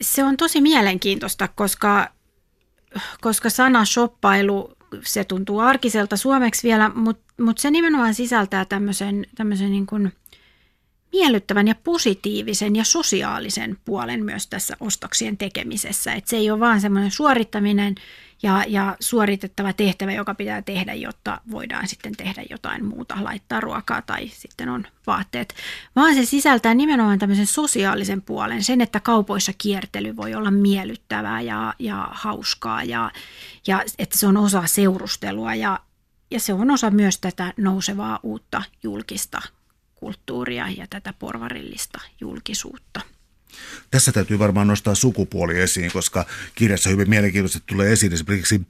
se 0.00 0.24
on 0.24 0.36
tosi 0.36 0.60
mielenkiintoista, 0.60 1.48
koska, 1.48 2.10
koska 3.20 3.50
sana 3.50 3.84
shoppailu, 3.84 4.76
se 5.04 5.24
tuntuu 5.24 5.58
arkiselta 5.58 6.16
suomeksi 6.16 6.68
vielä, 6.68 6.88
mutta, 6.88 7.34
mutta 7.40 7.62
se 7.62 7.70
nimenomaan 7.70 8.14
sisältää 8.14 8.64
tämmöisen, 8.64 9.26
tämmöisen 9.34 9.70
niin 9.70 9.86
kuin 9.86 10.12
miellyttävän 11.12 11.68
ja 11.68 11.74
positiivisen 11.74 12.76
ja 12.76 12.84
sosiaalisen 12.84 13.78
puolen 13.84 14.24
myös 14.24 14.46
tässä 14.46 14.76
ostoksien 14.80 15.36
tekemisessä. 15.36 16.12
Että 16.12 16.30
se 16.30 16.36
ei 16.36 16.50
ole 16.50 16.60
vaan 16.60 16.80
semmoinen 16.80 17.10
suorittaminen 17.10 17.94
ja, 18.42 18.64
ja 18.68 18.96
suoritettava 19.00 19.72
tehtävä, 19.72 20.12
joka 20.12 20.34
pitää 20.34 20.62
tehdä, 20.62 20.94
jotta 20.94 21.40
voidaan 21.50 21.88
sitten 21.88 22.16
tehdä 22.16 22.42
jotain 22.50 22.84
muuta, 22.84 23.24
laittaa 23.24 23.60
ruokaa 23.60 24.02
tai 24.02 24.28
sitten 24.28 24.68
on 24.68 24.86
vaatteet, 25.06 25.54
vaan 25.96 26.14
se 26.14 26.24
sisältää 26.24 26.74
nimenomaan 26.74 27.18
tämmöisen 27.18 27.46
sosiaalisen 27.46 28.22
puolen, 28.22 28.64
sen, 28.64 28.80
että 28.80 29.00
kaupoissa 29.00 29.52
kiertely 29.58 30.16
voi 30.16 30.34
olla 30.34 30.50
miellyttävää 30.50 31.40
ja, 31.40 31.74
ja 31.78 32.08
hauskaa 32.12 32.84
ja, 32.84 33.10
ja 33.66 33.82
että 33.98 34.18
se 34.18 34.26
on 34.26 34.36
osa 34.36 34.62
seurustelua 34.66 35.54
ja, 35.54 35.80
ja 36.30 36.40
se 36.40 36.52
on 36.52 36.70
osa 36.70 36.90
myös 36.90 37.18
tätä 37.18 37.54
nousevaa 37.56 38.20
uutta 38.22 38.62
julkista 38.82 39.42
kulttuuria 39.94 40.68
ja 40.68 40.86
tätä 40.90 41.14
porvarillista 41.18 42.00
julkisuutta. 42.20 43.00
Tässä 43.90 44.12
täytyy 44.12 44.38
varmaan 44.38 44.66
nostaa 44.66 44.94
sukupuoli 44.94 45.60
esiin, 45.60 45.92
koska 45.92 46.26
kirjassa 46.54 46.90
hyvin 46.90 47.10
mielenkiintoisesti 47.10 47.62
tulee 47.66 47.92
esiin 47.92 48.12
esimerkiksi 48.12 48.60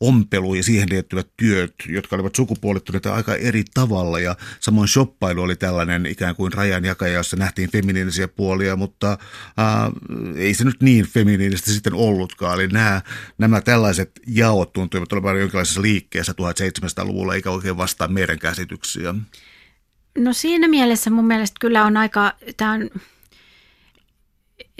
ompelu 0.00 0.54
ja 0.54 0.62
siihen 0.62 0.88
liittyvät 0.90 1.26
työt, 1.36 1.74
jotka 1.88 2.16
olivat 2.16 2.34
sukupuolittuneita 2.34 3.14
aika 3.14 3.34
eri 3.34 3.64
tavalla. 3.74 4.20
Ja 4.20 4.36
samoin 4.60 4.88
shoppailu 4.88 5.42
oli 5.42 5.56
tällainen 5.56 6.06
ikään 6.06 6.36
kuin 6.36 6.52
rajanjakaja, 6.52 7.12
jossa 7.12 7.36
nähtiin 7.36 7.70
feminiinisiä 7.70 8.28
puolia, 8.28 8.76
mutta 8.76 9.18
ää, 9.56 9.90
ei 10.36 10.54
se 10.54 10.64
nyt 10.64 10.82
niin 10.82 11.06
feminiinistä 11.06 11.70
sitten 11.70 11.94
ollutkaan. 11.94 12.60
Eli 12.60 12.68
nämä, 12.68 13.02
nämä 13.38 13.60
tällaiset 13.60 14.10
jaot 14.26 14.72
tuntuivat 14.72 15.12
olevan 15.12 15.40
jonkinlaisessa 15.40 15.82
liikkeessä 15.82 16.32
1700-luvulla, 16.32 17.34
eikä 17.34 17.50
oikein 17.50 17.76
vastaa 17.76 18.08
meidän 18.08 18.38
käsityksiä. 18.38 19.14
No 20.18 20.32
siinä 20.32 20.68
mielessä 20.68 21.10
mun 21.10 21.26
mielestä 21.26 21.56
kyllä 21.60 21.84
on 21.84 21.96
aika, 21.96 22.32
tämä 22.56 22.72
on 22.72 22.90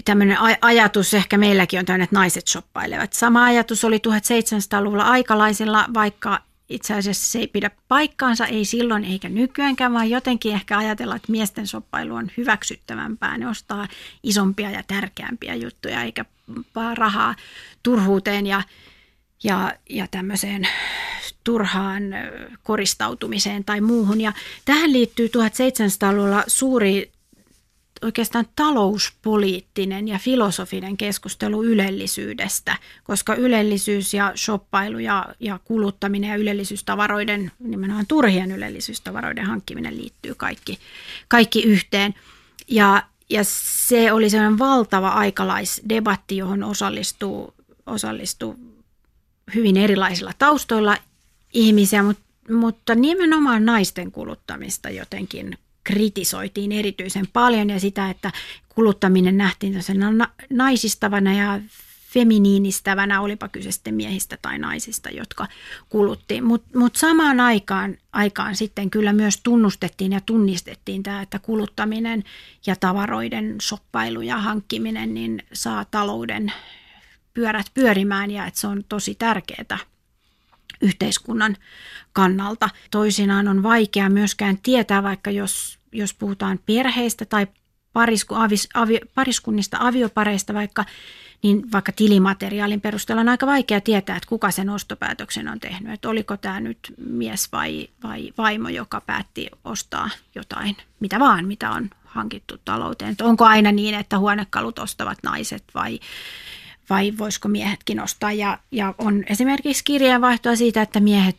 tämmöinen 0.04 0.38
ajatus, 0.60 1.14
ehkä 1.14 1.38
meilläkin 1.38 1.78
on 1.78 1.84
tämmöinen, 1.84 2.04
että 2.04 2.16
naiset 2.16 2.48
shoppailevat. 2.48 3.12
Sama 3.12 3.44
ajatus 3.44 3.84
oli 3.84 3.96
1700-luvulla 3.96 5.04
aikalaisilla, 5.04 5.86
vaikka 5.94 6.40
itse 6.68 6.94
asiassa 6.94 7.32
se 7.32 7.38
ei 7.38 7.46
pidä 7.46 7.70
paikkaansa, 7.88 8.46
ei 8.46 8.64
silloin 8.64 9.04
eikä 9.04 9.28
nykyäänkään, 9.28 9.92
vaan 9.92 10.10
jotenkin 10.10 10.54
ehkä 10.54 10.78
ajatella, 10.78 11.16
että 11.16 11.32
miesten 11.32 11.66
shoppailu 11.66 12.14
on 12.14 12.30
hyväksyttävämpää. 12.36 13.38
Ne 13.38 13.48
ostaa 13.48 13.88
isompia 14.22 14.70
ja 14.70 14.82
tärkeämpiä 14.82 15.54
juttuja, 15.54 16.02
eikä 16.02 16.24
vaan 16.74 16.96
rahaa 16.96 17.34
turhuuteen 17.82 18.46
ja, 18.46 18.62
ja, 19.44 19.72
ja 19.90 20.06
tämmöiseen 20.10 20.68
turhaan 21.44 22.02
koristautumiseen 22.62 23.64
tai 23.64 23.80
muuhun. 23.80 24.20
Ja 24.20 24.32
tähän 24.64 24.92
liittyy 24.92 25.26
1700-luvulla 25.26 26.44
suuri 26.46 27.10
oikeastaan 28.02 28.46
talouspoliittinen 28.56 30.08
ja 30.08 30.18
filosofinen 30.18 30.96
keskustelu 30.96 31.64
ylellisyydestä, 31.64 32.76
koska 33.04 33.34
ylellisyys 33.34 34.14
ja 34.14 34.32
shoppailu 34.36 34.98
ja, 34.98 35.26
ja 35.40 35.60
kuluttaminen 35.64 36.30
ja 36.30 36.36
ylellisyystavaroiden, 36.36 37.52
nimenomaan 37.58 38.06
turhien 38.06 38.52
ylellisyystavaroiden 38.52 39.46
hankkiminen 39.46 39.96
liittyy 39.96 40.34
kaikki, 40.34 40.78
kaikki 41.28 41.62
yhteen. 41.62 42.14
Ja, 42.68 43.02
ja 43.30 43.40
se 43.44 44.12
oli 44.12 44.30
sellainen 44.30 44.58
valtava 44.58 45.08
aikalaisdebatti, 45.08 46.36
johon 46.36 46.62
osallistuu, 46.62 47.54
osallistuu 47.86 48.58
hyvin 49.54 49.76
erilaisilla 49.76 50.32
taustoilla 50.38 50.96
ihmisiä, 51.52 52.02
mutta, 52.02 52.22
mutta 52.50 52.94
nimenomaan 52.94 53.64
naisten 53.64 54.12
kuluttamista 54.12 54.90
jotenkin 54.90 55.58
kritisoitiin 55.86 56.72
erityisen 56.72 57.26
paljon 57.32 57.70
ja 57.70 57.80
sitä, 57.80 58.10
että 58.10 58.32
kuluttaminen 58.68 59.36
nähtiin 59.36 59.74
naisistavana 60.50 61.32
ja 61.32 61.60
feminiinistävänä, 62.12 63.20
olipa 63.20 63.48
kyse 63.48 63.72
sitten 63.72 63.94
miehistä 63.94 64.38
tai 64.42 64.58
naisista, 64.58 65.10
jotka 65.10 65.46
kulutti. 65.88 66.40
Mutta 66.40 66.78
mut 66.78 66.96
samaan 66.96 67.40
aikaan, 67.40 67.96
aikaan 68.12 68.56
sitten 68.56 68.90
kyllä 68.90 69.12
myös 69.12 69.40
tunnustettiin 69.42 70.12
ja 70.12 70.20
tunnistettiin 70.20 71.02
tämä, 71.02 71.22
että 71.22 71.38
kuluttaminen 71.38 72.24
ja 72.66 72.76
tavaroiden 72.76 73.56
soppailu 73.60 74.20
ja 74.20 74.36
hankkiminen 74.36 75.14
niin 75.14 75.42
saa 75.52 75.84
talouden 75.84 76.52
pyörät 77.34 77.66
pyörimään 77.74 78.30
ja 78.30 78.46
että 78.46 78.60
se 78.60 78.66
on 78.66 78.84
tosi 78.88 79.14
tärkeää 79.14 79.78
yhteiskunnan 80.82 81.56
kannalta. 82.12 82.70
Toisinaan 82.90 83.48
on 83.48 83.62
vaikea 83.62 84.08
myöskään 84.08 84.58
tietää, 84.58 85.02
vaikka 85.02 85.30
jos, 85.30 85.78
jos 85.92 86.14
puhutaan 86.14 86.58
perheistä 86.66 87.24
tai 87.24 87.46
parisku, 87.92 88.34
avis, 88.34 88.68
avio, 88.74 88.98
pariskunnista, 89.14 89.76
aviopareista 89.80 90.54
vaikka, 90.54 90.84
niin 91.42 91.72
vaikka 91.72 91.92
tilimateriaalin 91.92 92.80
perusteella 92.80 93.20
on 93.20 93.28
aika 93.28 93.46
vaikea 93.46 93.80
tietää, 93.80 94.16
että 94.16 94.28
kuka 94.28 94.50
sen 94.50 94.70
ostopäätöksen 94.70 95.48
on 95.48 95.60
tehnyt. 95.60 95.92
Että 95.92 96.08
oliko 96.08 96.36
tämä 96.36 96.60
nyt 96.60 96.94
mies 96.98 97.52
vai, 97.52 97.88
vai 98.02 98.32
vaimo, 98.38 98.68
joka 98.68 99.00
päätti 99.00 99.50
ostaa 99.64 100.10
jotain, 100.34 100.76
mitä 101.00 101.18
vaan, 101.18 101.46
mitä 101.46 101.70
on 101.70 101.90
hankittu 102.04 102.58
talouteen. 102.64 103.10
Että 103.10 103.24
onko 103.24 103.44
aina 103.44 103.72
niin, 103.72 103.94
että 103.94 104.18
huonekalut 104.18 104.78
ostavat 104.78 105.18
naiset 105.22 105.64
vai, 105.74 106.00
vai 106.90 107.12
voisiko 107.18 107.48
miehetkin 107.48 108.00
ostaa. 108.00 108.32
Ja, 108.32 108.58
ja 108.70 108.94
on 108.98 109.24
esimerkiksi 109.26 109.84
kirjeenvaihtoa 109.84 110.56
siitä, 110.56 110.82
että 110.82 111.00
miehet 111.00 111.38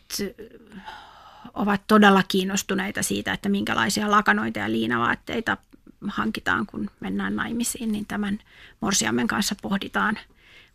ovat 1.54 1.82
todella 1.86 2.22
kiinnostuneita 2.28 3.02
siitä, 3.02 3.32
että 3.32 3.48
minkälaisia 3.48 4.10
lakanoita 4.10 4.58
ja 4.58 4.72
liinavaatteita 4.72 5.56
hankitaan, 6.08 6.66
kun 6.66 6.90
mennään 7.00 7.36
naimisiin, 7.36 7.92
niin 7.92 8.06
tämän 8.06 8.38
Morsiammen 8.80 9.26
kanssa 9.26 9.54
pohditaan, 9.62 10.18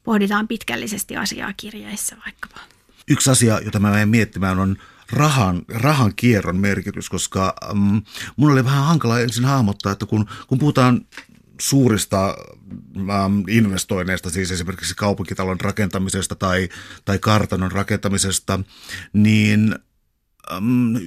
pohditaan 0.03 0.47
pitkällisesti 0.47 1.17
asiaa 1.17 1.53
kirjeissä 1.57 2.15
vaikkapa. 2.25 2.59
Yksi 3.07 3.31
asia, 3.31 3.59
jota 3.59 3.79
mä 3.79 3.91
menen 3.91 4.09
miettimään, 4.09 4.59
on 4.59 4.77
rahan, 5.11 5.61
rahan 5.67 6.13
kierron 6.15 6.57
merkitys, 6.57 7.09
koska 7.09 7.55
um, 7.71 8.01
mun 8.35 8.51
oli 8.51 8.65
vähän 8.65 8.83
hankala 8.83 9.19
ensin 9.19 9.45
hahmottaa, 9.45 9.91
että 9.91 10.05
kun, 10.05 10.25
kun 10.47 10.59
puhutaan 10.59 11.05
suurista 11.61 12.35
investoinneista, 13.49 14.29
siis 14.29 14.51
esimerkiksi 14.51 14.95
kaupunkitalon 14.95 15.61
rakentamisesta 15.61 16.35
tai, 16.35 16.69
tai 17.05 17.19
kartanon 17.19 17.71
rakentamisesta, 17.71 18.59
niin 19.13 19.75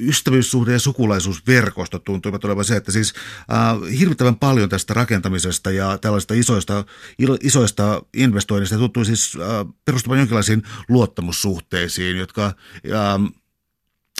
ystävyyssuhde 0.00 0.72
ja 0.72 0.78
sukulaisuusverkosto 0.78 1.98
tuntuivat 1.98 2.44
olevan 2.44 2.64
se, 2.64 2.76
että 2.76 2.92
siis 2.92 3.14
äh, 3.52 3.98
hirvittävän 3.98 4.36
paljon 4.36 4.68
tästä 4.68 4.94
rakentamisesta 4.94 5.70
ja 5.70 5.98
tällaista 5.98 6.34
isoista, 6.34 6.84
isoista 7.42 8.02
investoinnista 8.14 8.78
tuntui 8.78 9.04
siis 9.04 9.36
äh, 9.40 9.74
perustuvan 9.84 10.18
jonkinlaisiin 10.18 10.62
luottamussuhteisiin, 10.88 12.16
jotka 12.16 12.46
äh, 12.46 13.32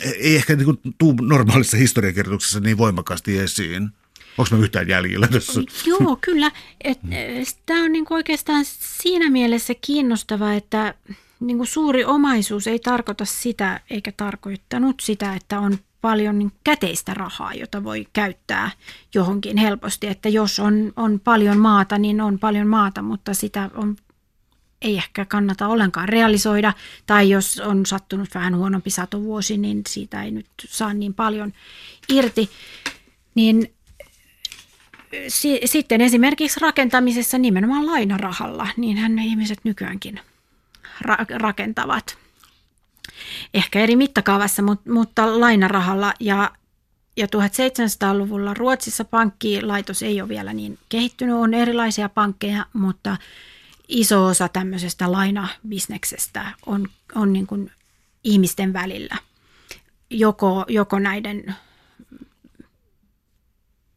ei 0.04 0.36
ehkä 0.36 0.56
niin 0.56 0.64
kuin, 0.64 0.78
tuu 0.98 1.12
normaalissa 1.22 1.76
historiakirjoituksessa 1.76 2.60
niin 2.60 2.78
voimakkaasti 2.78 3.38
esiin. 3.38 3.90
Onko 4.38 4.56
mä 4.56 4.62
yhtään 4.62 4.88
jäljellä 4.88 5.28
tässä? 5.28 5.60
Joo, 5.86 6.18
kyllä. 6.20 6.52
Tämä 7.66 7.84
on 7.84 7.92
niinku 7.92 8.14
oikeastaan 8.14 8.64
siinä 8.64 9.30
mielessä 9.30 9.74
kiinnostavaa, 9.80 10.54
että 10.54 10.94
niinku 11.40 11.64
suuri 11.66 12.04
omaisuus 12.04 12.66
ei 12.66 12.78
tarkoita 12.78 13.24
sitä, 13.24 13.80
eikä 13.90 14.12
tarkoittanut 14.16 15.00
sitä, 15.00 15.34
että 15.34 15.60
on 15.60 15.78
paljon 16.00 16.38
niin 16.38 16.52
käteistä 16.64 17.14
rahaa, 17.14 17.54
jota 17.54 17.84
voi 17.84 18.06
käyttää 18.12 18.70
johonkin 19.14 19.56
helposti. 19.56 20.06
Että 20.06 20.28
jos 20.28 20.58
on, 20.58 20.92
on 20.96 21.20
paljon 21.24 21.58
maata, 21.58 21.98
niin 21.98 22.20
on 22.20 22.38
paljon 22.38 22.66
maata, 22.66 23.02
mutta 23.02 23.34
sitä 23.34 23.70
on, 23.74 23.96
ei 24.82 24.96
ehkä 24.96 25.24
kannata 25.24 25.68
ollenkaan 25.68 26.08
realisoida. 26.08 26.72
Tai 27.06 27.30
jos 27.30 27.60
on 27.60 27.86
sattunut 27.86 28.28
vähän 28.34 28.56
huonompi 28.56 28.90
satovuosi, 28.90 29.58
niin 29.58 29.82
siitä 29.88 30.22
ei 30.22 30.30
nyt 30.30 30.46
saa 30.58 30.94
niin 30.94 31.14
paljon 31.14 31.52
irti. 32.08 32.50
Niin 33.34 33.75
sitten 35.64 36.00
esimerkiksi 36.00 36.60
rakentamisessa 36.60 37.38
nimenomaan 37.38 37.86
lainarahalla, 37.86 38.68
niin 38.76 39.16
ne 39.16 39.24
ihmiset 39.24 39.58
nykyäänkin 39.64 40.20
ra- 41.04 41.38
rakentavat. 41.38 42.18
Ehkä 43.54 43.80
eri 43.80 43.96
mittakaavassa, 43.96 44.62
mutta, 44.62 44.92
mutta 44.92 45.40
lainarahalla 45.40 46.14
ja 46.20 46.50
ja 47.16 47.26
1700-luvulla 47.26 48.54
Ruotsissa 48.54 49.04
pankkilaitos 49.04 50.02
ei 50.02 50.20
ole 50.20 50.28
vielä 50.28 50.52
niin 50.52 50.78
kehittynyt, 50.88 51.34
on 51.34 51.54
erilaisia 51.54 52.08
pankkeja, 52.08 52.66
mutta 52.72 53.16
iso 53.88 54.26
osa 54.26 54.48
tämmöisestä 54.48 55.12
lainabisneksestä 55.12 56.52
on, 56.66 56.88
on 57.14 57.32
niin 57.32 57.46
kuin 57.46 57.72
ihmisten 58.24 58.72
välillä. 58.72 59.16
Joko, 60.10 60.64
joko 60.68 60.98
näiden 60.98 61.54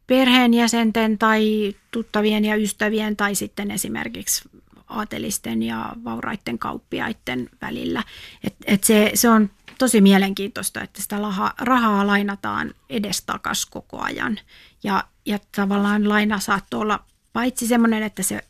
perheenjäsenten 0.09 1.17
tai 1.17 1.73
tuttavien 1.91 2.45
ja 2.45 2.55
ystävien 2.55 3.15
tai 3.15 3.35
sitten 3.35 3.71
esimerkiksi 3.71 4.49
aatelisten 4.87 5.63
ja 5.63 5.93
vauraiden 6.03 6.59
kauppiaiden 6.59 7.49
välillä. 7.61 8.03
Et, 8.43 8.55
et 8.65 8.83
se, 8.83 9.11
se 9.13 9.29
on 9.29 9.49
tosi 9.77 10.01
mielenkiintoista, 10.01 10.81
että 10.81 11.01
sitä 11.01 11.17
rahaa, 11.17 11.53
rahaa 11.59 12.07
lainataan 12.07 12.73
edestakas 12.89 13.65
koko 13.65 14.01
ajan. 14.01 14.39
Ja, 14.83 15.03
ja 15.25 15.39
tavallaan 15.55 16.09
laina 16.09 16.39
saattoi 16.39 16.81
olla 16.81 17.03
paitsi 17.33 17.67
semmoinen, 17.67 18.03
että 18.03 18.23
se 18.23 18.41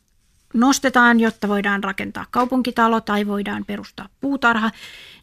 nostetaan, 0.54 1.20
jotta 1.20 1.48
voidaan 1.48 1.84
rakentaa 1.84 2.26
kaupunkitalo 2.32 3.02
tai 3.02 3.28
voidaan 3.28 3.66
perustaa 3.66 4.10
puutarha, 4.22 4.72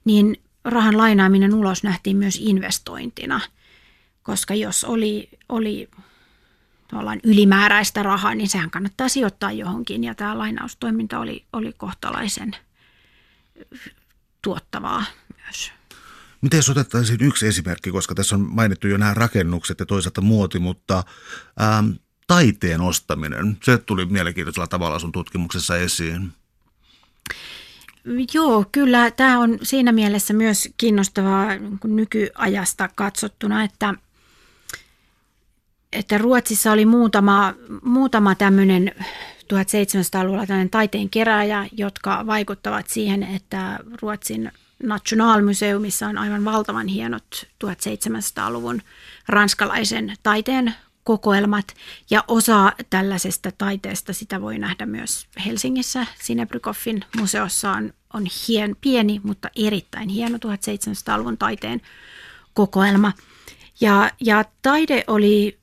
niin 0.05 0.41
rahan 0.65 0.99
lainaaminen 0.99 1.55
ulos 1.55 1.83
nähtiin 1.83 2.17
myös 2.17 2.39
investointina. 2.43 3.41
Koska 4.23 4.55
jos 4.55 4.85
oli, 4.85 5.29
oli 5.49 5.89
ylimääräistä 7.25 8.03
rahaa, 8.03 8.35
niin 8.35 8.49
sehän 8.49 8.71
kannattaa 8.71 9.09
sijoittaa 9.09 9.53
johonkin. 9.53 10.05
Ja 10.05 10.15
tämä 10.15 10.39
lainaustoiminta 10.39 11.19
oli, 11.19 11.45
oli 11.53 11.73
kohtalaisen 11.73 12.57
tuottavaa 14.43 15.05
myös. 15.45 15.73
Miten 16.41 16.59
jos 16.59 16.71
otettaisiin 16.71 17.23
yksi 17.23 17.47
esimerkki, 17.47 17.91
koska 17.91 18.15
tässä 18.15 18.37
on 18.37 18.49
mainittu 18.55 18.89
jo 18.89 18.97
nämä 18.97 19.15
rakennukset 19.15 19.81
ja 19.81 19.87
toisaalta 19.87 20.21
muoti, 20.21 20.59
mutta 20.59 21.03
ähm, 21.63 21.91
taiteen 22.27 22.81
ostaminen, 22.81 23.59
se 23.63 23.79
tuli 23.79 24.07
mielenkiintoisella 24.07 24.67
tavalla 24.67 24.99
sun 24.99 25.13
tutkimuksessa 25.13 25.77
esiin. 25.77 26.33
Joo, 28.35 28.65
kyllä 28.73 29.11
tämä 29.11 29.39
on 29.39 29.59
siinä 29.63 29.93
mielessä 29.93 30.35
myös 30.35 30.69
kiinnostavaa 30.77 31.47
nykyajasta 31.85 32.89
katsottuna, 32.95 33.65
että– 33.65 33.95
että 35.97 36.19
Ruotsissa 36.19 36.73
oli 36.73 36.87
muutama, 36.87 37.55
muutama 37.83 38.35
tämmöinen 38.35 38.95
1700-luvulla 39.55 40.47
tämmöinen 40.47 40.71
taiteen 40.71 41.11
kerääjä, 41.11 41.67
jotka 41.73 42.27
vaikuttavat 42.27 42.89
siihen, 42.89 43.23
että 43.23 43.79
Ruotsin 44.03 44.53
Nationalmuseumissa 44.83 46.07
on 46.07 46.19
aivan 46.19 46.45
valtavan 46.45 46.87
hienot 46.87 47.47
1700-luvun 47.65 48.83
ranskalaisen 49.29 50.15
taiteen 50.23 50.75
kokoelmat 51.05 51.75
ja 52.11 52.25
osa 52.29 52.73
tällaisesta 52.91 53.53
taiteesta 53.59 54.13
sitä 54.13 54.41
voi 54.41 54.59
nähdä 54.59 54.87
myös 54.87 55.27
Helsingissä. 55.47 56.07
Sinebrykhoffin 56.23 57.05
museossa 57.21 57.71
on, 57.71 57.93
on 58.15 58.27
hien, 58.49 58.77
pieni, 58.81 59.21
mutta 59.23 59.51
erittäin 59.57 60.09
hieno 60.09 60.37
1700-luvun 60.37 61.39
taiteen 61.39 61.81
kokoelma. 62.55 63.13
Ja, 63.81 64.11
ja 64.21 64.45
taide 64.63 65.05
oli 65.07 65.59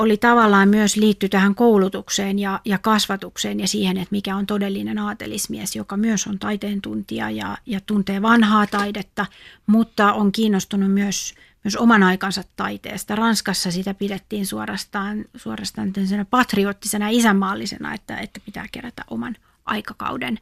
oli 0.00 0.16
tavallaan 0.16 0.68
myös 0.68 0.96
liitty 0.96 1.28
tähän 1.28 1.54
koulutukseen 1.54 2.38
ja, 2.38 2.60
ja 2.64 2.78
kasvatukseen 2.78 3.60
ja 3.60 3.68
siihen, 3.68 3.96
että 3.96 4.08
mikä 4.10 4.36
on 4.36 4.46
todellinen 4.46 4.98
aatelismies, 4.98 5.76
joka 5.76 5.96
myös 5.96 6.26
on 6.26 6.38
taiteen 6.38 6.80
tuntija 6.80 7.30
ja, 7.30 7.58
ja 7.66 7.80
tuntee 7.86 8.22
vanhaa 8.22 8.66
taidetta, 8.66 9.26
mutta 9.66 10.12
on 10.12 10.32
kiinnostunut 10.32 10.92
myös, 10.92 11.34
myös 11.64 11.76
oman 11.76 12.02
aikansa 12.02 12.42
taiteesta. 12.56 13.16
Ranskassa 13.16 13.70
sitä 13.70 13.94
pidettiin 13.94 14.46
suorastaan, 14.46 15.24
suorastaan 15.36 15.92
patriottisena 16.30 17.08
isänmaallisena, 17.08 17.94
että, 17.94 18.16
että 18.16 18.40
pitää 18.44 18.66
kerätä 18.72 19.04
oman 19.10 19.36
aikakauden 19.64 20.38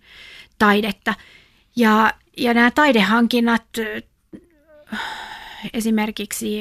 taidetta. 0.58 1.14
Ja, 1.76 2.12
ja 2.36 2.54
nämä 2.54 2.70
taidehankinnat 2.70 3.64
esimerkiksi 5.72 6.60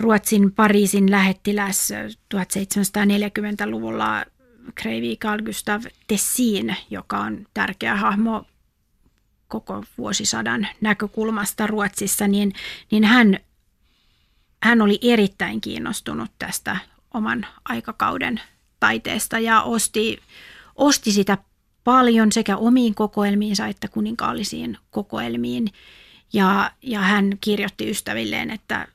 Ruotsin 0.00 0.52
Pariisin 0.52 1.10
lähettiläs 1.10 1.92
1740-luvulla 2.34 4.24
Kreivi 4.74 5.16
Carl 5.16 5.42
Gustav 5.42 5.82
Tessin, 6.06 6.76
joka 6.90 7.18
on 7.18 7.46
tärkeä 7.54 7.96
hahmo 7.96 8.46
koko 9.48 9.84
vuosisadan 9.98 10.68
näkökulmasta 10.80 11.66
Ruotsissa, 11.66 12.28
niin, 12.28 12.52
niin 12.90 13.04
hän, 13.04 13.38
hän 14.62 14.82
oli 14.82 14.98
erittäin 15.02 15.60
kiinnostunut 15.60 16.30
tästä 16.38 16.76
oman 17.14 17.46
aikakauden 17.64 18.40
taiteesta 18.80 19.38
ja 19.38 19.62
osti, 19.62 20.18
osti 20.76 21.12
sitä 21.12 21.38
paljon 21.84 22.32
sekä 22.32 22.56
omiin 22.56 22.94
kokoelmiinsa 22.94 23.66
että 23.66 23.88
kuninkaallisiin 23.88 24.78
kokoelmiin. 24.90 25.68
Ja, 26.32 26.70
ja 26.82 27.00
hän 27.00 27.38
kirjoitti 27.40 27.90
ystävilleen, 27.90 28.50
että 28.50 28.88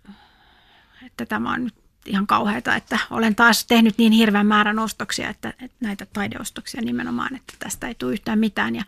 että 1.06 1.26
tämä 1.26 1.54
on 1.54 1.64
nyt 1.64 1.76
ihan 2.06 2.28
kauheata, 2.28 2.76
että 2.76 3.00
olen 3.10 3.36
taas 3.36 3.66
tehnyt 3.66 3.98
niin 3.98 4.12
hirveän 4.12 4.48
määrän 4.48 4.80
ostoksia, 4.80 5.30
että, 5.30 5.50
että 5.50 5.78
näitä 5.80 6.06
taideostoksia 6.06 6.82
nimenomaan, 6.82 7.36
että 7.36 7.54
tästä 7.60 7.88
ei 7.88 7.96
tule 7.96 8.14
yhtään 8.14 8.40
mitään. 8.40 8.76
Ja 8.76 8.84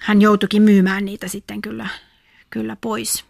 hän 0.00 0.22
joutuikin 0.22 0.62
myymään 0.62 1.04
niitä 1.04 1.28
sitten 1.28 1.62
kyllä, 1.62 1.86
kyllä 2.50 2.76
pois. 2.80 3.24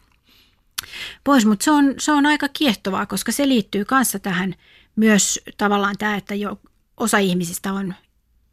pois. 1.24 1.46
Mutta 1.46 1.64
se 1.64 1.70
on, 1.70 1.94
se 1.98 2.12
on 2.12 2.26
aika 2.26 2.48
kiehtovaa, 2.48 3.06
koska 3.06 3.32
se 3.32 3.48
liittyy 3.48 3.84
kanssa 3.84 4.18
tähän 4.18 4.54
myös 4.96 5.40
tavallaan 5.56 5.94
tämä, 5.98 6.16
että 6.16 6.34
jo 6.34 6.60
osa 6.96 7.18
ihmisistä 7.18 7.72
on 7.72 7.94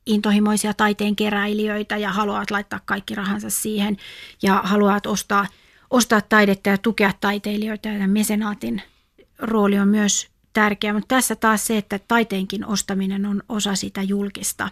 intohimoisia 0.06 0.74
taiteen 0.74 1.16
keräilijöitä 1.16 1.98
ja 1.98 2.12
haluavat 2.12 2.52
laittaa 2.52 2.80
kaikki 2.86 3.16
rahansa 3.16 3.50
siihen 3.50 3.98
ja 4.42 4.62
haluavat 4.64 5.06
ostaa, 5.06 5.48
ostaa 5.90 6.22
taidetta 6.22 6.70
ja 6.70 6.78
tukea 6.78 7.14
taiteilijoita 7.22 7.88
ja 7.88 8.08
mesenaatin 8.08 8.82
rooli 9.40 9.80
on 9.80 9.88
myös 9.88 10.28
tärkeä, 10.54 10.94
mutta 10.94 11.16
tässä 11.16 11.36
taas 11.36 11.68
se, 11.68 11.78
että 11.78 12.00
taiteenkin 12.08 12.66
ostaminen 12.66 13.26
on 13.26 13.44
osa 13.50 13.76
sitä 13.76 14.02
julkista 14.02 14.70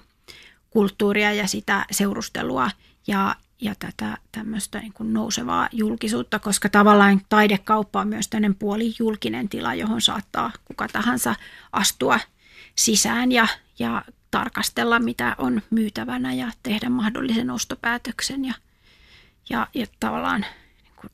kulttuuria 0.69 1.33
ja 1.33 1.47
sitä 1.47 1.85
seurustelua 1.91 2.69
ja, 3.07 3.35
ja 3.61 3.75
tätä 3.79 4.17
tämmöistä 4.31 4.79
niin 4.79 4.93
kuin 4.93 5.13
nousevaa 5.13 5.69
julkisuutta, 5.71 6.39
koska 6.39 6.69
tavallaan 6.69 7.21
taidekauppa 7.29 8.01
on 8.01 8.07
myös 8.07 8.27
tämmöinen 8.27 8.55
puoli 8.55 8.93
julkinen 8.99 9.49
tila, 9.49 9.73
johon 9.73 10.01
saattaa 10.01 10.51
kuka 10.65 10.87
tahansa 10.87 11.35
astua 11.71 12.19
sisään 12.75 13.31
ja, 13.31 13.47
ja 13.79 14.03
tarkastella, 14.31 14.99
mitä 14.99 15.35
on 15.37 15.61
myytävänä 15.69 16.33
ja 16.33 16.51
tehdä 16.63 16.89
mahdollisen 16.89 17.49
ostopäätöksen 17.49 18.45
ja, 18.45 18.53
ja, 19.49 19.67
ja 19.73 19.85
tavallaan 19.99 20.45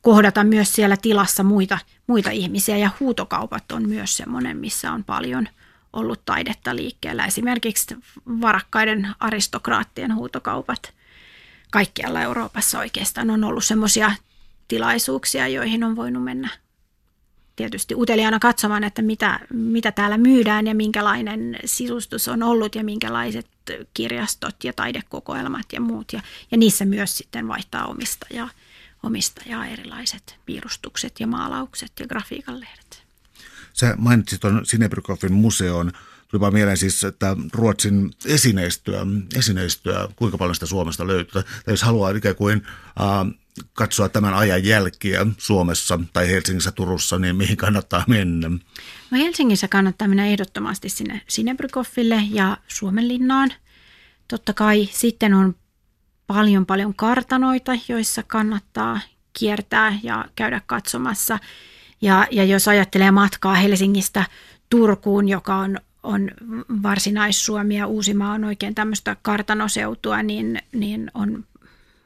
kohdata 0.01 0.43
myös 0.43 0.73
siellä 0.73 0.97
tilassa 0.97 1.43
muita, 1.43 1.79
muita 2.07 2.29
ihmisiä 2.29 2.77
ja 2.77 2.89
huutokaupat 2.99 3.71
on 3.71 3.89
myös 3.89 4.17
semmoinen, 4.17 4.57
missä 4.57 4.91
on 4.91 5.03
paljon 5.03 5.47
ollut 5.93 6.25
taidetta 6.25 6.75
liikkeellä. 6.75 7.25
Esimerkiksi 7.25 7.95
varakkaiden 8.41 9.07
aristokraattien 9.19 10.15
huutokaupat 10.15 10.93
kaikkialla 11.71 12.21
Euroopassa 12.21 12.79
oikeastaan 12.79 13.29
on 13.29 13.43
ollut 13.43 13.65
semmoisia 13.65 14.11
tilaisuuksia, 14.67 15.47
joihin 15.47 15.83
on 15.83 15.95
voinut 15.95 16.23
mennä 16.23 16.49
tietysti 17.55 17.95
uteliaana 17.95 18.39
katsomaan, 18.39 18.83
että 18.83 19.01
mitä, 19.01 19.39
mitä 19.53 19.91
täällä 19.91 20.17
myydään 20.17 20.67
ja 20.67 20.75
minkälainen 20.75 21.59
sisustus 21.65 22.27
on 22.27 22.43
ollut 22.43 22.75
ja 22.75 22.83
minkälaiset 22.83 23.47
kirjastot 23.93 24.63
ja 24.63 24.73
taidekokoelmat 24.73 25.65
ja 25.73 25.81
muut. 25.81 26.13
Ja, 26.13 26.21
ja 26.51 26.57
niissä 26.57 26.85
myös 26.85 27.17
sitten 27.17 27.47
vaihtaa 27.47 27.85
omistajaa 27.85 28.49
omistajaa 29.03 29.65
erilaiset 29.65 30.35
piirustukset 30.45 31.19
ja 31.19 31.27
maalaukset 31.27 31.91
ja 31.99 32.07
grafiikan 32.07 32.59
lehdet. 32.59 33.03
Sä 33.73 33.95
mainitsit 33.97 34.41
tuon 34.41 34.65
Sinebrykoffin 34.65 35.33
museon. 35.33 35.91
Tuli 36.27 36.41
vaan 36.41 36.53
mieleen 36.53 36.77
siis, 36.77 37.03
että 37.03 37.35
Ruotsin 37.53 38.13
esineistöä, 38.25 39.05
esineistöä, 39.35 40.07
kuinka 40.15 40.37
paljon 40.37 40.55
sitä 40.55 40.65
Suomesta 40.65 41.07
löytyy. 41.07 41.43
Tai 41.43 41.73
jos 41.73 41.81
haluaa 41.81 42.09
ikään 42.09 42.35
kuin 42.35 42.63
äh, 43.01 43.33
katsoa 43.73 44.09
tämän 44.09 44.33
ajan 44.33 44.63
jälkiä 44.63 45.25
Suomessa 45.37 45.99
tai 46.13 46.27
Helsingissä, 46.27 46.71
Turussa, 46.71 47.19
niin 47.19 47.35
mihin 47.35 47.57
kannattaa 47.57 48.03
mennä? 48.07 48.49
No 49.11 49.17
Helsingissä 49.17 49.67
kannattaa 49.67 50.07
mennä 50.07 50.25
ehdottomasti 50.25 50.89
sinne 50.89 51.21
Sinebrykoffille 51.27 52.23
ja 52.29 52.57
Suomenlinnaan. 52.67 53.53
Totta 54.27 54.53
kai 54.53 54.89
sitten 54.91 55.33
on 55.33 55.55
paljon 56.33 56.65
paljon 56.65 56.93
kartanoita, 56.95 57.71
joissa 57.87 58.23
kannattaa 58.23 58.99
kiertää 59.33 59.99
ja 60.03 60.25
käydä 60.35 60.61
katsomassa. 60.65 61.39
Ja, 62.01 62.27
ja 62.31 62.43
jos 62.43 62.67
ajattelee 62.67 63.11
matkaa 63.11 63.53
Helsingistä 63.53 64.25
Turkuun, 64.69 65.29
joka 65.29 65.55
on, 65.55 65.77
on 66.03 66.31
varsinais-Suomi 66.83 67.77
ja 67.77 67.87
Uusimaa 67.87 68.33
on 68.33 68.43
oikein 68.43 68.75
tämmöistä 68.75 69.15
kartanoseutua, 69.21 70.23
niin, 70.23 70.59
niin 70.71 71.11
on 71.13 71.45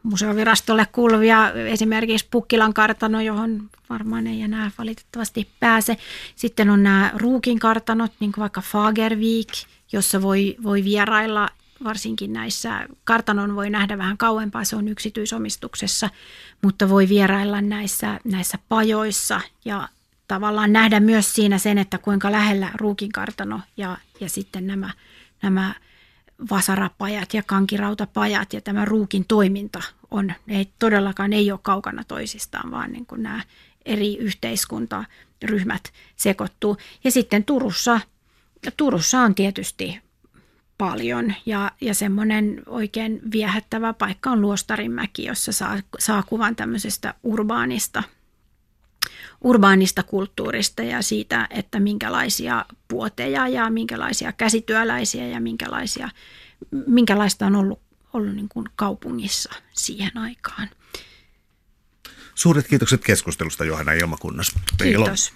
museovirastolle 0.03 0.87
kuuluvia 0.91 1.53
esimerkiksi 1.53 2.27
Pukkilan 2.31 2.73
kartano, 2.73 3.21
johon 3.21 3.69
varmaan 3.89 4.27
ei 4.27 4.41
enää 4.41 4.71
valitettavasti 4.77 5.47
pääse. 5.59 5.97
Sitten 6.35 6.69
on 6.69 6.83
nämä 6.83 7.11
Ruukin 7.15 7.59
kartanot, 7.59 8.11
niin 8.19 8.31
kuin 8.31 8.41
vaikka 8.41 8.61
Fagervik, 8.61 9.47
jossa 9.91 10.21
voi, 10.21 10.55
voi 10.63 10.83
vierailla 10.83 11.49
varsinkin 11.83 12.33
näissä, 12.33 12.87
kartanon 13.03 13.55
voi 13.55 13.69
nähdä 13.69 13.97
vähän 13.97 14.17
kauempaa, 14.17 14.63
se 14.63 14.75
on 14.75 14.87
yksityisomistuksessa, 14.87 16.09
mutta 16.61 16.89
voi 16.89 17.09
vierailla 17.09 17.61
näissä, 17.61 18.19
näissä 18.23 18.57
pajoissa 18.69 19.41
ja 19.65 19.89
tavallaan 20.27 20.73
nähdä 20.73 20.99
myös 20.99 21.33
siinä 21.33 21.57
sen, 21.57 21.77
että 21.77 21.97
kuinka 21.97 22.31
lähellä 22.31 22.71
ruukin 22.75 23.11
kartano 23.11 23.61
ja, 23.77 23.97
ja 24.19 24.29
sitten 24.29 24.67
nämä, 24.67 24.89
nämä 25.41 25.75
vasarapajat 26.49 27.33
ja 27.33 27.43
kankirautapajat 27.43 28.53
ja 28.53 28.61
tämä 28.61 28.85
ruukin 28.85 29.25
toiminta 29.27 29.83
on, 30.11 30.33
ei 30.47 30.69
todellakaan 30.79 31.33
ei 31.33 31.51
ole 31.51 31.59
kaukana 31.63 32.03
toisistaan, 32.03 32.71
vaan 32.71 32.91
niin 32.91 33.05
kuin 33.05 33.23
nämä 33.23 33.41
eri 33.85 34.17
yhteiskuntaryhmät 34.17 35.93
sekoittuu. 36.15 36.77
Ja 37.03 37.11
sitten 37.11 37.43
Turussa, 37.43 37.99
Turussa 38.77 39.19
on 39.19 39.35
tietysti 39.35 40.06
paljon 40.77 41.33
ja, 41.45 41.71
ja 41.81 41.93
semmoinen 41.93 42.61
oikein 42.65 43.21
viehättävä 43.31 43.93
paikka 43.93 44.29
on 44.29 44.41
Luostarinmäki, 44.41 45.25
jossa 45.25 45.51
saa, 45.51 45.77
saa 45.99 46.23
kuvan 46.23 46.55
tämmöisestä 46.55 47.13
urbaanista, 47.23 48.03
urbaanista 49.41 50.03
kulttuurista 50.03 50.83
ja 50.83 51.01
siitä, 51.01 51.47
että 51.49 51.79
minkälaisia 51.79 52.65
puoteja 52.87 53.47
ja 53.47 53.69
minkälaisia 53.69 54.31
käsityöläisiä 54.31 55.27
ja 55.27 55.39
minkälaisia, 55.39 56.09
minkälaista 56.87 57.45
on 57.45 57.55
ollut, 57.55 57.81
ollut 58.13 58.35
niin 58.35 58.49
kuin 58.49 58.65
kaupungissa 58.75 59.49
siihen 59.73 60.17
aikaan. 60.17 60.69
Suuret 62.35 62.67
kiitokset 62.67 63.03
keskustelusta 63.03 63.65
Johanna 63.65 63.93
Ilmakunnas. 63.93 64.55
Kiitos. 64.83 65.33